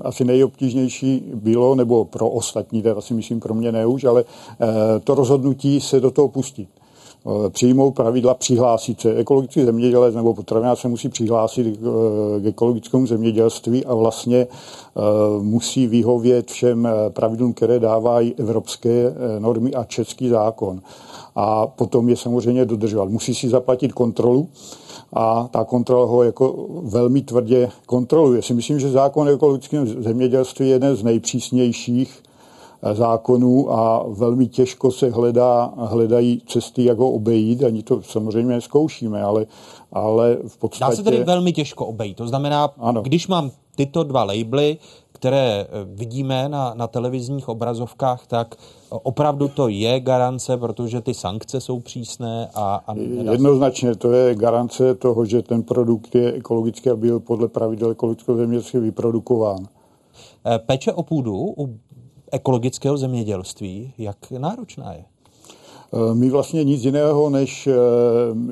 [0.00, 5.00] asi nejobtížnější bylo, nebo pro ostatní, teda si myslím pro mě ne už, ale e,
[5.00, 6.68] to rozhodnutí se do toho pustit.
[7.26, 9.14] Eh, přijmou pravidla přihlásit se.
[9.14, 11.78] Ekologický zemědělec nebo potravinář se musí přihlásit
[12.40, 15.00] k ekologickému zemědělství a vlastně eh,
[15.42, 20.80] musí vyhovět všem eh, pravidlům, které dávají evropské normy a český zákon.
[21.34, 23.08] A potom je samozřejmě dodržovat.
[23.08, 24.48] Musí si zaplatit kontrolu
[25.12, 28.42] a ta kontrola ho jako velmi tvrdě kontroluje.
[28.42, 32.22] Si myslím, že zákon o ekologickém zemědělství je jeden z nejpřísnějších
[32.92, 37.64] zákonů a velmi těžko se hledá, hledají cesty, jak ho obejít.
[37.64, 39.46] Ani to samozřejmě neskoušíme, ale,
[39.92, 40.90] ale v podstatě...
[40.90, 42.16] Dá se tedy velmi těžko obejít.
[42.16, 43.02] To znamená, ano.
[43.02, 44.78] když mám tyto dva labely,
[45.12, 48.54] které eh, vidíme na, na televizních obrazovkách, tak
[48.90, 52.82] opravdu to je garance, protože ty sankce jsou přísné a...
[52.86, 52.94] a
[53.30, 58.36] Jednoznačně to je garance toho, že ten produkt je ekologický a byl podle pravidel ekologického
[58.38, 59.66] zemědělství vyprodukován.
[60.46, 61.78] Eh, péče o půdu u
[62.32, 65.04] ekologického zemědělství, jak náročná je?
[65.92, 67.74] Eh, my vlastně nic jiného než eh,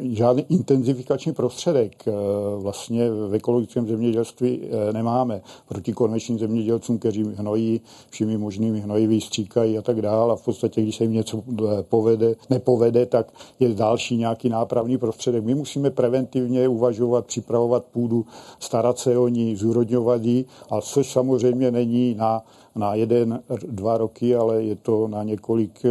[0.03, 2.13] žádný intenzifikační prostředek eh,
[2.57, 4.61] vlastně v ekologickém zemědělství
[4.93, 5.41] nemáme.
[5.69, 10.33] Proti konvenčním zemědělcům, kteří hnojí všemi možnými hnojiví, stříkají a tak dále.
[10.33, 11.43] A v podstatě, když se jim něco
[11.83, 15.45] povede, nepovede, tak je další nějaký nápravný prostředek.
[15.45, 18.27] My musíme preventivně uvažovat, připravovat půdu,
[18.59, 22.43] starat se o ní, zúrodňovat ji, a což samozřejmě není na
[22.77, 25.91] na jeden, dva roky, ale je to na několik, eh,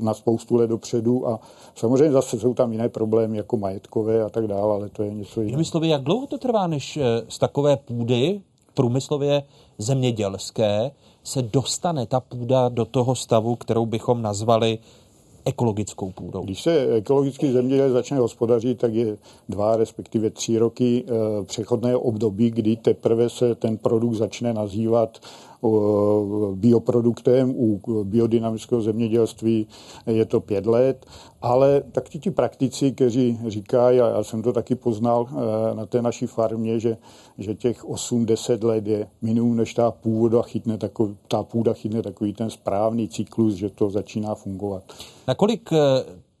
[0.00, 1.40] na spoustu let dopředu a
[1.74, 5.40] samozřejmě zase jsou tam jiné problémy jako majetkové a tak dále, ale to je něco
[5.40, 5.62] jiného.
[5.74, 8.40] Jinými jak dlouho to trvá, než eh, z takové půdy
[8.74, 9.42] průmyslově
[9.78, 10.90] zemědělské
[11.24, 14.78] se dostane ta půda do toho stavu, kterou bychom nazvali
[15.44, 16.42] ekologickou půdou?
[16.42, 19.16] Když se ekologický zemědělec začne hospodařit, tak je
[19.48, 25.18] dva, respektive tři roky eh, přechodné období, kdy teprve se ten produkt začne nazývat
[26.54, 29.66] bioproduktem, u biodynamického zemědělství
[30.06, 31.06] je to pět let,
[31.42, 35.86] ale tak ti, ti praktici, kteří říkají, a já jsem to taky poznal eh, na
[35.86, 36.96] té naší farmě, že,
[37.38, 42.32] že těch 8-10 let je minimum, než ta půda chytne takový, ta půda chytne takový
[42.32, 44.82] ten správný cyklus, že to začíná fungovat.
[45.28, 45.78] Nakolik eh,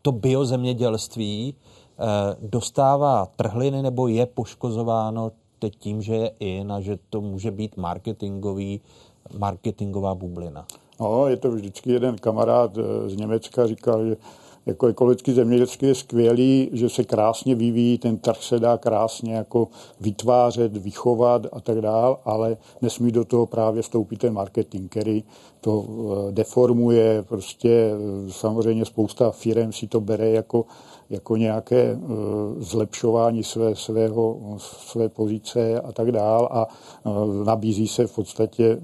[0.02, 2.04] to biozemědělství eh,
[2.42, 7.76] dostává trhliny nebo je poškozováno teď tím, že je in a že to může být
[7.76, 8.80] marketingový
[9.38, 10.66] marketingová bublina?
[11.00, 14.16] No, je to vždycky jeden kamarád eh, z Německa říkal, že
[14.66, 19.68] jako ekologický zemědělský je skvělý, že se krásně vyvíjí, ten trh se dá krásně jako
[20.00, 25.24] vytvářet, vychovat a tak dál, ale nesmí do toho právě vstoupit ten marketing, který
[25.60, 30.64] to eh, deformuje, prostě eh, samozřejmě spousta firm si to bere jako,
[31.10, 31.98] jako nějaké
[32.58, 36.66] zlepšování své, svého, své pozice a tak dál a
[37.44, 38.78] nabízí se v podstatě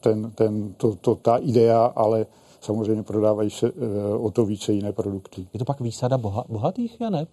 [0.00, 2.26] ten, ten, to, to, ta idea, ale
[2.60, 3.72] samozřejmě prodávají se
[4.20, 5.46] o to více jiné produkty.
[5.52, 7.26] Je to pak výsada boha, bohatých, ne?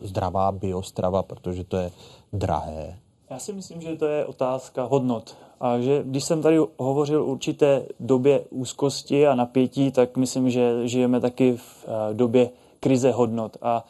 [0.00, 1.90] Zdravá biostrava, protože to je
[2.32, 2.98] drahé.
[3.30, 5.36] Já si myslím, že to je otázka hodnot.
[5.60, 10.88] A že když jsem tady hovořil o určité době úzkosti a napětí, tak myslím, že
[10.88, 13.56] žijeme taky v době krize hodnot.
[13.62, 13.84] A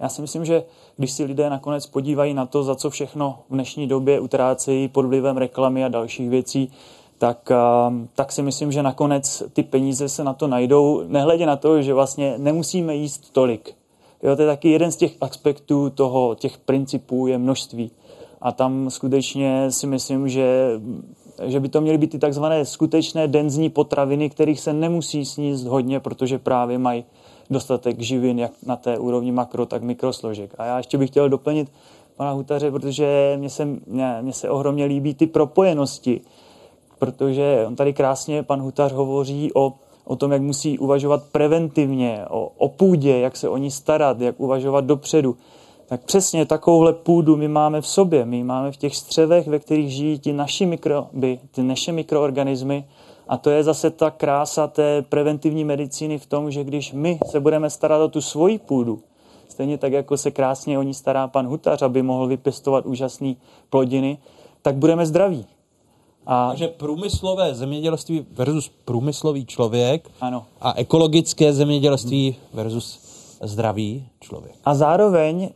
[0.00, 0.64] já si myslím, že
[0.96, 5.06] když si lidé nakonec podívají na to, za co všechno v dnešní době utrácejí pod
[5.06, 6.72] vlivem reklamy a dalších věcí,
[7.18, 7.52] tak,
[8.14, 11.94] tak si myslím, že nakonec ty peníze se na to najdou, nehledě na to, že
[11.94, 13.74] vlastně nemusíme jíst tolik.
[14.22, 17.90] Jo, to je taky jeden z těch aspektů toho, těch principů je množství.
[18.40, 20.70] A tam skutečně si myslím, že,
[21.44, 26.00] že by to měly být ty takzvané skutečné denzní potraviny, kterých se nemusí sníst hodně,
[26.00, 27.04] protože právě mají
[27.50, 30.54] dostatek živin, jak na té úrovni makro, tak mikrosložek.
[30.58, 31.72] A já ještě bych chtěl doplnit
[32.16, 36.20] pana Hutaře, protože mně se, mě, mě se ohromně líbí ty propojenosti
[36.98, 39.72] protože on tady krásně, pan Hutař, hovoří o,
[40.04, 44.40] o tom, jak musí uvažovat preventivně, o, o půdě, jak se o ní starat, jak
[44.40, 45.36] uvažovat dopředu.
[45.86, 48.24] Tak přesně takovouhle půdu my máme v sobě.
[48.24, 52.84] My máme v těch střevech, ve kterých žijí ti naši mikroby, ty naše mikroorganismy.
[53.28, 57.40] A to je zase ta krása té preventivní medicíny v tom, že když my se
[57.40, 59.02] budeme starat o tu svoji půdu,
[59.48, 63.34] stejně tak, jako se krásně o ní stará pan Hutař, aby mohl vypěstovat úžasné
[63.70, 64.18] plodiny,
[64.62, 65.46] tak budeme zdraví.
[66.26, 66.48] A...
[66.48, 70.44] Takže průmyslové zemědělství versus průmyslový člověk ano.
[70.60, 73.00] a ekologické zemědělství versus
[73.42, 74.54] zdravý člověk.
[74.64, 75.48] A zároveň uh,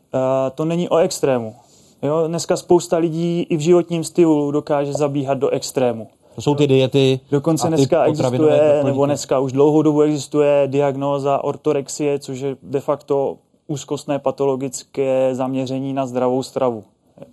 [0.55, 1.55] to není o extrému.
[2.03, 2.25] Jo?
[2.27, 6.09] Dneska spousta lidí i v životním stylu dokáže zabíhat do extrému.
[6.35, 7.21] To jsou ty diety.
[7.31, 13.37] Dokonce dneska existuje, nebo dneska už dlouhou dobu existuje diagnóza ortorexie, což je de facto
[13.67, 16.85] úzkostné patologické zaměření na zdravou stravu.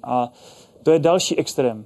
[0.03, 0.29] A
[0.83, 1.85] to je další extrém.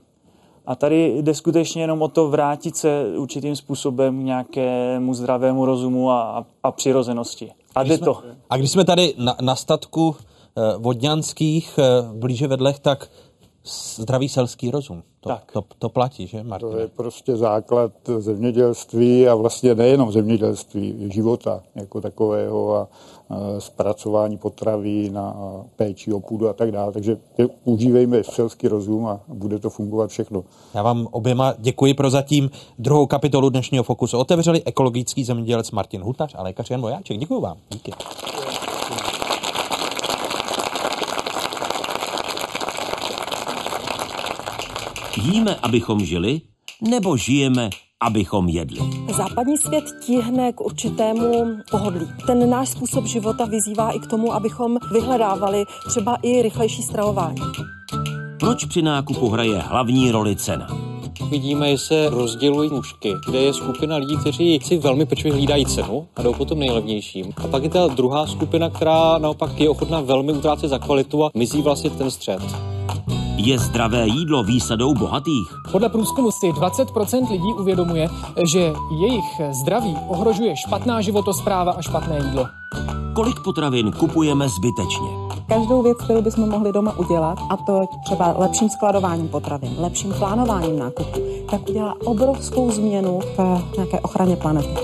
[0.66, 6.12] A tady jde skutečně jenom o to vrátit se určitým způsobem k nějakému zdravému rozumu
[6.12, 7.52] a, a přirozenosti.
[7.76, 8.22] A jde jsme, to.
[8.50, 11.84] A když jsme tady na, na statku eh, vodňanských, eh,
[12.14, 13.10] blíže vedlech, tak
[13.96, 15.04] zdravý selský rozum.
[15.20, 15.52] To, tak.
[15.52, 16.70] to, to platí, že, Martin?
[16.70, 22.82] To je prostě základ zemědělství a vlastně nejenom zemědělství, života jako takového a,
[23.30, 25.36] a zpracování potravín a
[25.76, 26.92] péči o půdu a tak dále.
[26.92, 27.18] Takže
[27.64, 30.44] užívejme selský rozum a bude to fungovat všechno.
[30.74, 32.50] Já vám oběma děkuji pro zatím.
[32.80, 37.18] Druhou kapitolu dnešního Fokusu otevřeli ekologický zemědělec Martin Hutař a lékař Jan Vojáček.
[37.18, 37.58] Děkuji vám.
[37.70, 37.92] Díky.
[45.18, 46.42] Jíme, abychom žili,
[46.82, 48.80] nebo žijeme, abychom jedli?
[49.18, 52.08] Západní svět tíhne k určitému pohodlí.
[52.28, 57.42] Ten náš způsob života vyzývá i k tomu, abychom vyhledávali třeba i rychlejší stravování.
[58.40, 60.68] Proč při nákupu hraje hlavní roli cena?
[61.30, 66.08] Vidíme, že se rozdělují mužky, kde je skupina lidí, kteří si velmi pečlivě hlídají cenu
[66.16, 67.34] a jdou po tom nejlevnějším.
[67.44, 71.32] A pak je ta druhá skupina, která naopak je ochotná velmi utrácet za kvalitu a
[71.36, 72.71] mizí vlastně ten střed.
[73.38, 75.48] Je zdravé jídlo výsadou bohatých?
[75.72, 78.08] Podle průzkumu si 20% lidí uvědomuje,
[78.46, 82.48] že jejich zdraví ohrožuje špatná životospráva a špatné jídlo.
[83.16, 85.08] Kolik potravin kupujeme zbytečně?
[85.48, 90.80] Každou věc, kterou bychom mohli doma udělat, a to třeba lepším skladováním potravin, lepším plánováním
[90.80, 91.20] nákupu,
[91.52, 93.38] tak udělá obrovskou změnu v
[93.76, 94.82] nějaké ochraně planety.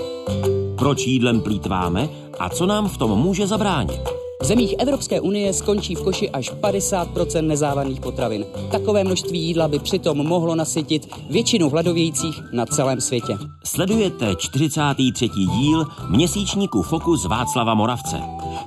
[0.78, 4.27] Proč jídlem plítváme a co nám v tom může zabránit?
[4.42, 8.46] V zemích Evropské unie skončí v koši až 50% nezávaných potravin.
[8.72, 13.38] Takové množství jídla by přitom mohlo nasytit většinu hladovějících na celém světě.
[13.66, 15.30] Sledujete 43.
[15.30, 18.22] díl měsíčníku Fokus Václava Moravce.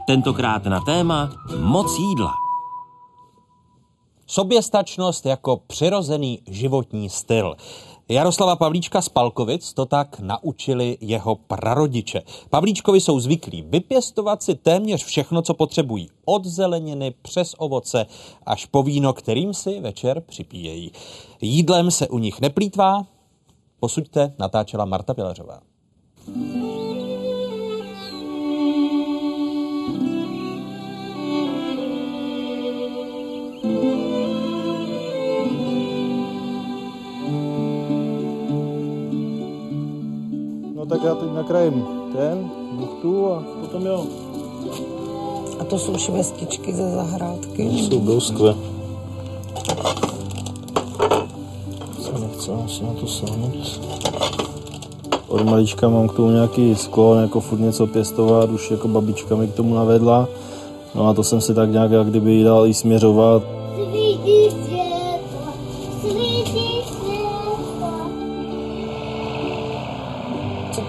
[0.07, 2.33] Tentokrát na téma Moc jídla.
[4.27, 7.55] Soběstačnost jako přirozený životní styl.
[8.11, 12.23] Jaroslava Pavlíčka z Palkovic to tak naučili jeho prarodiče.
[12.51, 16.09] Pavlíčkovi jsou zvyklí vypěstovat si téměř všechno, co potřebují.
[16.25, 18.07] Od zeleniny přes ovoce
[18.47, 20.93] až po víno, kterým si večer připíjejí.
[21.41, 23.07] Jídlem se u nich neplítvá.
[23.81, 25.61] Posuďte, natáčela Marta Pilařová.
[26.27, 26.70] No
[40.91, 44.07] tak já teď nakrájím ten, buchtu a potom jo.
[45.61, 47.69] A to jsou švestičky ze zahrádky.
[47.69, 48.55] To jsou broskve.
[52.01, 53.81] Co nechce asi na to sáhnout.
[55.29, 59.49] Od malička mám k tomu nějaký sklon, jako furt něco pěstovat, už jako babička mi
[59.49, 60.29] k tomu navedla.
[60.95, 63.43] No a to jsem si tak nějak jak kdyby dal i směřovat.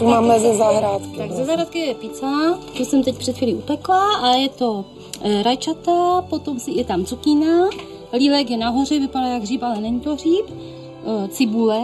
[0.01, 1.17] Tu máme ze zahrádky?
[1.17, 2.27] Tak ze zahrádky je pizza,
[2.77, 4.85] to jsem teď před chvílí upekla a je to
[5.21, 7.69] e, rajčata, potom si je tam cukína,
[8.17, 11.81] lílek je nahoře, vypadá jak hříb, ale není to hříb, e, cibule,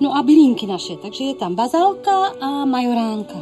[0.00, 3.34] no a bylínky naše, takže je tam bazálka a majoránka.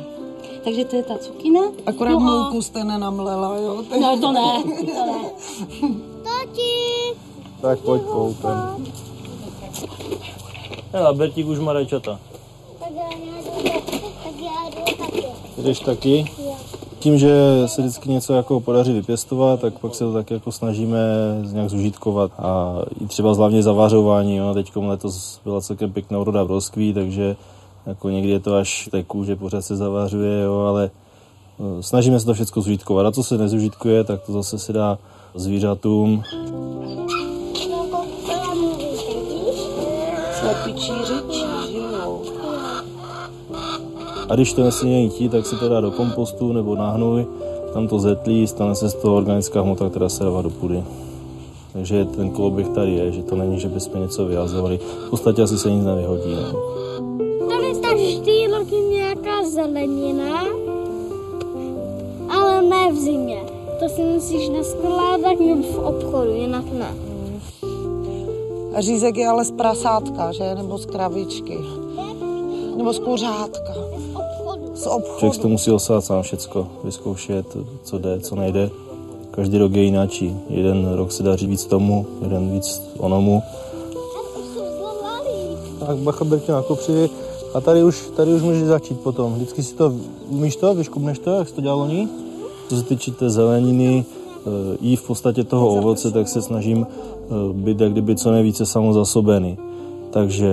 [0.65, 1.61] Takže to je ta cukina.
[1.87, 3.83] Akorát no a- mouku jste nenamlela, jo?
[4.01, 5.31] No to ne, to ne.
[6.23, 7.17] Tati,
[7.61, 8.87] Tak pojď poupem.
[10.93, 12.19] Hele, Bertík už má rajčata.
[12.79, 13.63] tak já jdu,
[14.25, 14.90] tak já jdu taky.
[15.59, 16.25] Jdeš taky?
[16.99, 20.99] Tím, že se vždycky něco jako podaří vypěstovat, tak pak se to tak jako snažíme
[21.53, 22.33] nějak zužitkovat.
[22.39, 24.37] A i třeba hlavně zavařování.
[24.37, 24.55] Jo.
[24.55, 27.37] Teď letos byla celkem pěkná úroda broskví, takže
[27.87, 30.91] jako někdy je to až teku, že pořád se zavařuje, jo, ale
[31.61, 33.07] eh, snažíme se to všechno zužitkovat.
[33.07, 34.99] A co se nezužitkuje, tak to zase se dá
[35.35, 36.23] zvířatům.
[40.41, 41.00] Slepičí
[44.31, 47.27] A když to nesmí chtít, tak se to dá do kompostu nebo na hnůj,
[47.75, 50.85] tam to zetlí, stane se z toho organická hmota, která se dává do půdy.
[51.73, 54.79] Takže ten koloběh tady je, že to není, že bychom něco vyhazovali.
[55.07, 56.35] V podstatě asi se nic nevyhodí.
[56.35, 56.61] No.
[57.49, 60.45] Tady ta vždy roky nějaká zelenina,
[62.29, 63.41] ale ne v zimě.
[63.81, 66.95] To si musíš naskládat nebo v obchodu, jinak ne.
[68.75, 70.55] A řízek je ale z prasátka, že?
[70.55, 71.59] Nebo z kravičky.
[72.77, 74.00] Nebo z kuřátka.
[74.81, 75.19] Z obchodu.
[75.19, 78.71] Člověk si to musí osát sám všecko, vyzkoušet, co jde, co nejde.
[79.31, 80.37] Každý rok je jináčí.
[80.49, 83.43] Jeden rok se daří víc tomu, jeden víc onomu.
[85.87, 87.11] Tak bacha Bertě na kopřivy.
[87.55, 89.35] A tady už, tady už můžeš začít potom.
[89.35, 89.93] Vždycky si to,
[90.29, 92.09] umíš to, vyškubneš to, jak jsi to dělal loni?
[92.69, 94.05] Co se týče té zeleniny,
[94.81, 96.87] i v podstatě toho ovoce, tak se snažím
[97.53, 99.59] být jak kdyby co nejvíce samozasobený.
[100.11, 100.49] Takže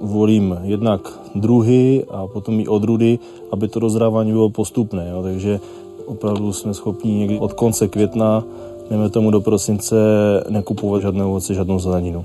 [0.00, 1.00] volím jednak
[1.34, 3.18] druhy a potom i odrudy,
[3.52, 5.08] aby to dozrávání bylo postupné.
[5.10, 5.22] Jo.
[5.22, 5.60] Takže
[6.06, 8.44] opravdu jsme schopni někdy od konce května,
[8.90, 9.96] nejme tomu do prosince,
[10.48, 12.24] nekupovat žádné ovoce, žádnou zeleninu.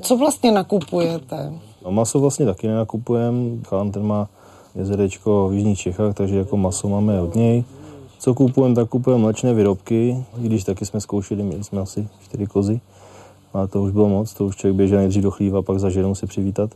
[0.00, 1.52] Co vlastně nakupujete?
[1.84, 3.50] No, maso vlastně taky nenakupujeme.
[3.68, 4.28] Chalan ten má
[4.74, 7.64] jezerečko v Jižních Čechách, takže jako maso máme od něj.
[8.18, 12.46] Co kupujeme, tak kupujeme mlečné výrobky, i když taky jsme zkoušeli, měli jsme asi čtyři
[12.46, 12.80] kozy.
[13.54, 16.14] A to už bylo moc, to už člověk běžel nejdřív do chlíva, pak za ženou
[16.14, 16.70] se přivítat.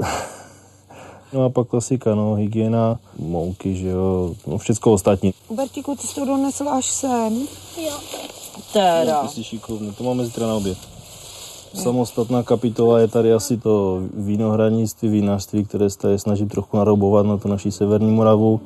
[1.32, 5.34] no a pak klasika, no, hygiena, mouky, že jo, no všecko ostatní.
[5.50, 7.32] Bertíku, ty jsi to donesl až sem?
[7.84, 7.94] Jo.
[8.72, 9.22] Teda.
[9.22, 10.78] Ty jsi šikovný, to máme zítra na oběd.
[11.74, 17.36] Samostatná kapitola je tady asi to vínohradnictví, vínařství, které se tady snaží trochu narobovat na
[17.36, 18.60] tu naší severní Moravu.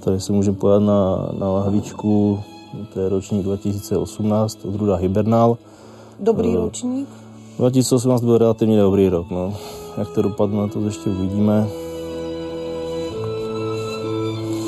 [0.00, 2.40] Tady se můžeme pojat na, na lahvičku,
[2.94, 5.56] to je ročník 2018, odruda Hibernal.
[6.22, 7.08] Dobrý uh, ročník?
[7.58, 9.54] 2018 byl relativně dobrý rok, no.
[9.98, 11.68] Jak to dopadne, to ještě uvidíme.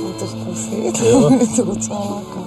[0.02, 1.00] Mám to zkusit,
[1.40, 2.44] je to docela láká.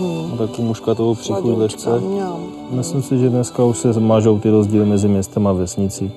[0.00, 1.90] No, takovou muškatovou příchuť lehce.
[2.70, 6.12] Myslím si, že dneska už se mažou ty rozdíly mezi městem a vesnicí.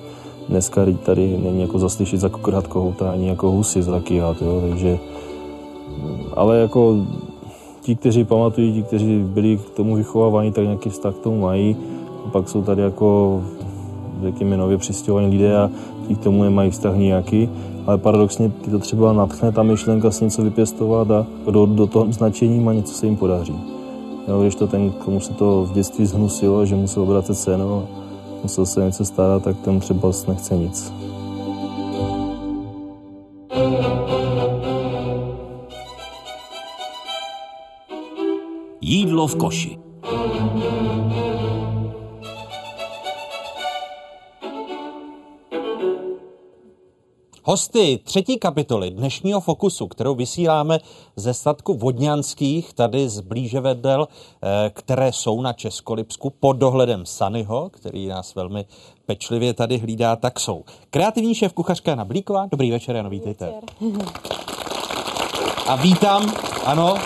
[0.48, 4.98] Dneska tady není jako zaslyšet za kukrhat kohouta ani jako husy zakývat, jo, takže
[6.36, 6.96] ale jako
[7.84, 11.76] ti, kteří pamatují, ti, kteří byli k tomu vychováváni, tak nějaký vztah k tomu mají.
[12.26, 13.42] A pak jsou tady jako,
[14.22, 15.70] řekněme, nově přistěhovaní lidé a
[16.08, 17.48] ti k tomu nemají vztah nějaký.
[17.86, 22.12] Ale paradoxně ty to třeba natchne ta myšlenka s něco vypěstovat a do, do toho
[22.12, 23.54] značení a něco se jim podaří.
[24.28, 27.82] Jo, když to ten, komu se to v dětství zhnusilo, že musel obracet cenu a
[28.42, 30.92] musel se něco starat, tak ten třeba nechce nic.
[38.86, 39.78] Jídlo v koši.
[47.42, 50.78] Hosty třetí kapitoly dnešního Fokusu, kterou vysíláme
[51.16, 57.70] ze statku Vodňanských, tady z blíže vedel, eh, které jsou na Českolipsku pod dohledem Sanyho,
[57.70, 58.64] který nás velmi
[59.06, 62.46] pečlivě tady hlídá, tak jsou kreativní šéf kuchařka Jana Blíková.
[62.50, 63.54] Dobrý večer, Jano, vítejte.
[65.66, 66.34] A vítám,
[66.64, 66.96] ano,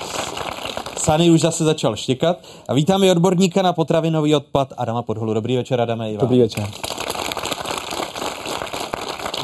[0.98, 2.38] Sany už zase začal štěkat.
[2.68, 5.34] A vítám i odborníka na potravinový odpad Adama Podholu.
[5.34, 6.12] Dobrý večer, Adame.
[6.12, 6.20] i vám.
[6.20, 6.68] Dobrý večer.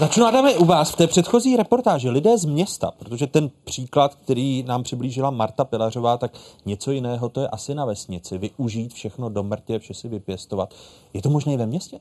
[0.01, 4.63] Začnu, Adame, u vás v té předchozí reportáži lidé z města, protože ten příklad, který
[4.63, 6.33] nám přiblížila Marta Pilařová, tak
[6.67, 8.39] něco jiného to je asi na vesnici.
[8.39, 10.75] Využít všechno do mrtě, vše si vypěstovat.
[11.15, 12.01] Je to možné i ve městě?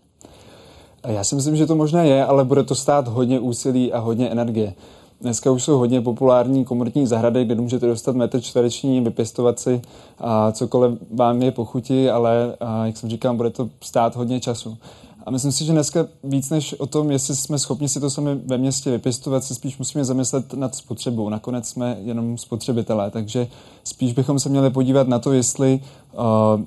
[1.07, 4.29] Já si myslím, že to možné je, ale bude to stát hodně úsilí a hodně
[4.29, 4.73] energie.
[5.21, 9.81] Dneska už jsou hodně populární komoditní zahrady, kde můžete dostat metr čtvereční, vypěstovat si
[10.19, 14.77] a cokoliv vám je pochutí, ale a, jak jsem říkal, bude to stát hodně času.
[15.25, 18.35] A myslím si, že dneska víc než o tom, jestli jsme schopni si to sami
[18.45, 21.29] ve městě vypěstovat, se spíš musíme zamyslet nad spotřebou.
[21.29, 23.47] Nakonec jsme jenom spotřebitelé, takže
[23.83, 25.79] spíš bychom se měli podívat na to, jestli
[26.13, 26.61] uh,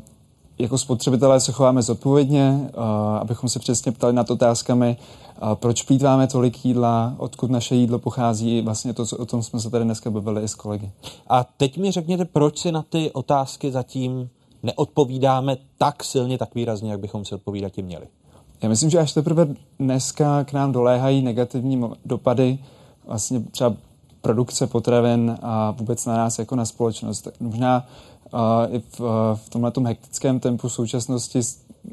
[0.58, 2.82] jako spotřebitelé se chováme zodpovědně, uh,
[3.16, 4.96] abychom se přesně ptali nad otázkami,
[5.54, 9.84] proč plítváme tolik jídla, odkud naše jídlo pochází, vlastně to, o tom jsme se tady
[9.84, 10.90] dneska bavili i s kolegy.
[11.28, 14.28] A teď mi řekněte, proč si na ty otázky zatím
[14.62, 18.06] neodpovídáme tak silně, tak výrazně, jak bychom si odpovídat tím měli.
[18.62, 19.48] Já myslím, že až teprve
[19.78, 22.58] dneska k nám doléhají negativní dopady
[23.06, 23.74] vlastně třeba
[24.20, 27.28] produkce potravin a vůbec na nás jako na společnost.
[27.40, 27.86] Možná
[28.32, 28.40] uh,
[28.74, 31.40] i v, uh, v tomhle hektickém tempu současnosti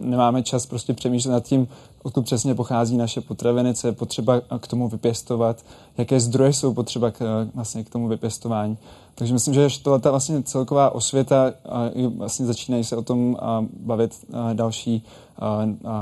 [0.02, 1.68] nemáme čas prostě přemýšlet nad tím,
[2.04, 5.66] odkud přesně pochází naše potraviny, co je potřeba k tomu vypěstovat,
[5.98, 8.78] jaké zdroje jsou potřeba k, vlastně k tomu vypěstování.
[9.16, 11.54] Takže myslím, že tohle ta vlastně celková osvěta,
[12.18, 13.38] vlastně začínají se o tom
[13.80, 15.04] bavit další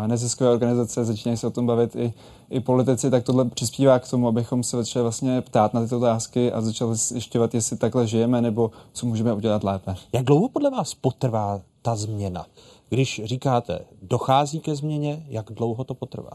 [0.08, 2.14] neziskové organizace, začínají se o tom bavit i,
[2.50, 6.52] i politici, tak tohle přispívá k tomu, abychom se začali vlastně ptát na tyto otázky
[6.52, 9.96] a začali zjišťovat, jestli takhle žijeme, nebo co můžeme udělat lépe.
[10.14, 12.46] Jak dlouho podle vás potrvá ta změna?
[12.94, 16.32] Když říkáte, dochází ke změně, jak dlouho to potrvá?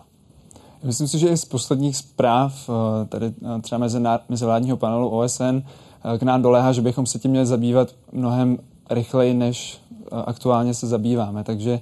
[0.84, 3.88] Myslím si, že i z posledních zpráv, eh, tady eh, třeba
[4.28, 5.62] mezivládního panelu OSN,
[6.14, 8.58] eh, k nám doléhá, že bychom se tím měli zabývat mnohem
[8.90, 9.80] rychleji, než
[10.12, 11.44] aktuálně se zabýváme.
[11.44, 11.80] Takže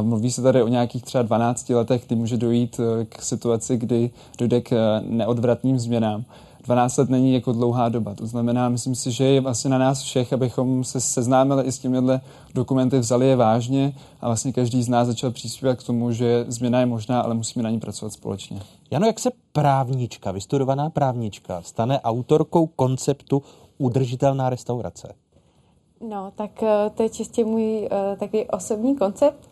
[0.00, 4.60] mluví se tady o nějakých třeba 12 letech, kdy může dojít k situaci, kdy dojde
[4.60, 6.24] k neodvratným změnám.
[6.66, 8.14] 12 let není jako dlouhá doba.
[8.14, 11.78] To znamená, myslím si, že je vlastně na nás všech, abychom se seznámili i s
[11.78, 12.20] těmihle
[12.54, 16.80] dokumenty, vzali je vážně a vlastně každý z nás začal přispívat k tomu, že změna
[16.80, 18.60] je možná, ale musíme na ní pracovat společně.
[18.90, 23.42] Jano, jak se právnička, vystudovaná právnička, stane autorkou konceptu
[23.78, 25.14] udržitelná restaurace?
[26.08, 29.50] No, tak eh, to je čistě můj uh, takový osobní koncept,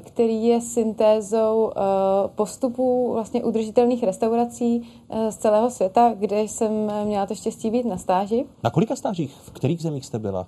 [0.00, 1.72] který je syntézou uh,
[2.34, 7.98] postupů vlastně udržitelných restaurací uh, z celého světa, kde jsem měla to štěstí být na
[7.98, 8.44] stáži.
[8.62, 9.36] Na kolika stážích?
[9.42, 10.46] V kterých zemích jste byla?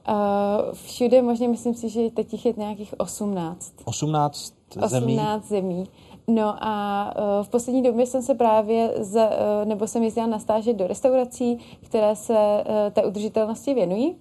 [0.72, 3.72] Všude možná myslím si, že teď jich je nějakých 18.
[3.84, 4.54] 18
[4.86, 5.14] zemí?
[5.14, 5.84] 18 zemí.
[6.28, 9.28] No a v poslední době jsem se právě, z,
[9.64, 14.16] nebo jsem jezdila na stáže do restaurací, které se té udržitelnosti věnují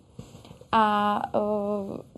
[0.72, 1.22] a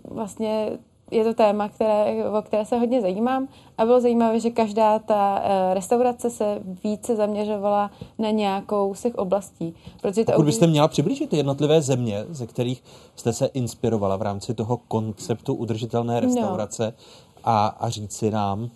[0.04, 0.78] vlastně
[1.10, 3.48] je to téma, které, o které se hodně zajímám
[3.78, 9.14] a bylo zajímavé, že každá ta uh, restaurace se více zaměřovala na nějakou z těch
[9.14, 9.74] oblastí.
[10.00, 12.84] Protože to Pokud byste měla přiblížit ty jednotlivé země, ze kterých
[13.16, 16.20] jste se inspirovala v rámci toho konceptu udržitelné no.
[16.20, 16.92] restaurace no.
[17.44, 18.70] a, a říci nám uh,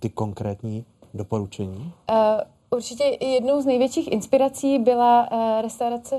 [0.00, 0.84] ty konkrétní
[1.14, 1.92] doporučení?
[2.10, 2.16] Uh,
[2.74, 6.16] Určitě jednou z největších inspirací byla uh, restaurace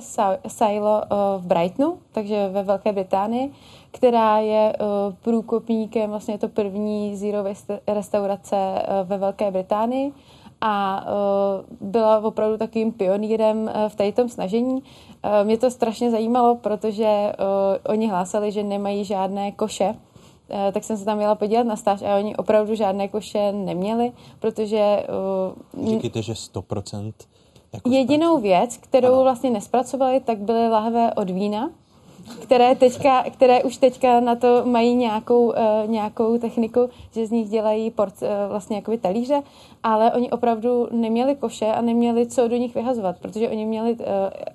[0.48, 3.52] Silo uh, v Brightonu, takže ve Velké Británii,
[3.92, 7.44] která je uh, průkopníkem, vlastně je to první zero
[7.88, 10.14] restaurace uh, ve Velké Británii
[10.62, 11.06] a
[11.82, 14.74] byla opravdu takovým pionýrem v tady tom snažení.
[14.74, 14.82] Uh,
[15.44, 17.34] mě to strašně zajímalo, protože
[17.90, 20.05] oni hlásali, že nemají žádné koše, Eh,
[20.74, 25.08] tak jsem se tam měla podívat na stáž a oni opravdu žádné koše neměli, protože...
[25.76, 27.14] Uh, Říkejte, že 100%
[27.74, 29.24] jako Jedinou věc, kterou ano.
[29.24, 31.70] vlastně nespracovali, tak byly lahve od vína,
[32.42, 35.54] které, teďka, které už teďka na to mají nějakou, uh,
[35.86, 39.44] nějakou techniku, že z nich dělají port, uh, vlastně jakoby talíře,
[39.84, 44.06] ale oni opravdu neměli koše a neměli co do nich vyhazovat, protože oni měli uh,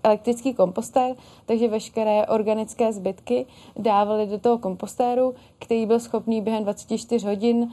[0.02, 1.16] elektrický kompostér,
[1.46, 7.68] takže veškeré organické zbytky dávali do toho kompostéru, který byl schopný během 24 hodin uh,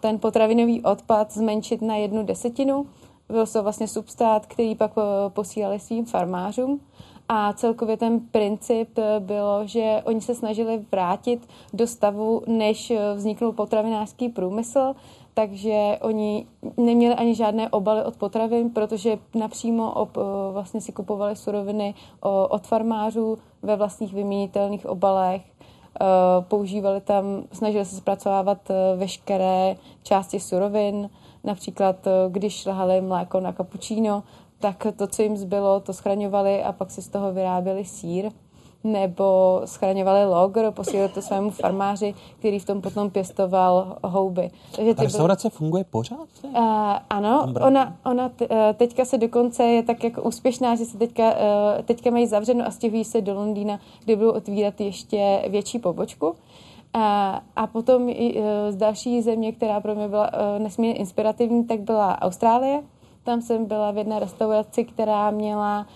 [0.00, 2.86] ten potravinový odpad zmenšit na jednu desetinu.
[3.28, 6.80] Byl to vlastně substát, který pak uh, posílali svým farmářům.
[7.28, 13.14] A celkově ten princip eh, bylo, že oni se snažili vrátit do stavu, než eh,
[13.14, 14.94] vzniknul potravinářský průmysl,
[15.34, 16.46] takže oni
[16.76, 20.20] neměli ani žádné obaly od potravin, protože napřímo ob, eh,
[20.52, 21.94] vlastně si kupovali suroviny
[22.48, 25.42] od farmářů ve vlastních vyměnitelných obalech,
[26.48, 28.58] používali tam, snažili se zpracovávat
[28.96, 31.10] veškeré části surovin,
[31.44, 31.96] například
[32.28, 34.22] když šlehali mléko na kapučíno,
[34.64, 38.30] tak to, co jim zbylo, to schraňovali a pak si z toho vyráběli sír
[38.84, 44.50] nebo schraňovali logr, posílali to svému farmáři, který v tom potom pěstoval houby.
[44.76, 45.56] Takže Ta restaurace byly...
[45.58, 46.28] funguje pořád?
[46.44, 46.52] Uh,
[47.10, 51.82] ano, ona, ona uh, teďka se dokonce je tak jako úspěšná, že se teďka, uh,
[51.84, 56.26] teďka mají zavřeno a stěhují se do Londýna, kde budou otvírat ještě větší pobočku.
[56.26, 56.34] Uh,
[57.56, 61.80] a potom i, uh, z další země, která pro mě byla uh, nesmírně inspirativní, tak
[61.80, 62.82] byla Austrálie,
[63.24, 65.86] tam jsem byla v jedné restauraci, která měla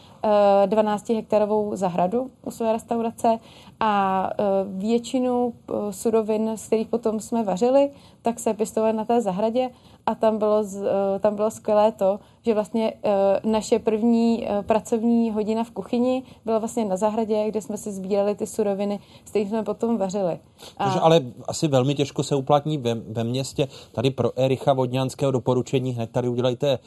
[0.67, 3.39] 12 eh, hektarovou zahradu u své restaurace
[3.81, 7.91] a eh, většinu eh, surovin, z kterých potom jsme vařili,
[8.23, 9.71] tak se pěstovaly na té zahradě
[10.09, 10.65] a tam bylo,
[11.21, 12.93] tam bylo skvělé to, že vlastně
[13.45, 18.47] naše první pracovní hodina v kuchyni byla vlastně na zahradě, kde jsme si sbírali ty
[18.47, 20.39] suroviny, z kterých jsme potom vařili.
[20.79, 20.85] A...
[20.85, 23.69] ale asi velmi těžko se uplatní ve, ve městě.
[23.93, 26.79] Tady pro Ericha Vodňanského doporučení hned tady udělejte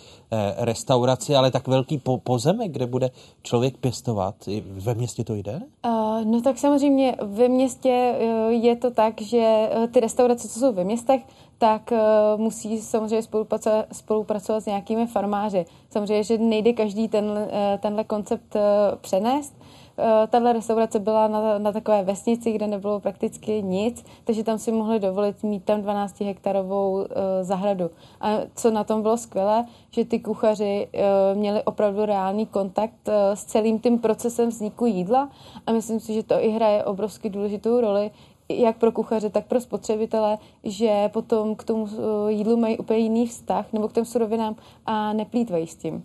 [0.58, 3.10] restauraci, ale tak velký po, pozemek, kde bude
[3.44, 4.36] člověk pěstovat.
[4.66, 5.62] Ve městě to jde?
[5.86, 8.16] Uh, no tak samozřejmě ve městě
[8.50, 11.22] je to tak, že ty restaurace, co jsou ve městech,
[11.62, 15.66] tak uh, musí samozřejmě spolupracovat, spolupracovat s nějakými farmáři.
[15.90, 17.38] Samozřejmě, že nejde každý ten, uh,
[17.80, 18.62] tenhle koncept uh,
[19.02, 19.54] přenést,
[19.98, 24.72] Eh, tahle restaurace byla na, na takové vesnici, kde nebylo prakticky nic, takže tam si
[24.72, 27.06] mohli dovolit mít tam 12 hektarovou
[27.42, 27.90] zahradu.
[28.22, 30.88] A co na tom bylo skvělé, že ty kuchaři
[31.34, 35.30] měli opravdu reálný kontakt s celým tím procesem vzniku jídla
[35.68, 38.12] a myslím si, že to i hraje obrovsky důležitou roli,
[38.60, 41.88] jak pro kuchaře, tak pro spotřebitele, že potom k tomu
[42.28, 44.56] jídlu mají úplně jiný vztah nebo k těm surovinám
[44.86, 46.04] a neplýtvají s tím.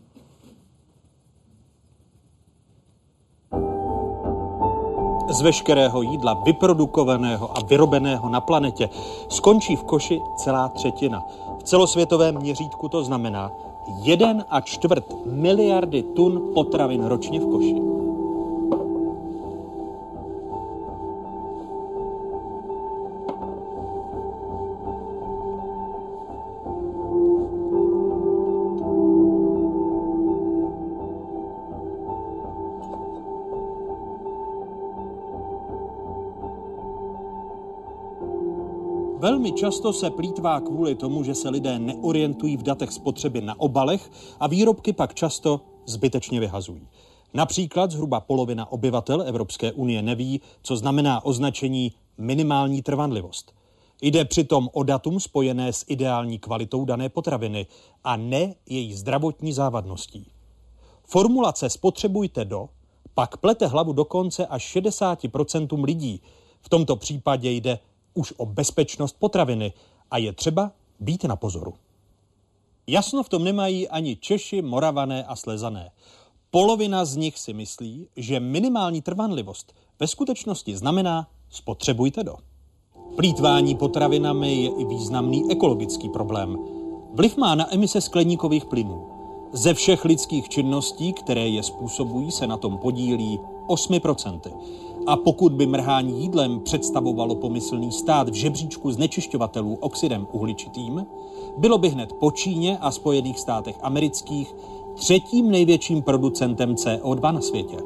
[5.28, 8.88] z veškerého jídla vyprodukovaného a vyrobeného na planetě
[9.28, 11.26] skončí v koši celá třetina.
[11.58, 13.52] V celosvětovém měřítku to znamená
[14.02, 18.05] jeden a čtvrt miliardy tun potravin ročně v koši.
[39.36, 44.10] Velmi často se plítvá kvůli tomu, že se lidé neorientují v datech spotřeby na obalech
[44.40, 46.88] a výrobky pak často zbytečně vyhazují.
[47.34, 53.52] Například zhruba polovina obyvatel Evropské unie neví, co znamená označení minimální trvanlivost.
[54.02, 57.66] Jde přitom o datum spojené s ideální kvalitou dané potraviny
[58.04, 60.30] a ne její zdravotní závadností.
[61.04, 62.68] Formulace spotřebujte do
[63.14, 66.22] pak plete hlavu dokonce až 60% lidí.
[66.60, 67.78] V tomto případě jde
[68.16, 69.72] už o bezpečnost potraviny
[70.10, 71.74] a je třeba být na pozoru.
[72.86, 75.90] Jasno v tom nemají ani Češi, Moravané a Slezané.
[76.50, 82.34] Polovina z nich si myslí, že minimální trvanlivost ve skutečnosti znamená spotřebujte do.
[83.16, 86.58] Plítvání potravinami je i významný ekologický problém.
[87.12, 89.08] Vliv má na emise skleníkových plynů.
[89.52, 94.40] Ze všech lidských činností, které je způsobují, se na tom podílí 8%.
[95.06, 101.06] A pokud by mrhání jídlem představovalo pomyslný stát v žebříčku znečišťovatelů oxidem uhličitým,
[101.58, 104.54] bylo by hned po Číně a Spojených státech amerických
[104.96, 107.76] třetím největším producentem CO2 na světě.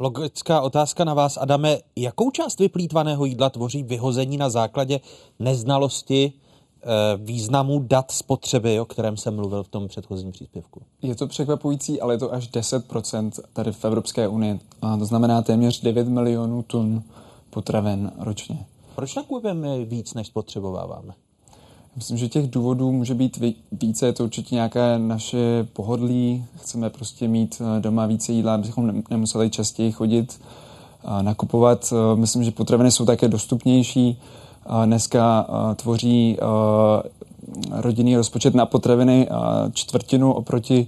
[0.00, 1.78] Logická otázka na vás, Adame.
[1.96, 5.00] Jakou část vyplýtvaného jídla tvoří vyhození na základě
[5.38, 6.32] neznalosti
[7.16, 10.82] významu dat spotřeby, o kterém jsem mluvil v tom předchozím příspěvku?
[11.02, 14.60] Je to překvapující, ale je to až 10% tady v Evropské unii.
[14.82, 17.02] A to znamená téměř 9 milionů tun
[17.50, 18.66] potravin ročně.
[18.94, 21.14] Proč nakupujeme víc, než spotřebováváme?
[21.96, 23.38] Myslím, že těch důvodů může být
[23.72, 24.06] více.
[24.06, 26.44] Je to určitě nějaké naše pohodlí.
[26.56, 30.40] Chceme prostě mít eh, doma více jídla, abychom nemuseli častěji chodit
[31.04, 31.92] a nakupovat.
[31.92, 34.20] Eh, myslím, že potraviny jsou také dostupnější.
[34.84, 35.46] Dneska
[35.76, 36.38] tvoří
[37.70, 39.28] rodinný rozpočet na potraviny
[39.72, 40.86] čtvrtinu oproti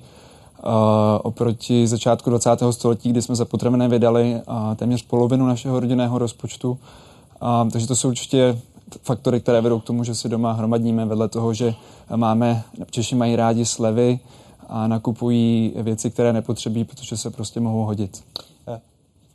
[1.23, 2.51] oproti začátku 20.
[2.71, 4.41] století, kdy jsme za potraviny vydali
[4.77, 6.79] téměř polovinu našeho rodinného rozpočtu.
[7.73, 8.59] takže to jsou určitě
[9.03, 11.75] faktory, které vedou k tomu, že si doma hromadíme vedle toho, že
[12.17, 14.19] máme, Češi mají rádi slevy
[14.69, 18.23] a nakupují věci, které nepotřebují, protože se prostě mohou hodit.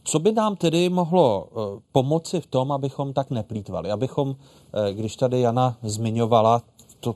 [0.06, 3.92] Eh, co by nám tedy mohlo eh, pomoci v tom, abychom tak neplýtvali?
[3.92, 4.36] Abychom,
[4.74, 6.62] eh, když tady Jana zmiňovala
[7.00, 7.16] tu,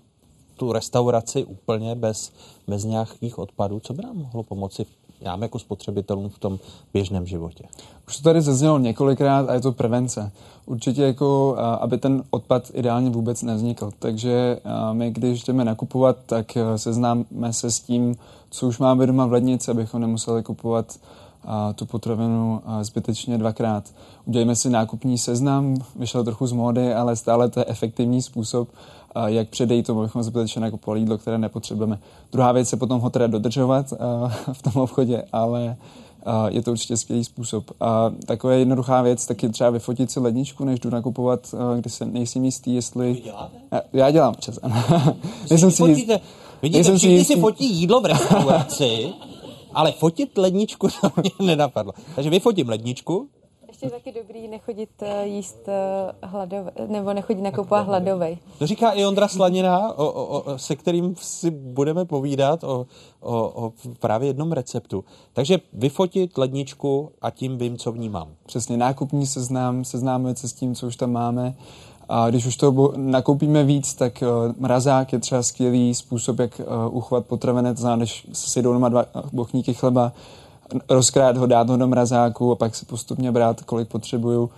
[0.58, 2.32] tu restauraci úplně bez,
[2.68, 4.86] bez nějakých odpadů, co by nám mohlo pomoci
[5.22, 6.60] nám jako spotřebitelům v tom
[6.94, 7.64] běžném životě?
[8.08, 10.32] Už to tady zaznělo několikrát a je to prevence.
[10.66, 13.92] Určitě jako, aby ten odpad ideálně vůbec nevznikl.
[14.00, 14.60] Takže
[14.94, 18.16] my, když jdeme nakupovat, tak seznáme se s tím,
[18.50, 21.00] co už máme doma v lednici, abychom nemuseli kupovat
[21.46, 23.84] a tu potravinu zbytečně dvakrát.
[24.26, 28.70] Udělejme si nákupní seznam, vyšel trochu z módy, ale stále to je efektivní způsob,
[29.26, 32.00] jak předejít tomu, abychom zbytečně nakupovali jídlo, které nepotřebujeme.
[32.32, 33.94] Druhá věc je potom ho teda dodržovat
[34.54, 35.76] v tom obchodě, ale
[36.48, 37.72] je to určitě skvělý způsob.
[37.80, 42.46] A taková jednoduchá věc, taky třeba vyfotit si ledničku, než jdu nakupovat, když se nejsem
[42.46, 43.14] jistý, jestli...
[43.14, 43.58] Vy děláte?
[43.94, 44.84] Já dělám čas, ano.
[45.50, 46.14] nejsem si jistý.
[46.62, 47.34] Vidíte, všichni si, jistý.
[47.34, 49.10] si fotí jídlo v restauraci,
[49.74, 51.94] ale fotit ledničku to mě nenapadlo.
[52.16, 53.30] Takže vyfotím ledničku,
[53.84, 58.38] ještě taky dobrý nechodit eh, jíst eh, hladové, nebo nechodit nakupovat hladovej.
[58.60, 62.86] To říká i Ondra Slanina, o, o, o, se kterým si budeme povídat o,
[63.20, 65.06] o, o právě jednom receptu.
[65.34, 68.28] Takže vyfotit ledničku a tím vím, co v ní mám.
[68.46, 71.56] Přesně, nákupní seznam, seznámit se s tím, co už tam máme.
[72.10, 76.98] A když už to nakoupíme víc, tak uh, mrazák je třeba skvělý způsob, jak uh,
[76.98, 80.12] uchovat potravené, to znamená, když si jdou doma dva bochníky chleba,
[80.90, 84.50] rozkrát ho, dát ho do mrazáku a pak si postupně brát, kolik potřebuju.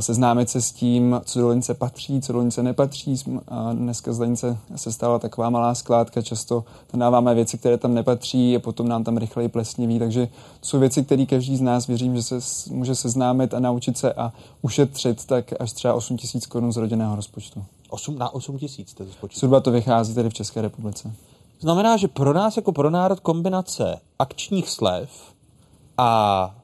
[0.00, 3.16] Seznámit se s tím, co do lince patří, co do lince nepatří.
[3.48, 7.94] A dneska z lince se stala taková malá skládka, často tam dáváme věci, které tam
[7.94, 9.98] nepatří a potom nám tam rychleji plesniví.
[9.98, 10.26] Takže
[10.60, 12.38] to jsou věci, které každý z nás věřím, že se
[12.70, 14.32] může seznámit a naučit se a
[14.62, 17.64] ušetřit tak až třeba 8 tisíc korun z rodinného rozpočtu.
[17.90, 19.38] 8, na 8 tisíc to spočítá.
[19.38, 21.12] Zhruba to vychází tady v České republice.
[21.60, 25.10] Znamená, že pro nás jako pro národ kombinace akčních slev
[25.98, 26.54] a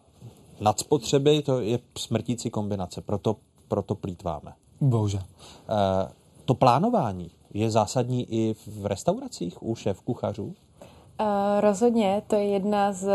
[0.60, 3.36] nadspotřeby to je smrtící kombinace, proto,
[3.68, 4.52] proto plítváme.
[4.80, 5.20] Bohužel.
[5.20, 6.12] E,
[6.44, 10.44] to plánování je zásadní i v restauracích u šéf kuchařů?
[10.44, 11.26] Uh,
[11.60, 13.10] rozhodně, to je jedna z,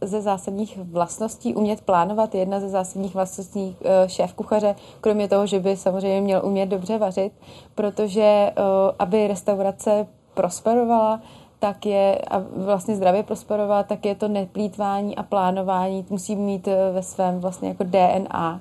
[0.00, 1.54] ze zásadních vlastností.
[1.54, 6.20] Umět plánovat je jedna ze zásadních vlastností uh, šéf kuchaře, kromě toho, že by samozřejmě
[6.20, 7.32] měl umět dobře vařit,
[7.74, 8.52] protože
[8.98, 11.20] aby restaurace prosperovala,
[11.60, 16.92] tak je, a vlastně zdravě prosperovat, tak je to neplýtvání a plánování, musí mít eh,
[16.92, 18.60] ve svém vlastně jako DNA.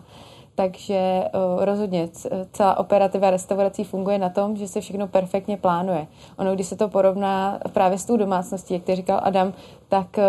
[0.55, 2.09] Takže uh, rozhodně
[2.51, 6.07] celá operativa restaurací funguje na tom, že se všechno perfektně plánuje.
[6.37, 9.53] Ono, když se to porovná právě s tou domácností, jak ty říkal Adam,
[9.89, 10.19] tak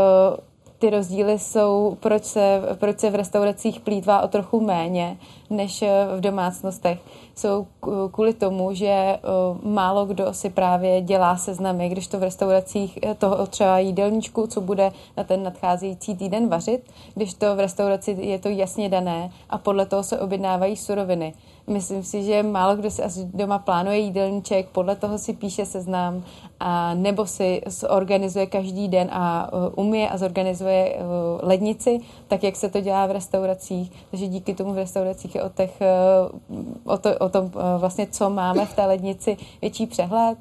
[0.80, 5.16] ty rozdíly jsou, proč se, proč se v restauracích plítvá o trochu méně
[5.50, 5.84] než
[6.16, 6.98] v domácnostech.
[7.36, 7.66] Jsou
[8.12, 9.18] kvůli tomu, že
[9.62, 14.92] málo kdo si právě dělá seznamy, když to v restauracích toho třeba jídelníčku, co bude
[15.16, 19.86] na ten nadcházející týden vařit, když to v restauraci je to jasně dané a podle
[19.86, 21.34] toho se objednávají suroviny.
[21.70, 26.22] Myslím si, že málo kdo si asi doma plánuje jídelníček, podle toho si píše seznam,
[26.60, 32.56] a nebo si zorganizuje každý den a uh, umije a zorganizuje uh, lednici, tak jak
[32.56, 33.92] se to dělá v restauracích.
[34.10, 38.30] Takže díky tomu v restauracích je o, těch, uh, o, to, o tom vlastně, co
[38.30, 40.38] máme v té lednici, větší přehled.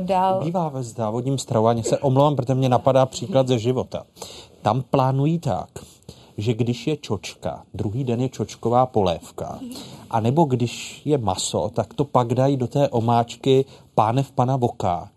[0.00, 0.44] Dál...
[0.44, 4.02] Bývá ve závodním stravování, se omlouvám, protože mě napadá příklad ze života.
[4.62, 5.68] Tam plánují tak,
[6.36, 9.60] že když je čočka, druhý den je čočková polévka,
[10.10, 15.10] a nebo když je maso, tak to pak dají do té omáčky pánev pana Voka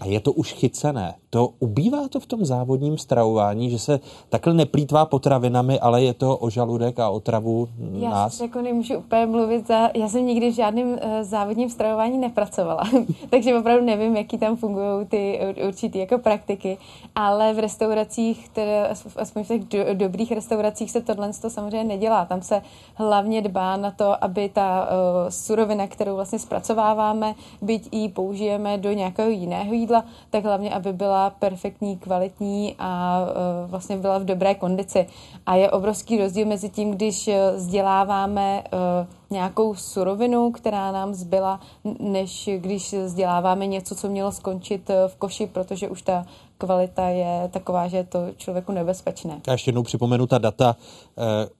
[0.00, 1.14] a je to už chycené.
[1.30, 6.36] To ubývá to v tom závodním stravování, že se takhle neplýtvá potravinami, ale je to
[6.36, 8.40] o žaludek a o travu já nás?
[8.40, 9.90] Já jako nemůžu úplně mluvit za...
[9.94, 12.82] Já jsem nikdy v žádném uh, závodním stravování nepracovala,
[13.30, 16.78] takže opravdu nevím, jaký tam fungují ty určitý jako praktiky,
[17.14, 22.24] ale v restauracích, které, aspoň v těch do, dobrých restauracích se tohle to samozřejmě nedělá.
[22.24, 22.62] Tam se
[22.94, 28.92] hlavně dbá na to, aby ta uh, surovina, kterou vlastně zpracováváme, byť ji použijeme do
[28.92, 29.85] nějakého jiného jídla,
[30.30, 35.06] tak hlavně, aby byla perfektní, kvalitní a uh, vlastně byla v dobré kondici.
[35.46, 41.60] A je obrovský rozdíl mezi tím, když e, vzděláváme uh, nějakou surovinu, která nám zbyla,
[41.98, 46.26] než když vzděláváme něco, co mělo skončit e, v koši, protože už ta
[46.58, 49.40] kvalita je taková, že je to člověku nebezpečné.
[49.46, 50.76] Já ještě jednou připomenu ta data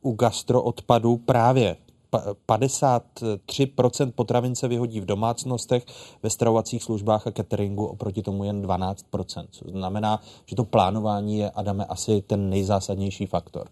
[0.03, 1.77] u gastroodpadu právě
[2.49, 5.87] 53% potravin se vyhodí v domácnostech,
[6.23, 9.47] ve stravovacích službách a cateringu, oproti tomu jen 12%.
[9.51, 13.69] Co znamená, že to plánování je, Adame, asi ten nejzásadnější faktor.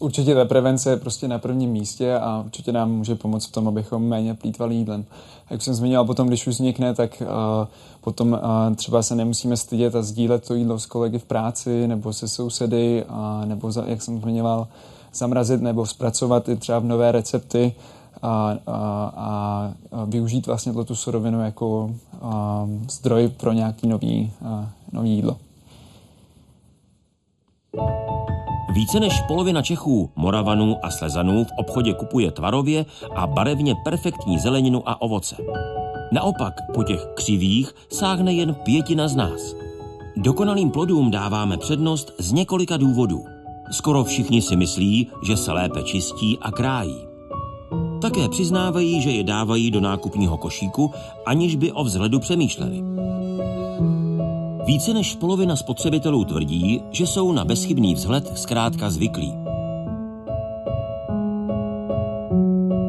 [0.00, 3.68] Určitě ta prevence je prostě na prvním místě a určitě nám může pomoct v tom,
[3.68, 5.04] abychom méně plýtvali jídlem.
[5.50, 7.66] Jak jsem zmiňoval, potom, když už vznikne, tak uh,
[8.00, 12.12] potom uh, třeba se nemusíme stydět a sdílet to jídlo s kolegy v práci nebo
[12.12, 14.68] se sousedy, uh, nebo, za, jak jsem zmiňoval,
[15.18, 17.74] zamrazit nebo zpracovat i třeba v nové recepty
[18.22, 19.12] a, a,
[19.92, 21.90] a využít vlastně tu surovinu jako
[22.22, 25.36] a, zdroj pro nějaký nový, a, nový jídlo.
[28.74, 32.86] Více než polovina Čechů, Moravanů a Slezanů v obchodě kupuje tvarově
[33.16, 35.36] a barevně perfektní zeleninu a ovoce.
[36.12, 39.54] Naopak po těch křivých sáhne jen pětina z nás.
[40.16, 43.24] Dokonalým plodům dáváme přednost z několika důvodů.
[43.70, 46.96] Skoro všichni si myslí, že se lépe čistí a krájí.
[48.00, 50.90] Také přiznávají, že je dávají do nákupního košíku,
[51.26, 52.82] aniž by o vzhledu přemýšleli.
[54.66, 59.32] Více než polovina spotřebitelů tvrdí, že jsou na bezchybný vzhled zkrátka zvyklí.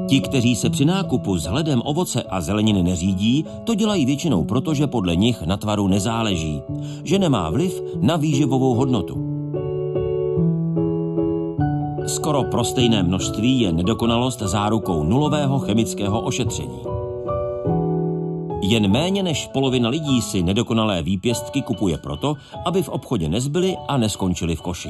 [0.09, 4.73] Ti, kteří se při nákupu s hledem ovoce a zeleniny neřídí, to dělají většinou proto,
[4.73, 6.61] že podle nich na tvaru nezáleží,
[7.03, 9.28] že nemá vliv na výživovou hodnotu.
[12.09, 16.79] Skoro pro stejné množství je nedokonalost zárukou nulového chemického ošetření.
[18.61, 23.97] Jen méně než polovina lidí si nedokonalé výpěstky kupuje proto, aby v obchodě nezbyly a
[23.97, 24.89] neskončily v koši.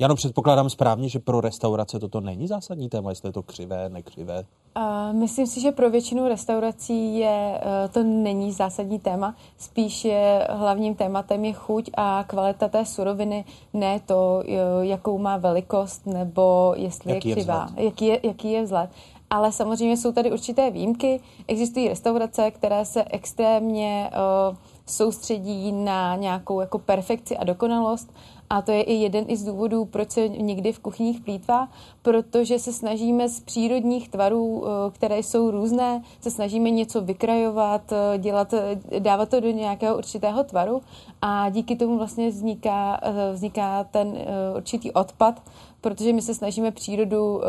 [0.00, 4.44] Jano, předpokládám správně, že pro restaurace toto není zásadní téma, jestli je to křivé, nekřivé.
[4.76, 9.34] Uh, myslím si, že pro většinu restaurací je, uh, to není zásadní téma.
[9.56, 15.36] Spíš je hlavním tématem je chuť a kvalita té suroviny, ne to, uh, jakou má
[15.36, 18.90] velikost nebo jestli jaký je křivá, je jaký, je, jaký je vzhled.
[19.30, 21.20] Ale samozřejmě jsou tady určité výjimky.
[21.48, 24.10] Existují restaurace, které se extrémně
[24.50, 24.56] uh,
[24.86, 28.12] soustředí na nějakou jako perfekci a dokonalost
[28.50, 31.68] a to je i jeden i z důvodů, proč se někdy v kuchyních plítvá,
[32.02, 38.18] protože se snažíme z přírodních tvarů, eh, které jsou různé, se snažíme něco vykrajovat, eh,
[38.18, 40.82] dělat, eh, dávat to do nějakého určitého tvaru.
[41.22, 43.00] A díky tomu vlastně vzniká,
[43.32, 44.14] vzniká ten
[44.56, 45.42] určitý odpad,
[45.80, 47.42] protože my se snažíme přírodu uh,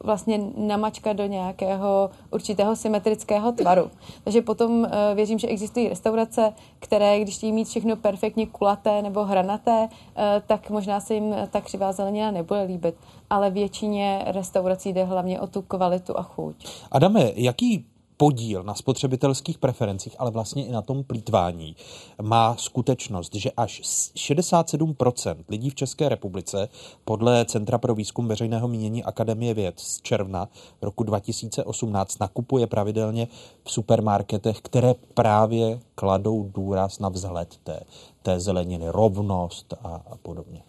[0.00, 3.90] vlastně namačkat do nějakého určitého symetrického tvaru.
[4.24, 9.24] Takže potom uh, věřím, že existují restaurace, které, když chtějí mít všechno perfektně kulaté nebo
[9.24, 12.94] hranaté, uh, tak možná se jim ta křivá zelenina nebude líbit.
[13.30, 16.66] Ale většině restaurací jde hlavně o tu kvalitu a chuť.
[16.90, 17.86] Adame, jaký
[18.20, 21.76] podíl na spotřebitelských preferencích, ale vlastně i na tom plítvání,
[22.22, 26.68] má skutečnost, že až 67% lidí v České republice
[27.04, 30.48] podle Centra pro výzkum veřejného mínění Akademie věd z června
[30.82, 33.28] roku 2018 nakupuje pravidelně
[33.64, 37.80] v supermarketech, které právě kladou důraz na vzhled té,
[38.22, 40.62] té zeleniny, rovnost a, a podobně.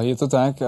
[0.00, 0.62] Je to tak.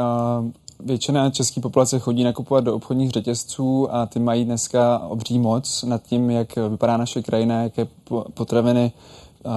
[0.85, 6.03] Většina české populace chodí nakupovat do obchodních řetězců a ty mají dneska obří moc nad
[6.03, 7.87] tím, jak vypadá naše krajina, jaké
[8.35, 8.93] potraviny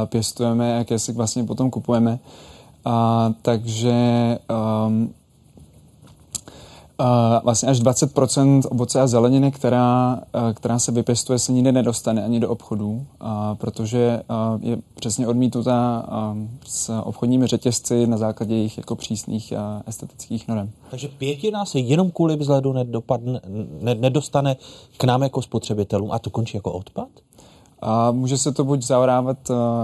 [0.06, 2.20] pěstujeme, jaké si vlastně potom kupujeme.
[2.86, 3.94] A, takže
[4.86, 5.14] um,
[7.44, 10.22] vlastně až 20% ovoce a zeleniny, která,
[10.54, 13.06] která se vypěstuje, se nikdy nedostane ani do obchodů,
[13.54, 14.22] protože
[14.60, 16.06] je přesně odmítnutá
[16.66, 19.54] s obchodními řetězci na základě jejich jako přísných
[19.88, 20.72] estetických norm.
[20.92, 23.42] Takže pětina se jenom kvůli vzhledu nedopadne,
[23.82, 24.56] ne, nedostane
[24.98, 27.10] k nám jako spotřebitelům a to končí jako odpad?
[27.86, 29.38] A může se to buď zaorávat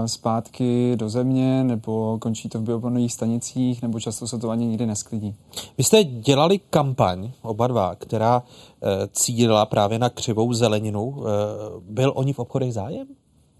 [0.06, 4.86] zpátky do země, nebo končí to v bioplnových stanicích, nebo často se to ani nikdy
[4.86, 5.34] nesklidí.
[5.78, 8.42] Vy jste dělali kampaň, oba dva, která
[8.82, 11.16] e, cílila právě na křivou zeleninu.
[11.16, 11.30] E,
[11.90, 13.06] byl o ní v obchodech zájem?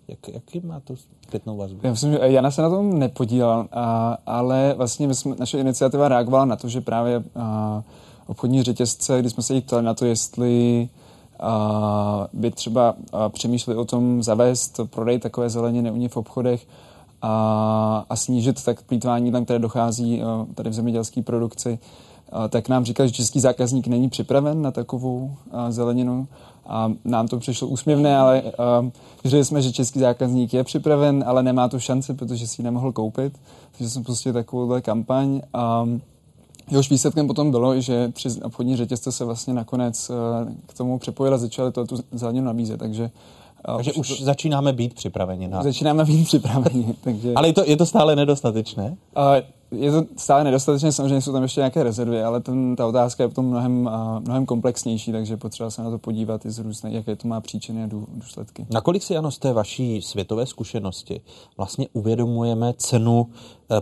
[0.09, 1.81] Jak, jaký má to zpětnou vazbu?
[1.83, 6.09] Já myslím, že Jana se na tom nepodílal, a, ale vlastně my jsme, naše iniciativa
[6.09, 7.83] reagovala na to, že právě a,
[8.27, 10.89] obchodní řetězce, když jsme se jich ptali na to, jestli
[12.33, 12.95] by třeba
[13.29, 16.67] přemýšleli o tom zavést prodej takové zeleniny u ně v obchodech
[17.23, 20.23] a, a snížit tak plítvání jídlem, které dochází
[20.55, 21.79] tady v zemědělské produkci,
[22.49, 25.35] tak nám říkal, že český zákazník není připraven na takovou
[25.69, 26.29] zeleninu
[26.67, 28.43] a nám to přišlo úsměvné, ale
[29.25, 32.93] říkali jsme, že český zákazník je připraven, ale nemá tu šanci, protože si ji nemohl
[32.93, 33.41] koupit.
[33.79, 35.41] Takže jsme pustili takovouhle kampaň.
[35.55, 35.89] A,
[36.71, 41.35] Jehož výsledkem potom bylo, že tři obchodní řetězce se vlastně nakonec eh, k tomu přepojili
[41.35, 43.11] a začali to tu zeleninu nabízet, takže
[43.69, 44.25] eh, takže už to...
[44.25, 45.49] začínáme být připraveni.
[45.49, 45.63] Na...
[45.63, 46.95] Začínáme být připraveni.
[47.05, 47.33] takže...
[47.35, 48.97] Ale je to, je to stále nedostatečné?
[49.17, 53.23] Uh, je to stále nedostatečné, samozřejmě jsou tam ještě nějaké rezervy, ale ten, ta otázka
[53.23, 56.93] je potom mnohem, uh, mnohem komplexnější, takže potřeba se na to podívat i z různé,
[56.93, 58.67] jaké to má příčiny a důsledky.
[58.71, 61.21] Nakolik si, ano, z té vaší světové zkušenosti
[61.57, 63.27] vlastně uvědomujeme cenu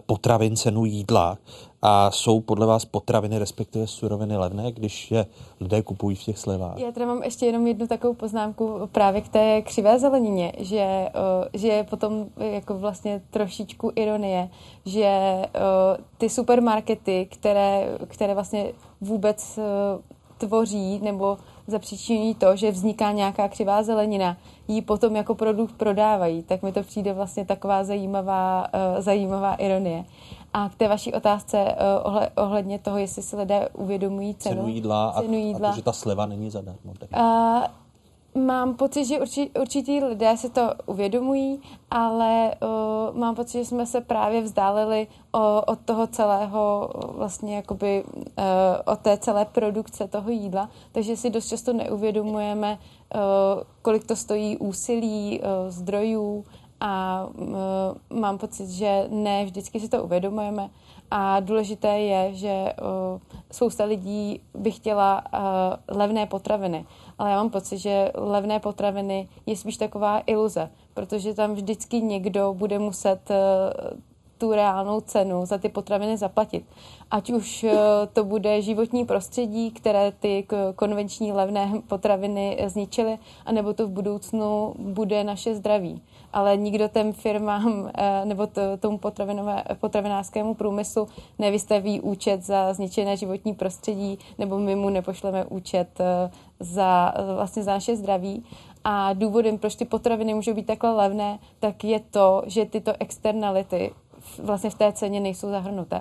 [0.07, 1.39] potravin, cenu jídla
[1.83, 5.27] a jsou podle vás potraviny, respektive suroviny levné, když je
[5.61, 6.79] lidé kupují v těch slevách?
[6.79, 11.09] Já tady mám ještě jenom jednu takovou poznámku právě k té křivé zelenině, že,
[11.55, 14.51] že je potom jako vlastně trošičku ironie,
[14.85, 15.43] že
[16.19, 19.59] ty supermarkety, které, které vlastně vůbec
[20.39, 24.37] tvoří nebo zapříčinují to, že vzniká nějaká křivá zelenina,
[24.69, 28.67] ji potom jako produkt prodávají, tak mi to přijde vlastně taková zajímavá,
[28.99, 30.05] zajímavá ironie.
[30.53, 31.77] A k té vaší otázce
[32.07, 35.69] uh, ohledně toho, jestli si lidé uvědomují cenu, cenu jídla, cenu jídla.
[35.69, 36.93] a to, že ta sleva není zadarmo.
[37.17, 37.65] Uh,
[38.45, 43.87] mám pocit, že urči, určitý lidé si to uvědomují, ale uh, mám pocit, že jsme
[43.87, 48.45] se právě vzdálili o, od toho celého, vlastně jakoby uh,
[48.85, 52.79] od té celé produkce toho jídla, takže si dost často neuvědomujeme, uh,
[53.83, 56.45] kolik to stojí úsilí, uh, zdrojů
[56.81, 60.71] a uh, mám pocit, že ne vždycky si to uvědomujeme.
[61.11, 62.73] A důležité je, že
[63.51, 65.25] spousta lidí by chtěla
[65.89, 66.87] levné potraviny,
[67.19, 72.55] ale já mám pocit, že levné potraviny je spíš taková iluze, protože tam vždycky někdo
[72.59, 73.31] bude muset
[74.39, 76.65] tu reálnou cenu za ty potraviny zaplatit.
[77.11, 77.67] Ať už
[78.13, 80.47] to bude životní prostředí, které ty
[80.77, 86.03] konvenční levné potraviny zničily, anebo to v budoucnu bude naše zdraví
[86.33, 88.49] ale nikdo těm firmám eh, nebo
[88.81, 89.01] tomu
[89.81, 91.09] potravinářskému průmyslu
[91.39, 97.73] nevystaví účet za zničené životní prostředí, nebo my mu nepošleme účet eh, za, vlastně za
[97.73, 98.45] naše zdraví.
[98.85, 103.93] A důvodem, proč ty potraviny můžou být takhle levné, tak je to, že tyto externality
[104.43, 106.01] vlastně v té ceně nejsou zahrnuté.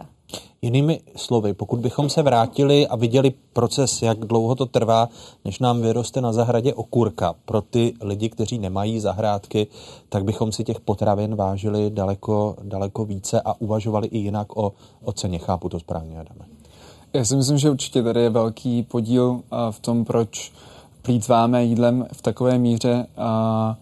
[0.62, 5.10] Jinými slovy, pokud bychom se vrátili a viděli proces, jak dlouho to trvá,
[5.46, 9.68] než nám vyroste na zahradě okurka pro ty lidi, kteří nemají zahrádky,
[10.10, 14.74] tak bychom si těch potravin vážili daleko, daleko více a uvažovali i jinak o,
[15.04, 15.40] o ceně.
[15.40, 16.46] Chápu to správně, Adame.
[17.14, 19.42] Já si myslím, že určitě tady je velký podíl
[19.72, 20.52] v tom, proč
[21.02, 23.08] plítváme jídlem v takové míře.
[23.18, 23.78] A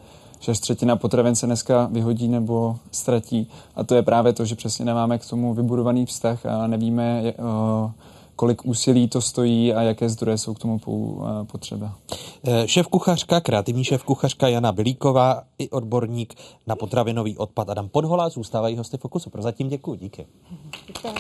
[0.46, 3.50] že třetina potravin se dneska vyhodí nebo ztratí.
[3.76, 7.34] A to je právě to, že přesně nemáme k tomu vybudovaný vztah a nevíme,
[8.36, 10.80] kolik úsilí to stojí a jaké zdroje jsou k tomu
[11.52, 11.96] potřeba.
[12.44, 16.36] Eh, šéf kuchařka, kreativní šéf kuchařka Jana Bilíková i odborník
[16.68, 19.30] na potravinový odpad Adam Podhola zůstávají hosty Fokusu.
[19.30, 20.28] Prozatím děkuji, díky.
[20.88, 21.20] Děkujeme.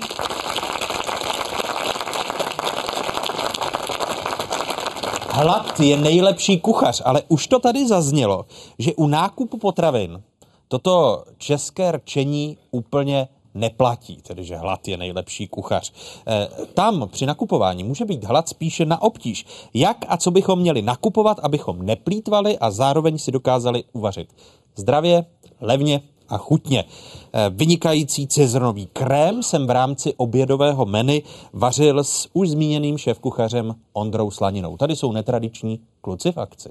[5.35, 8.45] Hlad je nejlepší kuchař, ale už to tady zaznělo,
[8.79, 10.23] že u nákupu potravin
[10.67, 15.93] toto české rčení úplně neplatí, tedy že hlad je nejlepší kuchař.
[16.27, 19.45] E, tam při nakupování může být hlad spíše na obtíž.
[19.73, 24.35] Jak a co bychom měli nakupovat, abychom neplýtvali a zároveň si dokázali uvařit
[24.75, 25.25] zdravě,
[25.61, 26.83] levně a chutně.
[27.33, 31.19] E, vynikající cizrnový krém jsem v rámci obědového menu
[31.53, 34.77] vařil s už zmíněným šéfkuchařem Ondrou Slaninou.
[34.77, 36.69] Tady jsou netradiční kluci v akci.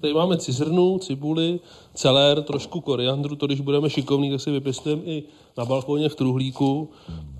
[0.00, 1.60] Tady máme cizrnu, cibuli,
[1.94, 5.22] celér, trošku koriandru, to když budeme šikovní, tak si vypěstujeme i
[5.58, 6.90] na balkóně v truhlíku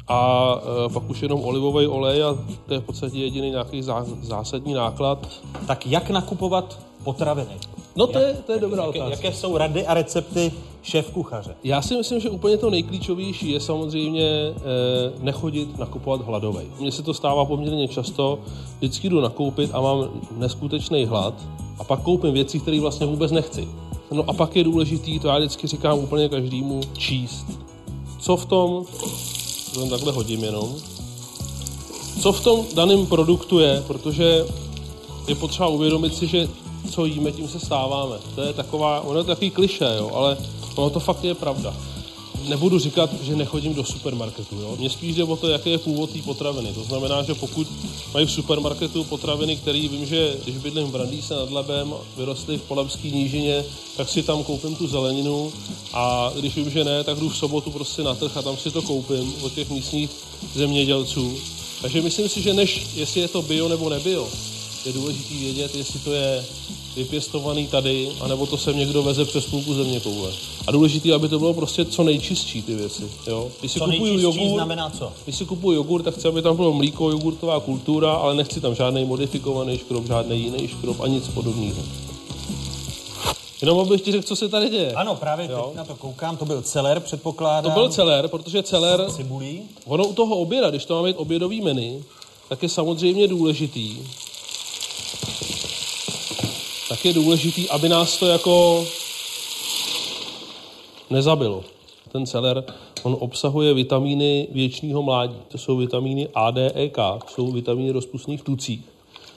[0.08, 0.54] a
[0.86, 4.74] e, pak už jenom olivový olej a to je v podstatě jediný nějaký zá, zásadní
[4.74, 5.28] náklad.
[5.66, 7.58] Tak jak nakupovat potraviny?
[7.96, 9.26] No to Jak- je, to je dobrá jaké, otázka.
[9.26, 10.52] Jaké jsou rady a recepty
[10.82, 11.54] šéf kuchaře?
[11.64, 14.52] Já si myslím, že úplně to nejklíčovější je samozřejmě eh,
[15.20, 16.66] nechodit nakupovat hladovej.
[16.80, 18.38] Mně se to stává poměrně často,
[18.78, 21.34] vždycky jdu nakoupit a mám neskutečný hlad
[21.78, 23.68] a pak koupím věci, které vlastně vůbec nechci.
[24.12, 27.46] No a pak je důležitý, to já vždycky říkám úplně každému, číst.
[28.20, 28.84] Co v tom,
[29.74, 30.74] to takhle hodím jenom,
[32.20, 34.44] co v tom daném produktu je, protože
[35.28, 36.48] je potřeba uvědomit si, že
[36.90, 38.16] co jíme, tím se stáváme.
[38.34, 40.36] To je taková, ono je takový kliše, jo, ale
[40.74, 41.74] ono to fakt je pravda.
[42.48, 44.60] Nebudu říkat, že nechodím do supermarketu.
[44.60, 44.76] Jo.
[44.78, 46.72] Mně spíš jde o to, jaký je původ té potraviny.
[46.72, 47.66] To znamená, že pokud
[48.14, 52.62] mají v supermarketu potraviny, které vím, že když bydlím v Brandýse nad Labem, vyrostly v
[52.62, 53.64] Polemské nížině,
[53.96, 55.52] tak si tam koupím tu zeleninu
[55.92, 58.70] a když vím, že ne, tak jdu v sobotu prostě na trh a tam si
[58.70, 60.10] to koupím od těch místních
[60.54, 61.36] zemědělců.
[61.82, 64.28] Takže myslím si, že než jestli je to bio nebo nebio,
[64.86, 66.44] je důležité vědět, jestli to je
[66.96, 70.30] vypěstovaný tady, anebo to sem někdo veze přes půlku země koule.
[70.66, 73.10] A důležité, aby to bylo prostě co nejčistší ty věci.
[73.26, 73.48] Jo?
[73.60, 75.12] Když si Co kupuju nejčistší jogurt, znamená co?
[75.24, 78.74] když si kupuju jogurt, tak chci, aby tam bylo mlíko, jogurtová kultura, ale nechci tam
[78.74, 81.82] žádný modifikovaný škrob, žádný jiný škrob a nic podobného.
[83.60, 84.92] Jenom abych ti řekl, co se tady děje.
[84.92, 85.72] Ano, právě teď Jo.
[85.74, 87.72] na to koukám, to byl celer, předpokládám.
[87.72, 89.62] To byl celer, protože celer, Cibulí.
[89.86, 92.02] ono u toho oběda, když to má být obědový menu,
[92.48, 93.96] tak je samozřejmě důležitý,
[97.02, 98.84] tak je důležitý, aby nás to jako
[101.10, 101.64] nezabilo.
[102.12, 102.64] Ten celer,
[103.02, 105.36] on obsahuje vitamíny věčního mládí.
[105.48, 108.80] To jsou vitamíny A, D, E, K, jsou vitamíny rozpustných v tucích.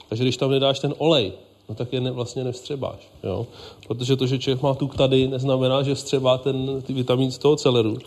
[0.08, 1.32] Takže když tam nedáš ten olej,
[1.68, 3.08] no tak je ne, vlastně nevstřebáš.
[3.24, 3.46] Jo?
[3.86, 7.56] Protože to, že člověk má tuk tady, neznamená, že vstřebá ten ty vitamín z toho
[7.56, 7.98] celeru.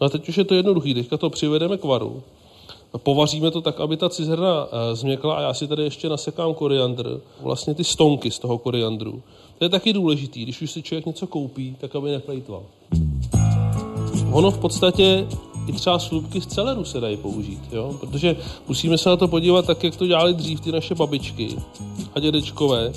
[0.00, 0.94] No a teď už je to jednoduchý.
[0.94, 2.22] Teďka to přivedeme k varu.
[2.96, 7.20] Povaříme to tak, aby ta cizrna eh, změkla a já si tady ještě nasekám koriandr,
[7.40, 9.22] vlastně ty stonky z toho koriandru.
[9.58, 12.62] To je taky důležitý, když už si člověk něco koupí, tak aby neplejtval.
[14.32, 15.26] Ono v podstatě
[15.66, 17.96] i třeba slupky z celeru se dají použít, jo?
[18.00, 18.36] protože
[18.68, 21.56] musíme se na to podívat tak, jak to dělali dřív ty naše babičky
[22.14, 22.92] a dědečkové,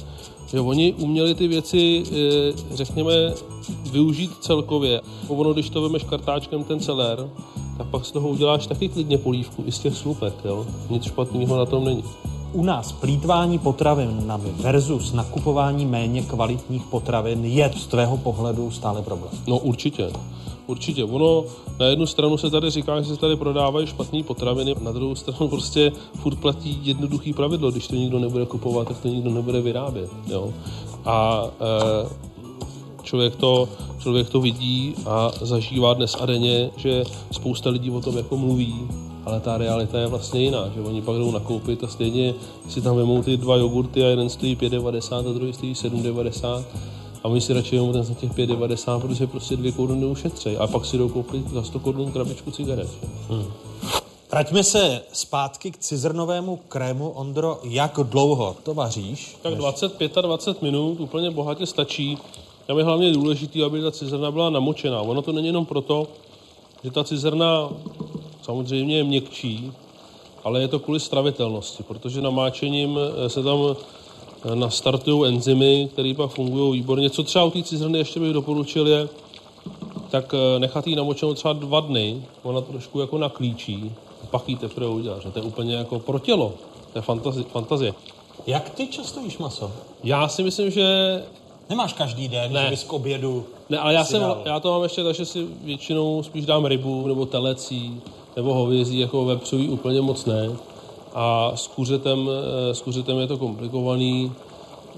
[0.52, 3.34] že oni uměli ty věci, eh, řekněme,
[3.92, 5.02] využít celkově.
[5.28, 7.30] Ono, když to vemeš kartáčkem ten celer,
[7.80, 10.34] tak pak z toho uděláš taky klidně polívku i z těch slupek.
[10.46, 10.66] Jo?
[10.90, 12.04] Nic špatného na tom není.
[12.54, 19.32] U nás plítvání potravinami versus nakupování méně kvalitních potravin je z tvého pohledu stále problém.
[19.48, 20.12] No určitě.
[20.68, 21.04] Určitě.
[21.04, 21.44] Ono
[21.80, 25.48] na jednu stranu se tady říká, že se tady prodávají špatné potraviny, na druhou stranu
[25.48, 30.10] prostě furt platí jednoduchý pravidlo, když to nikdo nebude kupovat, tak to nikdo nebude vyrábět.
[30.28, 30.54] Jo?
[31.06, 32.29] A e,
[33.04, 33.70] člověk, to,
[34.00, 38.88] člověk to vidí a zažívá dnes a denně, že spousta lidí o tom jako mluví,
[39.26, 42.34] ale ta realita je vlastně jiná, že oni pak jdou nakoupit a stejně
[42.70, 46.64] si tam vemou ty dva jogurty a jeden stojí 5,90 a druhý stojí 7,90
[47.24, 50.58] a oni si radši vezmou ten za těch 5,90, protože prostě dvě koruny ušetří.
[50.58, 52.90] A pak si jdou koupit za 100 korun krabičku cigaret.
[53.30, 53.46] Hmm.
[54.32, 57.10] Vraťme se zpátky k cizrnovému krému.
[57.10, 59.38] Ondro, jak dlouho to vaříš?
[59.42, 62.18] Tak 25 a 20 minut úplně bohatě stačí.
[62.70, 65.02] Tam je hlavně důležité, aby ta cizrna byla namočená.
[65.02, 66.08] Ono to není jenom proto,
[66.84, 67.70] že ta cizrna
[68.42, 69.72] samozřejmě je měkčí,
[70.44, 76.32] ale je to kvůli stravitelnosti, protože namáčením eh, se tam eh, nastartují enzymy, které pak
[76.32, 77.10] fungují výborně.
[77.10, 79.10] Co třeba u té cizrny ještě bych doporučil je,
[80.10, 83.92] tak eh, nechat ji namočenou třeba dva dny, ona trošku jako naklíčí,
[84.24, 85.24] a pak ji teprve uděláš.
[85.34, 86.54] To je úplně jako pro tělo,
[86.94, 87.94] to je fantazi- fantazie.
[88.48, 89.72] Jak ty často jíš maso?
[90.04, 91.22] Já si myslím, že...
[91.70, 92.64] Nemáš každý den, Ne.
[92.64, 94.42] že bys k obědu Ne, ale já, jsem, dal.
[94.46, 98.02] já to mám ještě tak, že si většinou spíš dám rybu, nebo telecí,
[98.36, 100.50] nebo hovězí, jako vepřový úplně moc ne.
[101.14, 102.30] A s kuřetem,
[102.70, 104.32] eh, s kuřetem je to komplikovaný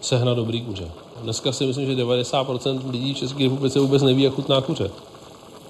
[0.01, 0.91] sehnat dobrý kuře.
[1.23, 4.91] Dneska si myslím, že 90% lidí v České republice vůbec neví, jak chutná kuře.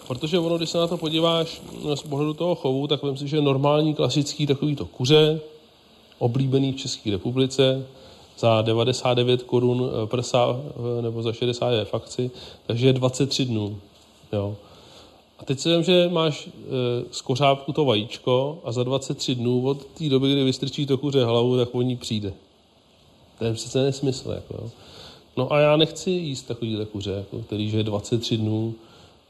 [0.08, 3.28] Protože ono, když se na to podíváš no, z pohledu toho chovu, tak vím si,
[3.28, 5.40] že normální, klasický takový to kuře,
[6.20, 7.86] oblíbený v České republice,
[8.42, 12.32] za 99 korun eh, prsa eh, nebo za 60 je fakci,
[12.68, 13.78] takže je 23 dnů.
[14.34, 14.56] Jo.
[15.42, 16.52] A teď si vím, že máš e,
[17.12, 21.26] z kořápku to vajíčko a za 23 dnů od té doby, kdy vystrčí to kuře
[21.26, 22.34] hlavu, tak o ní přijde.
[23.40, 24.32] To je přece nesmysl.
[24.32, 24.70] Jako, jo.
[25.38, 28.74] No a já nechci jíst takový kuře, jako, který žije 23 dnů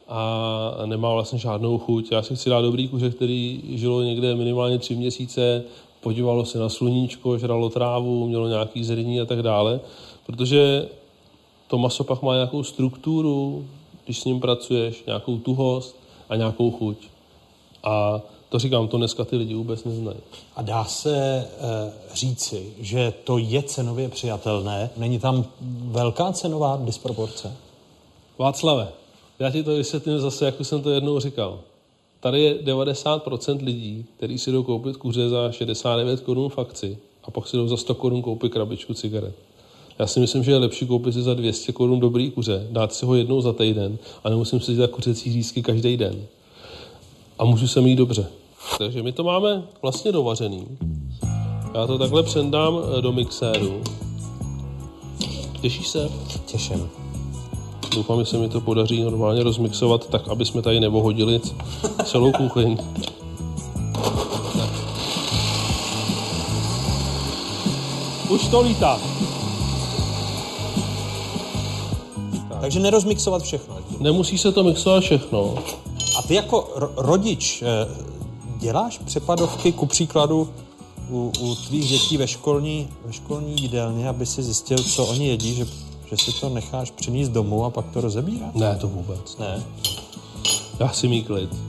[0.07, 2.11] a nemá vlastně žádnou chuť.
[2.11, 5.63] Já si chci dát dobrý kuře, který žilo někde minimálně tři měsíce,
[6.01, 9.79] podívalo se na sluníčko, žralo trávu, mělo nějaký zrní a tak dále,
[10.25, 10.89] protože
[11.67, 13.65] to maso pak má nějakou strukturu,
[14.05, 15.95] když s ním pracuješ, nějakou tuhost
[16.29, 16.97] a nějakou chuť.
[17.83, 20.17] A to říkám, to dneska ty lidi vůbec neznají.
[20.55, 21.47] A dá se e,
[22.13, 24.89] říci, že to je cenově přijatelné?
[24.97, 25.45] Není tam
[25.85, 27.55] velká cenová disproporce?
[28.37, 28.87] Václave,
[29.39, 31.59] já ti to vysvětlím zase, jak už jsem to jednou říkal.
[32.21, 37.47] Tady je 90% lidí, kteří si jdou koupit kuře za 69 korun fakci a pak
[37.47, 39.35] si jdou za 100 korun koupit krabičku cigaret.
[39.99, 43.05] Já si myslím, že je lepší koupit si za 200 korun dobrý kuře, dát si
[43.05, 46.25] ho jednou za týden a nemusím si dělat kuřecí řízky každý den.
[47.39, 48.27] A můžu se mít dobře.
[48.77, 50.67] Takže my to máme vlastně dovařený.
[51.73, 53.81] Já to takhle přendám eh, do mixéru.
[55.61, 56.09] Těšíš se?
[56.45, 57.00] Těším.
[57.95, 61.41] Doufám, že se mi to podaří normálně rozmixovat tak, aby jsme tady nevohodili
[62.05, 62.77] celou kuchyň.
[68.29, 68.99] Už to lítá.
[72.61, 73.75] Takže nerozmixovat všechno.
[73.99, 75.55] Nemusí se to mixovat všechno.
[76.17, 77.87] A ty jako ro- rodič eh,
[78.59, 80.49] děláš přepadovky ku příkladu
[81.09, 85.55] u, u tvých dětí ve školní, ve školní jídelně, aby si zjistil, co oni jedí,
[85.55, 85.65] že,
[86.11, 88.53] že si to necháš přinést domů a pak to rozebíráš?
[88.53, 89.37] Ne, to vůbec.
[89.37, 89.63] Ne.
[90.79, 91.55] Já si mý klid.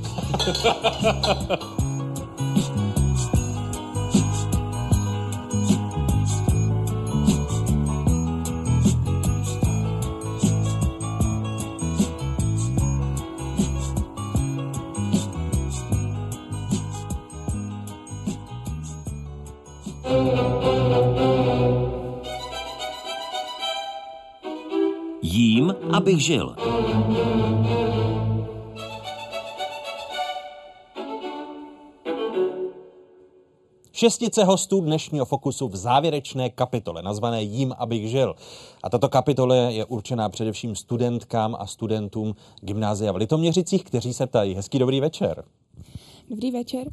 [26.12, 26.56] abych žil.
[33.92, 38.34] Šestice hostů dnešního Fokusu v závěrečné kapitole, nazvané Jím, abych žil.
[38.82, 44.54] A tato kapitole je určená především studentkám a studentům gymnázia v Litoměřicích, kteří se ptají.
[44.54, 45.44] Hezký dobrý večer.
[46.30, 46.90] Dobrý večer.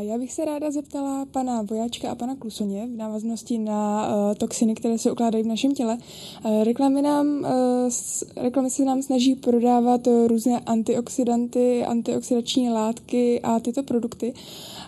[0.00, 4.74] Já bych se ráda zeptala pana Vojáčka a pana Klusoně v návaznosti na uh, toxiny,
[4.74, 5.98] které se ukládají v našem těle.
[6.44, 7.92] Uh, reklamy, nám, uh,
[8.36, 14.34] reklamy se nám snaží prodávat různé antioxidanty, antioxidační látky a tyto produkty.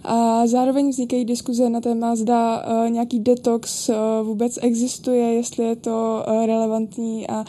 [0.05, 3.91] A zároveň vznikají diskuze na téma, zda nějaký detox
[4.23, 7.45] vůbec existuje, jestli je to relevantní a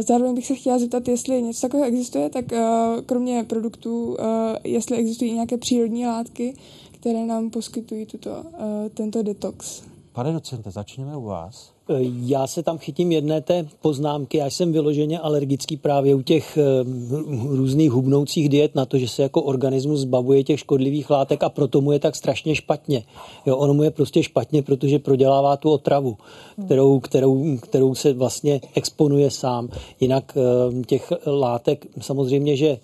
[0.00, 2.44] zároveň bych se chtěla zeptat, jestli něco takového existuje, tak
[3.06, 4.16] kromě produktů,
[4.64, 6.54] jestli existují nějaké přírodní látky,
[7.00, 9.82] které nám poskytují tuto, uh, tento detox.
[10.12, 11.77] Pane docente, začněme u vás.
[12.26, 14.38] Já se tam chytím jedné té poznámky.
[14.38, 16.58] Já jsem vyloženě alergický právě u těch
[17.48, 21.80] různých hubnoucích diet na to, že se jako organismus zbavuje těch škodlivých látek a proto
[21.80, 23.02] mu je tak strašně špatně.
[23.46, 26.16] Jo, ono mu je prostě špatně, protože prodělává tu otravu,
[26.66, 29.68] kterou, kterou, kterou se vlastně exponuje sám.
[30.00, 30.36] Jinak
[30.86, 32.78] těch látek, samozřejmě, že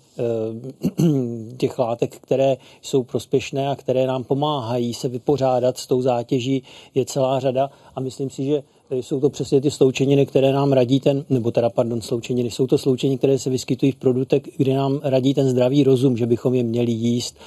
[1.57, 6.63] těch látek, které jsou prospěšné a které nám pomáhají se vypořádat s tou zátěží,
[6.95, 10.99] je celá řada a myslím si, že jsou to přesně ty sloučeniny, které nám radí
[10.99, 14.99] ten, nebo teda, pardon, sloučeniny, jsou to sloučeniny, které se vyskytují v produktech, kde nám
[15.03, 17.37] radí ten zdravý rozum, že bychom je měli jíst.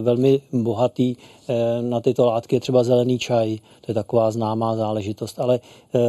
[0.00, 1.16] Velmi bohatý
[1.80, 5.60] na tyto látky je třeba zelený čaj, to je taková známá záležitost, ale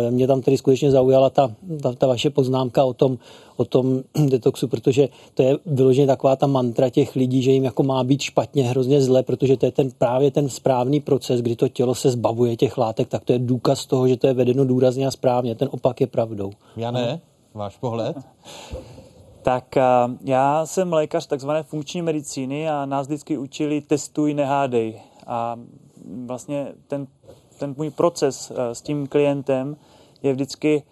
[0.10, 1.52] mě tam tedy skutečně zaujala ta,
[1.82, 3.18] ta, ta vaše poznámka o tom,
[3.58, 7.84] o tom detoxu, protože to je vyloženě taková ta mantra těch lidí, že jim jako
[7.84, 11.68] má být špatně, hrozně zle, protože to je ten právě ten správný proces, kdy to
[11.68, 15.08] tělo se zbavuje těch látek, tak to je důkaz toho, že to je vedeno důrazně
[15.08, 15.56] a správně.
[15.56, 16.52] Ten opak je pravdou.
[16.78, 17.22] Jane,
[17.54, 18.18] váš pohled?
[19.42, 19.76] Tak
[20.24, 25.02] já jsem lékař takzvané funkční medicíny a nás vždycky učili testuj, nehádej.
[25.28, 25.56] A
[26.26, 27.08] vlastně ten,
[27.60, 29.78] ten můj proces s tím klientem
[30.24, 30.84] je vždycky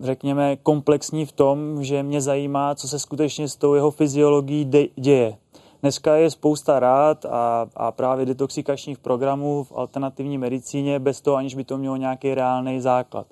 [0.00, 5.36] řekněme, komplexní v tom, že mě zajímá, co se skutečně s tou jeho fyziologií děje.
[5.82, 11.54] Dneska je spousta rád a, a právě detoxikačních programů v alternativní medicíně bez toho, aniž
[11.54, 13.26] by to mělo nějaký reálný základ.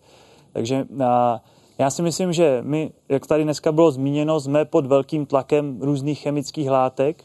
[0.52, 1.40] Takže a,
[1.78, 6.20] já si myslím, že my, jak tady dneska bylo zmíněno, jsme pod velkým tlakem různých
[6.20, 7.24] chemických látek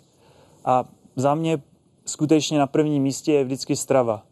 [0.65, 0.85] a
[1.15, 1.61] za mě
[2.09, 4.23] skutečně na prvním místě je vždycky strava.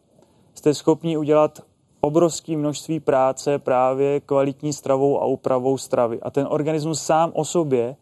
[0.54, 1.60] Jste schopni udělat
[2.00, 6.20] obrovské množství práce právě kvalitní stravou a úpravou stravy.
[6.22, 7.96] A ten organismus sám o sobě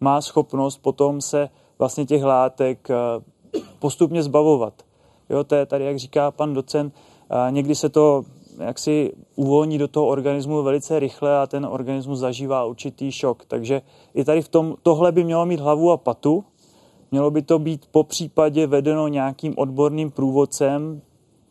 [0.00, 1.48] má schopnost potom se
[1.78, 2.94] vlastně těch látek eh,
[3.78, 4.74] postupně zbavovat.
[5.30, 6.94] Jo, to je tady, jak říká pan docent,
[7.50, 8.24] někdy se to
[8.58, 13.44] jaksi uvolní do toho organismu velice rychle a ten organismus zažívá určitý šok.
[13.44, 13.82] Takže
[14.14, 16.44] i tady v tom, tohle by mělo mít hlavu a patu,
[17.12, 21.00] mělo by to být po případě vedeno nějakým odborným průvodcem,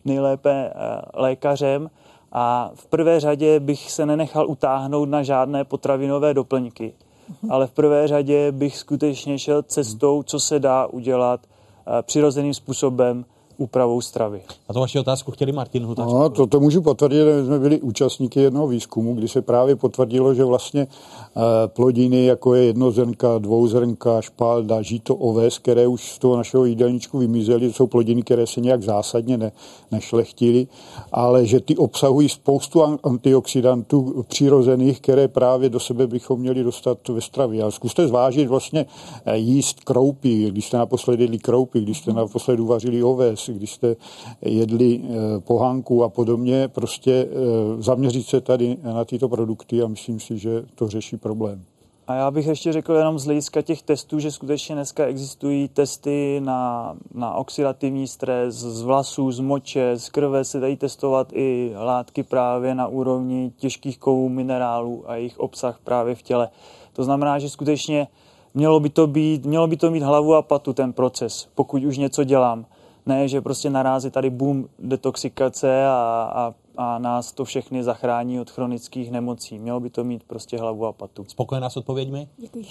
[0.06, 1.90] nejlépe eh, lékařem
[2.32, 6.94] a v prvé řadě bych se nenechal utáhnout na žádné potravinové doplňky,
[7.30, 7.52] mhm.
[7.52, 13.26] ale v prvé řadě bych skutečně šel cestou, co se dá udělat eh, přirozeným způsobem,
[13.62, 14.42] úpravou stravy.
[14.70, 16.06] A to vaši otázku chtěli Martin Hutač.
[16.06, 20.34] No, to, to můžu potvrdit, že jsme byli účastníky jednoho výzkumu, kdy se právě potvrdilo,
[20.34, 26.38] že vlastně eh, plodiny, jako je jednozrnka, dvouzrnka, špalda, žito, oves, které už z toho
[26.38, 29.52] našeho jídelníčku vymizely, jsou plodiny, které se nějak zásadně ne,
[29.92, 30.68] nešlechtily,
[31.12, 37.22] ale že ty obsahují spoustu antioxidantů přirozených, které právě do sebe bychom měli dostat ve
[37.22, 37.64] stravě.
[37.64, 38.86] Ale zkuste zvážit vlastně
[39.26, 43.96] eh, jíst kroupy, když jste naposledy jedli kroupy, když jste naposledy uvařili oves, když jste
[44.42, 50.20] jedli eh, pohánku a podobně, prostě eh, zaměřit se tady na tyto produkty a myslím
[50.20, 51.64] si, že to řeší problém.
[52.08, 56.42] A já bych ještě řekl jenom z hlediska těch testů, že skutečně dneska existují testy
[56.44, 62.24] na, na oxidativní stres z vlasů, z moče, z krve se dají testovat i látky
[62.24, 66.50] právě na úrovni těžkých kovů, minerálů a jejich obsah právě v těle.
[66.94, 68.08] To znamená, že skutečně
[68.54, 71.98] mělo by to, být, mělo by to mít hlavu a patu ten proces, pokud už
[71.98, 72.66] něco dělám.
[73.06, 75.92] Ne, že prostě narází tady boom detoxikace a,
[76.36, 79.60] a, a nás to všechny zachrání od chronických nemocí.
[79.60, 81.26] Mělo by to mít prostě hlavu a patu.
[81.28, 82.28] Spokojená s odpověďmi?
[82.38, 82.66] Děkuji.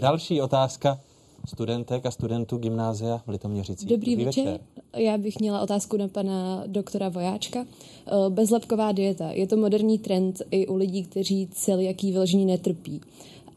[0.00, 0.98] Další otázka
[1.46, 3.86] studentek a studentů gymnázia v Litoměřici.
[3.86, 4.44] Dobrý, Dobrý večer.
[4.44, 4.60] večer.
[4.96, 7.60] Já bych měla otázku na pana doktora Vojáčka.
[7.60, 9.30] Eh, bezlepková dieta.
[9.30, 13.00] Je to moderní trend i u lidí, kteří celiaký vyložení netrpí.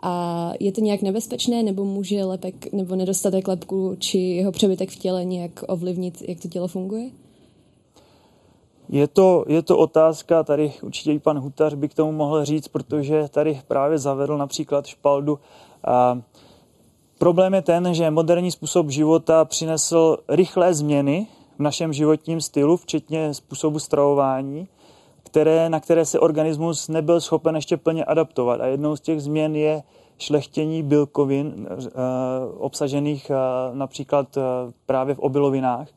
[0.01, 4.99] A je to nějak nebezpečné, nebo může lepek nebo nedostatek lepku či jeho přebytek v
[4.99, 7.09] těle nějak ovlivnit, jak to tělo funguje?
[8.89, 12.67] Je to, je to otázka, tady určitě i pan Hutař by k tomu mohl říct,
[12.67, 15.39] protože tady právě zavedl například špaldu.
[15.87, 16.21] A
[17.17, 21.27] problém je ten, že moderní způsob života přinesl rychlé změny
[21.57, 24.67] v našem životním stylu, včetně způsobu stravování,
[25.35, 28.61] které, na které se organismus nebyl schopen ještě plně adaptovat.
[28.61, 29.83] A jednou z těch změn je
[30.17, 31.85] šlechtění bílkovin uh,
[32.57, 34.43] obsažených uh, například uh,
[34.85, 35.87] právě v obilovinách.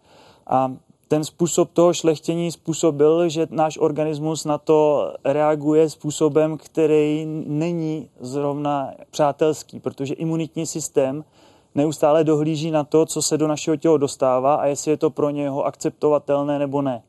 [0.47, 0.73] A
[1.09, 8.90] ten způsob toho šlechtění způsobil, že náš organismus na to reaguje způsobem, který není zrovna
[9.10, 11.24] přátelský, protože imunitní systém
[11.74, 15.31] neustále dohlíží na to, co se do našeho těla dostává a jestli je to pro
[15.31, 17.02] něho akceptovatelné nebo ne.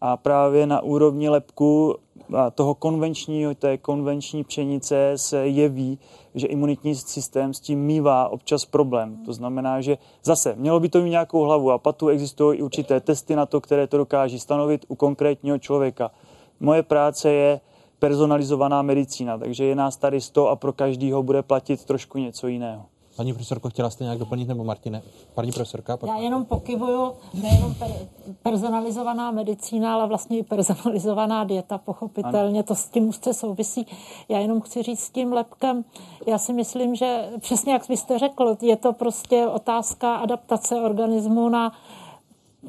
[0.00, 1.96] A právě na úrovni lepku
[2.36, 5.98] a toho konvenčního, té konvenční pšenice se jeví,
[6.34, 9.16] že imunitní systém s tím mývá občas problém.
[9.26, 13.00] To znamená, že zase mělo by to mít nějakou hlavu a patu, existují i určité
[13.00, 16.10] testy na to, které to dokáží stanovit u konkrétního člověka.
[16.60, 17.60] Moje práce je
[17.98, 22.84] personalizovaná medicína, takže je nás tady 100 a pro každýho bude platit trošku něco jiného.
[23.18, 25.02] Paní profesorko, chtěla jste nějak doplnit, nebo Martine?
[25.34, 25.96] Paní profesorka?
[25.96, 26.10] Pak...
[26.10, 27.90] Já jenom pokyvuju, nejenom per,
[28.42, 32.62] personalizovaná medicína, ale vlastně i personalizovaná dieta, pochopitelně, ano.
[32.62, 33.86] to s tím úzce souvisí.
[34.28, 35.84] Já jenom chci říct s tím lepkem,
[36.26, 41.72] já si myslím, že přesně jak jste řekl, je to prostě otázka adaptace organismu na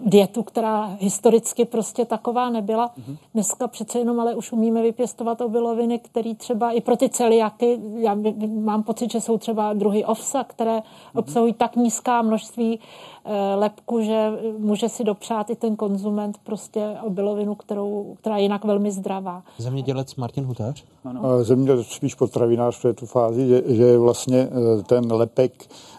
[0.05, 2.87] dietu, která historicky prostě taková nebyla.
[2.87, 3.17] Mm-hmm.
[3.33, 8.17] Dneska přece jenom ale už umíme vypěstovat obiloviny, které třeba i pro ty celiaky, já
[8.47, 11.19] mám pocit, že jsou třeba druhy ovsa, které mm-hmm.
[11.19, 12.79] obsahují tak nízká množství
[13.25, 18.65] e, lepku, že může si dopřát i ten konzument prostě obilovinu, kterou, která je jinak
[18.65, 19.43] velmi zdravá.
[19.57, 20.83] Zemědělec Martin Hutář?
[21.05, 21.43] Ano.
[21.43, 25.69] Zemědělec spíš potravinář v této fázi, že, že vlastně e, ten lepek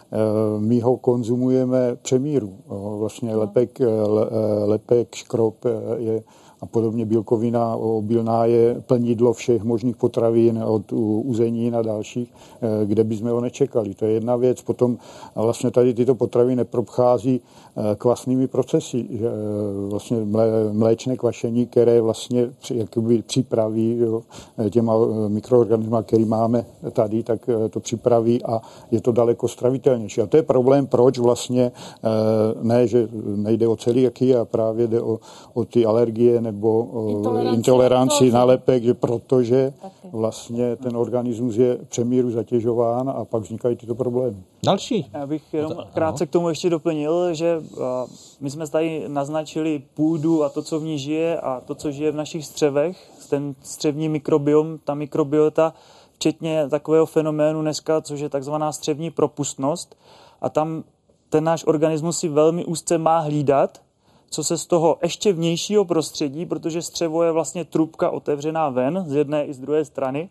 [0.59, 2.53] my ho konzumujeme přemíru.
[2.97, 5.55] Vlastně lepek, eh, eh, lepek škrob
[5.97, 6.23] je
[6.61, 10.93] a podobně bílkovina obilná je plnidlo všech možných potravin od
[11.23, 13.93] uzenin a dalších, eh, kde bychom ho nečekali.
[13.93, 14.61] To je jedna věc.
[14.61, 14.97] Potom
[15.35, 19.07] vlastně tady tyto potraviny neprochází eh, kvasnými procesy.
[19.13, 19.19] Eh,
[19.89, 20.17] vlastně
[20.71, 24.21] mléčné kvašení, které vlastně jakoby připraví jo,
[24.69, 24.93] těma
[25.27, 28.61] mikroorganismy, který máme tady, tak to připraví a
[28.91, 30.21] je to daleko stravitelnější.
[30.21, 31.71] A to je problém, proč vlastně
[32.61, 35.19] ne, že nejde o celiaky a právě jde o,
[35.53, 39.73] o ty alergie nebo Intoleranci intoleranci na na lepek, že protože
[40.11, 44.37] vlastně ten organismus je přemíru zatěžován a pak vznikají tyto problémy.
[44.63, 45.09] Další.
[45.13, 47.63] Já bych jenom krátce k tomu ještě doplnil, že
[48.39, 52.11] my jsme tady naznačili půdu a to, co v ní žije a to, co žije
[52.11, 55.73] v našich střevech, ten střevní mikrobiom, ta mikrobiota,
[56.15, 59.97] včetně takového fenoménu dneska, což je takzvaná střevní propustnost.
[60.41, 60.83] A tam
[61.29, 63.81] ten náš organismus si velmi úzce má hlídat,
[64.29, 69.15] co se z toho ještě vnějšího prostředí, protože střevo je vlastně trubka otevřená ven z
[69.15, 70.29] jedné i z druhé strany,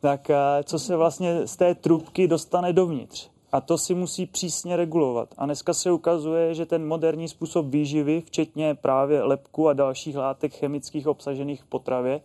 [0.00, 0.30] tak
[0.64, 3.33] co se vlastně z té trubky dostane dovnitř.
[3.54, 5.34] A to si musí přísně regulovat.
[5.38, 10.54] A dneska se ukazuje, že ten moderní způsob výživy, včetně právě lepku a dalších látek
[10.54, 12.20] chemických obsažených v potravě,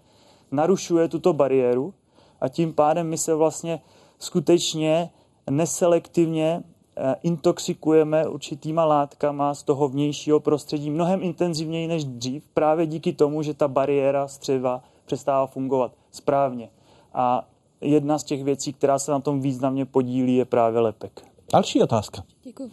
[0.52, 1.94] narušuje tuto bariéru
[2.42, 3.82] a tím pádem my se vlastně
[4.20, 5.10] skutečně
[5.50, 6.64] neselektivně
[6.98, 13.42] eh, intoxikujeme určitýma látkama z toho vnějšího prostředí mnohem intenzivněji než dřív, právě díky tomu,
[13.42, 16.70] že ta bariéra střeva přestává fungovat správně.
[17.14, 17.48] A
[17.82, 21.26] jedna z těch věcí, která se na tom významně podílí, je právě lepek.
[21.54, 22.24] Další otázka.
[22.44, 22.72] Děkuji.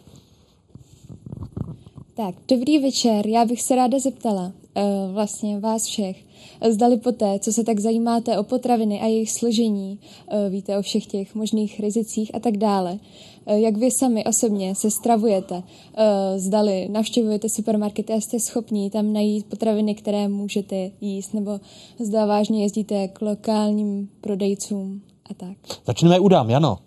[2.17, 3.27] Tak, dobrý večer.
[3.27, 4.53] Já bych se ráda zeptala
[5.13, 6.25] vlastně vás všech.
[6.71, 11.07] Zdali poté, co se tak zajímáte o potraviny a jejich složení, uh, víte o všech
[11.07, 12.99] těch možných rizicích a tak dále,
[13.47, 15.63] jak vy sami osobně se stravujete,
[16.37, 21.61] zdali navštěvujete supermarkety a jste schopní tam najít potraviny, které můžete jíst, nebo
[21.99, 25.57] zda vážně jezdíte k lokálním prodejcům a tak.
[25.85, 26.79] Začneme u dám, Jano.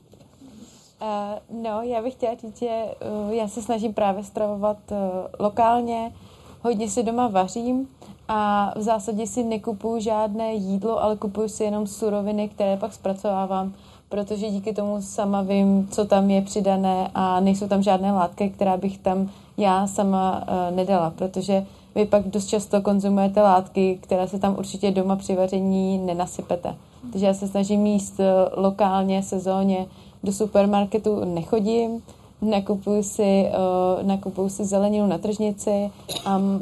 [1.01, 2.85] Uh, no, já bych chtěla říct, že
[3.27, 4.97] uh, já se snažím právě stravovat uh,
[5.39, 6.13] lokálně,
[6.61, 7.87] hodně si doma vařím
[8.27, 13.73] a v zásadě si nekupuju žádné jídlo, ale kupuju si jenom suroviny, které pak zpracovávám,
[14.09, 18.77] protože díky tomu sama vím, co tam je přidané a nejsou tam žádné látky, která
[18.77, 21.65] bych tam já sama uh, nedala, protože
[21.95, 26.75] vy pak dost často konzumujete látky, které se tam určitě doma při vaření nenasypete.
[27.11, 29.85] Takže já se snažím jíst uh, lokálně, sezóně,
[30.23, 32.01] do supermarketu nechodím,
[32.41, 35.91] nakupuju si, uh, nakupuju si zeleninu na tržnici
[36.25, 36.59] a uh,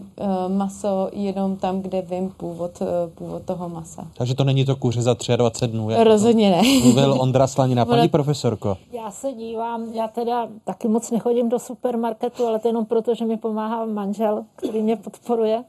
[0.48, 4.08] maso jenom tam, kde vím původ, uh, původ toho masa.
[4.18, 5.90] Takže to není to kuře za 23 dnů.
[5.90, 6.62] jak Rozhodně ne.
[6.84, 7.86] Mluvil Ondra Slanina.
[7.86, 12.86] Paní profesorko, Já se dívám, já teda taky moc nechodím do supermarketu, ale to jenom
[12.86, 15.64] proto, že mi pomáhá manžel, který mě podporuje.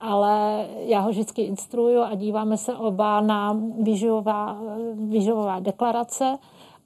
[0.00, 4.58] Ale já ho vždycky instruju a díváme se oba na výživová,
[4.94, 6.38] výživová deklarace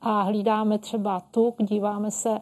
[0.02, 2.38] a hlídáme třeba tuk, díváme se,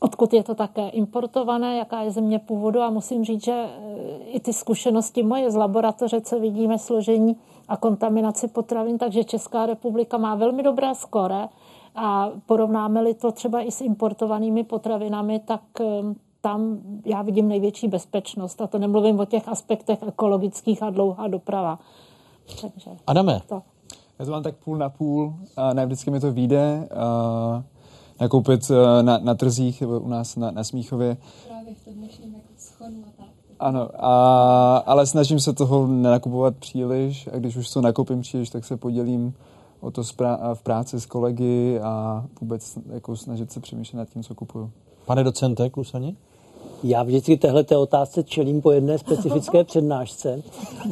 [0.00, 4.40] odkud je to také importované, jaká je země původu a musím říct, že eh, i
[4.40, 7.36] ty zkušenosti moje z laboratoře, co vidíme složení
[7.68, 11.48] a kontaminaci potravin, takže Česká republika má velmi dobré skore
[11.94, 15.84] a porovnáme-li to třeba i s importovanými potravinami, tak eh,
[16.40, 18.60] tam já vidím největší bezpečnost.
[18.60, 21.78] A to nemluvím o těch aspektech ekologických a dlouhá doprava.
[22.60, 23.40] Takže Adame.
[23.48, 23.62] to.
[24.18, 26.88] Já to mám tak půl na půl, a ne vždycky mi to vyjde.
[26.96, 27.64] A
[28.20, 31.16] nakoupit eh, na, na trzích nebo u nás na, na Smíchově.
[31.48, 33.26] Právě v tom dnešním jako schonu a tak.
[33.60, 38.64] Ano, a, ale snažím se toho nenakupovat příliš a když už to nakoupím příliš, tak
[38.64, 39.34] se podělím
[39.80, 40.02] o to
[40.54, 44.70] v práci s kolegy a vůbec jako snažit se přemýšlet nad tím, co kupuju.
[45.06, 46.16] Pane docente Klusani?
[46.82, 50.42] Já vždycky téhleté otázce čelím po jedné specifické přednášce,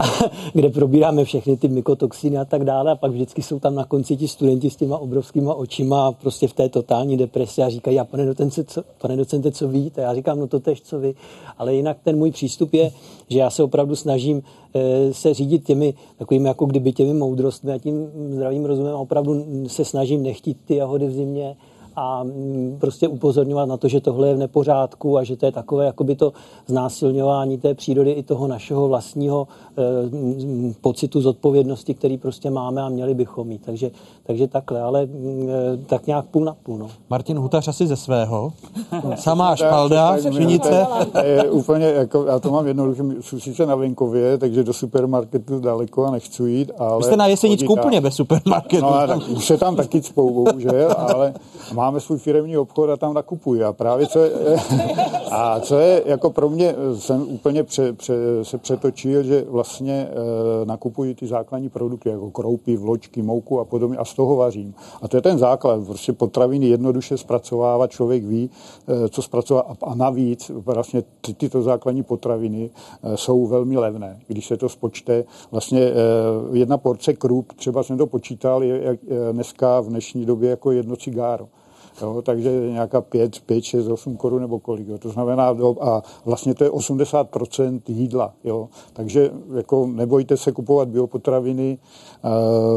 [0.53, 4.17] kde probíráme všechny ty mykotoxiny a tak dále a pak vždycky jsou tam na konci
[4.17, 8.27] ti studenti s těma obrovskýma očima prostě v té totální depresi a říkají, a pane
[8.27, 10.01] docente, co, pane docente, co víte?
[10.01, 11.15] Já říkám, no to tež, co vy.
[11.59, 12.91] Ale jinak ten můj přístup je,
[13.29, 14.43] že já se opravdu snažím
[14.75, 19.45] eh, se řídit těmi takovými jako kdyby těmi moudrostmi a tím zdravým rozumem a opravdu
[19.67, 21.57] se snažím nechtít ty jahody v zimě,
[21.97, 25.53] a mm, prostě upozorňovat na to, že tohle je v nepořádku a že to je
[25.53, 26.33] takové jakoby to
[26.67, 32.89] znásilňování té přírody i toho našeho vlastního eh, mm, pocitu zodpovědnosti, který prostě máme a
[32.89, 33.63] měli bychom mít.
[33.65, 33.91] Takže,
[34.27, 36.79] takže takhle, ale mm, eh, tak nějak půl na půl.
[36.79, 36.89] No.
[37.11, 38.53] Martin Hutař asi ze svého.
[39.15, 40.87] Samá špalda, švinice.
[41.23, 46.05] Je úplně, jako, já to mám jednoduché, jsem sice na venkově, takže do supermarketu daleko
[46.05, 46.99] a nechci jít, ale...
[46.99, 48.85] Vy jste na Jesenicku úplně bez supermarketu.
[48.85, 51.35] No, tak, už se tam taky cpou, bohužel, ale
[51.87, 53.65] máme svůj firemní obchod a tam nakupuji.
[53.65, 54.33] A právě co je,
[55.31, 60.67] a co je jako pro mě, jsem úplně pře, pře, se přetočil, že vlastně e,
[60.67, 64.75] nakupuji ty základní produkty, jako kroupy, vločky, mouku a podobně a z toho vařím.
[65.03, 65.87] A to je ten základ.
[65.87, 68.51] Prostě potraviny jednoduše zpracovávat, člověk ví,
[68.89, 69.67] e, co zpracovat.
[69.69, 72.71] A, a navíc vlastně ty, tyto základní potraviny
[73.03, 74.21] e, jsou velmi levné.
[74.27, 75.95] Když se to spočte, vlastně e,
[76.53, 80.73] jedna porce krup, třeba jsem to počítal, je jak, e, dneska v dnešní době jako
[80.73, 81.49] jedno cigáro.
[82.03, 84.89] Jo, takže nějaká 5, 5, 6, 8 korun nebo kolik.
[84.89, 84.99] Jo.
[84.99, 88.33] To znamená, a vlastně to je 80% jídla.
[88.45, 88.69] Jo.
[88.93, 91.79] Takže jako nebojte se kupovat biopotraviny.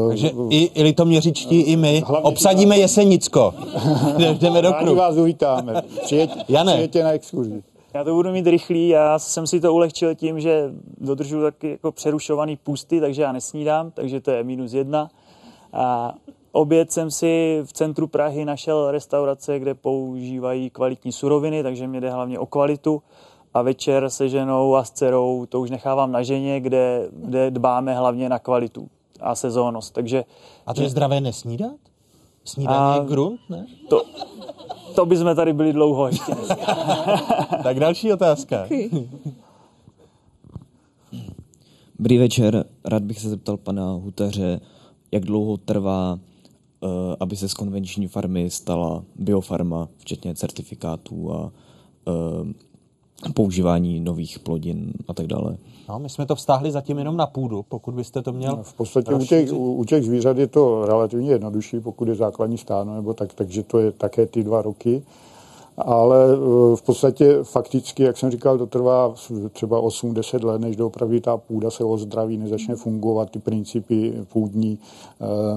[0.08, 3.54] Takže i, i litoměřičtí, i my obsadíme Jesenicko.
[4.38, 4.94] Jdeme do kruhu.
[4.96, 5.82] vás uvítáme.
[6.02, 6.72] Přijeď, Jane.
[6.72, 7.62] přijeďte na exkurzi.
[7.94, 11.92] Já to budu mít rychlý, já jsem si to ulehčil tím, že dodržuji taky jako
[11.92, 15.10] přerušovaný půsty, takže já nesnídám, takže to je minus jedna.
[15.72, 16.14] A
[16.52, 22.10] oběd jsem si v centru Prahy našel restaurace, kde používají kvalitní suroviny, takže mě jde
[22.10, 23.02] hlavně o kvalitu.
[23.54, 27.94] A večer se ženou a s dcerou to už nechávám na ženě, kde, kde dbáme
[27.94, 28.88] hlavně na kvalitu
[29.20, 29.94] a sezónnost.
[29.94, 30.24] Takže,
[30.66, 31.72] A to je zdravé nesnídat?
[32.44, 33.66] Snídání je grunt, ne?
[33.88, 34.02] To,
[34.94, 36.32] to by jsme tady byli dlouho ještě.
[37.62, 38.66] tak další otázka.
[41.98, 44.60] Dobrý večer, rád bych se zeptal pana Huteře,
[45.12, 46.18] jak dlouho trvá,
[47.20, 51.52] aby se z konvenční farmy stala biofarma, včetně certifikátů a
[52.08, 55.56] eh, používání nových plodin a tak dále.
[55.88, 58.74] No, my jsme to vztáhli zatím jenom na půdu, pokud byste to měl No, v
[58.74, 62.94] podstatě u těch, u, u těch zvířat je to relativně jednodušší, pokud je základní stáno,
[62.94, 65.02] nebo tak, takže to je také ty dva roky.
[65.86, 69.14] Ale eh, v podstatě fakticky, jak jsem říkal, to trvá
[69.52, 74.78] třeba 8-10 let, než doopravdy ta půda se ozdraví, nezačne fungovat, ty principy půdní,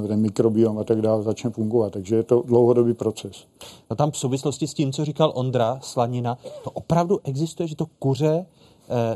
[0.04, 1.94] eh, ten mikrobiom a tak dále začne fungovat.
[1.94, 3.46] Takže je to dlouhodobý proces.
[3.90, 7.86] No tam v souvislosti s tím, co říkal Ondra Slanina, to opravdu existuje, že to
[8.00, 8.46] kuře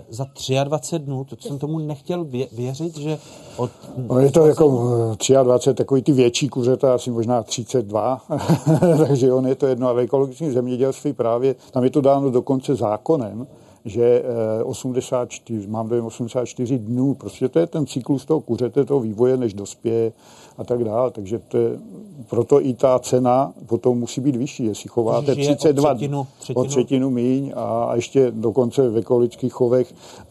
[0.10, 0.26] za
[0.64, 3.18] 23 dnů, to jsem tomu nechtěl vě- věřit, že
[3.58, 3.72] od...
[4.10, 4.92] No je to jako
[5.32, 8.22] eh, 23, takový ty větší kuřata, asi možná 32,
[9.08, 13.48] takže on je to jedno, ale ekologické zemědělství právě, tam je to dáno dokonce zákonem,
[13.86, 14.24] že
[14.60, 19.38] eh, 84, mám dojem 84 dnů, prostě to je ten cyklus toho kuřete, toho vývoje,
[19.38, 20.12] než dospěje
[20.58, 21.70] a tak dále, takže to je,
[22.30, 26.26] proto i ta cena potom musí být vyšší, jestli chováte Takže žije o 32 třetinu-
[26.40, 26.62] třetinu.
[26.62, 30.26] o třetinu míň a ještě dokonce v ekologických chovech eh,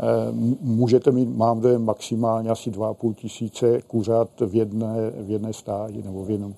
[0.61, 4.94] můžete mít, mám dojem, maximálně asi 2,5 tisíce kuřat v jedné,
[5.27, 6.55] v jedné stáji nebo v jednom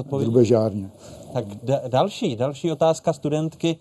[0.00, 0.24] odpovědi.
[0.30, 0.90] drubežárně.
[1.32, 3.76] Tak d- další, další otázka studentky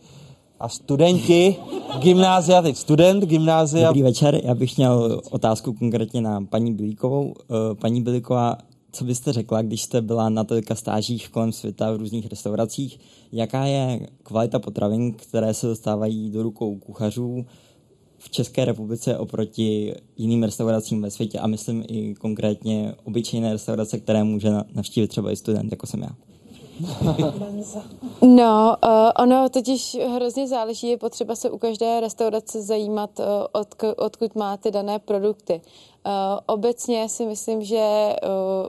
[0.60, 1.56] a studenti
[2.00, 3.88] gymnázia, teď student gymnázia.
[3.88, 7.34] Dobrý večer, já bych měl otázku konkrétně na paní Bilíkovou.
[7.72, 8.58] Eh, Paní Bilíková,
[8.98, 13.00] co byste řekla, když jste byla na tolika stážích kolem světa v různých restauracích,
[13.32, 17.46] jaká je kvalita potravin, které se dostávají do rukou kuchařů
[18.18, 24.24] v České republice oproti jiným restauracím ve světě a myslím i konkrétně obyčejné restaurace, které
[24.24, 26.10] může na- navštívit třeba i student, jako jsem já.
[28.22, 33.84] No, uh, ono totiž hrozně záleží, je potřeba se u každé restaurace zajímat, uh, odk,
[33.98, 35.62] odkud má ty dané produkty.
[36.06, 36.12] Uh,
[36.46, 38.68] obecně si myslím, že uh,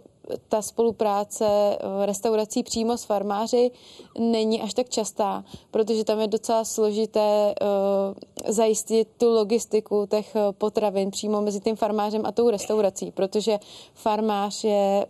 [0.49, 3.71] ta spolupráce uh, restaurací přímo s farmáři
[4.19, 10.53] není až tak častá, protože tam je docela složité uh, zajistit tu logistiku těch uh,
[10.53, 13.59] potravin přímo mezi tím farmářem a tou restaurací, protože
[13.95, 15.07] farmář je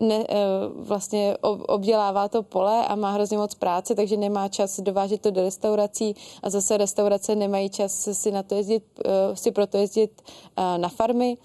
[0.00, 0.36] ne, eh,
[0.74, 5.30] vlastně ob- obdělává to pole a má hrozně moc práce, takže nemá čas dovážet to
[5.30, 10.22] do restaurací a zase restaurace nemají čas si na to jezdit, eh, si proto jezdit
[10.56, 11.36] eh, na farmy.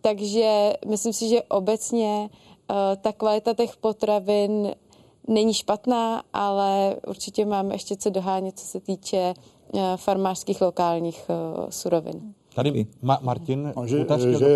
[0.00, 2.30] Takže myslím si, že obecně
[2.70, 4.74] eh, ta kvalita těch potravin
[5.28, 9.34] není špatná, ale určitě máme ještě co dohánět, co se týče
[9.74, 12.34] eh, farmářských lokálních eh, surovin.
[12.54, 13.72] Tady Ma- Martin.
[13.76, 14.06] A že,
[14.38, 14.46] že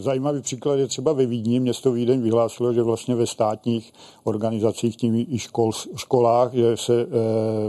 [0.00, 1.60] zajímavý příklad je třeba ve Vídni.
[1.60, 3.92] Město Vídeň vyhlásilo, že vlastně ve státních
[4.24, 7.06] organizacích, tím i škol, školách, že se e,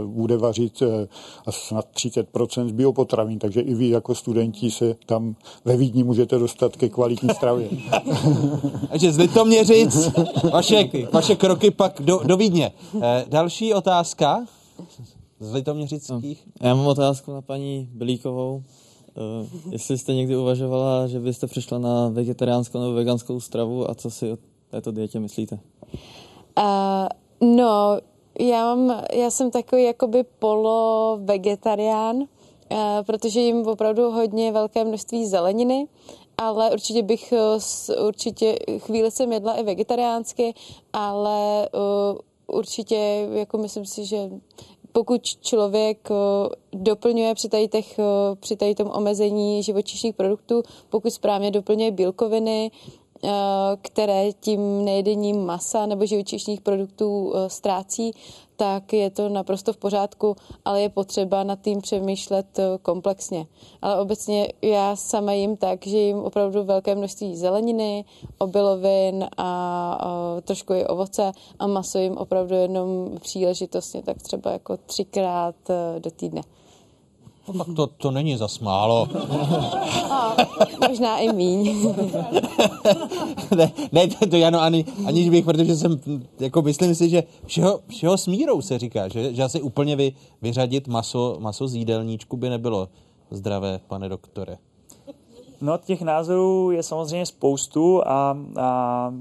[0.06, 1.08] bude vařit e,
[1.46, 6.38] asi snad 30% z biopotravin, takže i vy jako studenti se tam ve Vídni můžete
[6.38, 7.68] dostat ke kvalitní stravě.
[8.90, 10.10] Takže z Litoměřic,
[10.52, 12.72] vaše, vaše kroky pak do, do Vídně.
[13.02, 14.46] Eh, další otázka
[15.40, 16.48] z Litoměřických.
[16.60, 18.62] Já mám otázku na paní Bilíkovou.
[19.18, 24.10] Uh, jestli jste někdy uvažovala, že byste přišla na vegetariánskou nebo veganskou stravu a co
[24.10, 24.38] si o
[24.70, 25.58] této dietě myslíte?
[26.58, 27.08] Uh,
[27.56, 27.98] no,
[28.40, 32.26] já, mám, já jsem takový jakoby polo-vegetarián, uh,
[33.06, 35.86] protože jim opravdu hodně velké množství zeleniny,
[36.38, 37.34] ale určitě bych,
[38.06, 40.54] určitě chvíli jsem jedla i vegetariánsky,
[40.92, 42.18] ale uh,
[42.58, 44.30] určitě jako myslím si, že
[44.98, 46.16] pokud člověk uh,
[46.82, 48.04] doplňuje při tady, těch, uh,
[48.40, 52.70] při tady tom omezení živočišných produktů, pokud správně doplňuje bílkoviny,
[53.82, 58.12] které tím nejedením masa nebo živočišných produktů ztrácí,
[58.56, 63.46] tak je to naprosto v pořádku, ale je potřeba nad tím přemýšlet komplexně.
[63.82, 68.04] Ale obecně já sama jim tak, že jim opravdu velké množství zeleniny,
[68.38, 75.56] obilovin a trošku i ovoce a maso jim opravdu jenom příležitostně, tak třeba jako třikrát
[75.98, 76.42] do týdne.
[77.52, 79.08] No tak to, to není zas málo.
[80.10, 80.36] A,
[80.88, 81.94] možná i míň.
[83.56, 86.00] ne, ne, to, to Jano, ani, aniž bych, protože jsem,
[86.40, 90.12] jako myslím si, že všeho, všeho smírou se říká, že, že asi úplně vy,
[90.42, 92.88] vyřadit maso, maso z jídelníčku by nebylo
[93.30, 94.58] zdravé, pane doktore.
[95.60, 99.12] No, těch názorů je samozřejmě spoustu a, a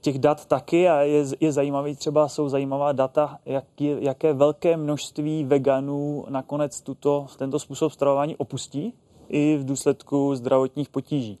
[0.00, 4.76] těch dat taky a je, je zajímavý, třeba jsou zajímavá data, jak je, jaké velké
[4.76, 8.94] množství veganů nakonec tuto, tento způsob stravování opustí
[9.28, 11.38] i v důsledku zdravotních potíží.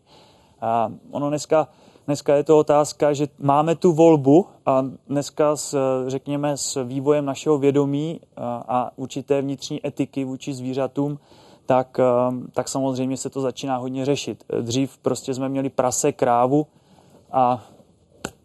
[0.60, 1.68] A ono dneska,
[2.06, 7.58] dneska je to otázka, že máme tu volbu a dneska s, řekněme s vývojem našeho
[7.58, 11.18] vědomí a, a určité vnitřní etiky vůči zvířatům
[11.70, 14.44] tak, ehm, tak samozřejmě se to začíná hodně řešit.
[14.60, 16.66] Dřív prostě jsme měli prase, krávu
[17.32, 17.64] a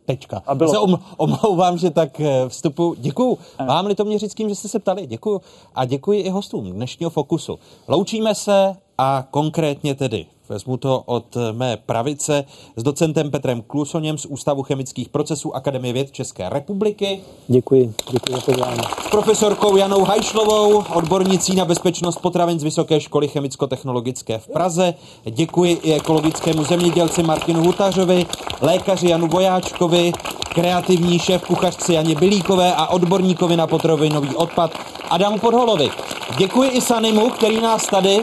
[0.05, 0.41] Tečka.
[0.45, 0.71] A bylo...
[0.71, 2.95] Se om, omlouvám, že tak eh, vstupu.
[2.97, 3.37] Děkuju
[3.67, 5.07] vám Litoměřickým, že jste se ptali.
[5.07, 5.41] Děkuju.
[5.75, 7.59] A děkuji i hostům dnešního Fokusu.
[7.87, 12.45] Loučíme se a konkrétně tedy Vezmu to od mé pravice
[12.75, 17.19] s docentem Petrem Klusoněm z Ústavu chemických procesů Akademie věd České republiky.
[17.47, 18.79] Děkuji, děkuji za pozvání.
[19.07, 24.93] S profesorkou Janou Hajšlovou, odbornicí na bezpečnost potravin z Vysoké školy chemicko-technologické v Praze.
[25.31, 28.25] Děkuji i ekologickému zemědělci Martinu Hutařovi,
[28.61, 30.11] lékaři Janu Vojáčkovi,
[30.53, 34.71] kreativní šéf kuchařci Janě Bilíkové a odborníkovi na potravinový odpad
[35.09, 35.89] Adamu Podholovi.
[36.37, 38.19] Děkuji i Sanimu, který nás tady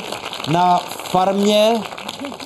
[0.53, 0.79] na
[1.11, 1.83] farmě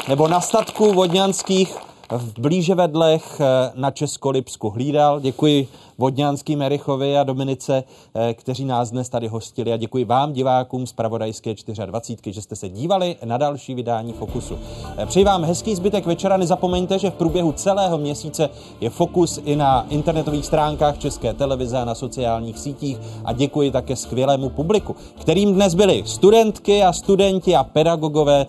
[0.08, 5.20] nebo na statku vodňanských v blíže vedlech eh, na Českolipsku hlídal.
[5.20, 5.68] Děkuji
[5.98, 7.84] Vodňanským Erichovi a Dominice,
[8.14, 11.54] eh, kteří nás dnes tady hostili a děkuji vám, divákům z Pravodajské
[11.86, 14.58] 24, že jste se dívali na další vydání Fokusu.
[14.96, 18.48] Eh, přeji vám hezký zbytek večera, nezapomeňte, že v průběhu celého měsíce
[18.80, 23.96] je Fokus i na internetových stránkách České televize a na sociálních sítích a děkuji také
[23.96, 28.46] skvělému publiku, kterým dnes byli studentky a studenti a pedagogové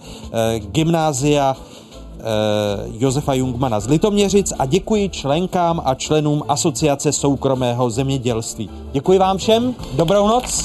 [0.59, 1.55] gymnázia
[2.99, 8.69] Josefa Jungmana z Litoměřic a děkuji členkám a členům Asociace soukromého zemědělství.
[8.91, 10.63] Děkuji vám všem, dobrou noc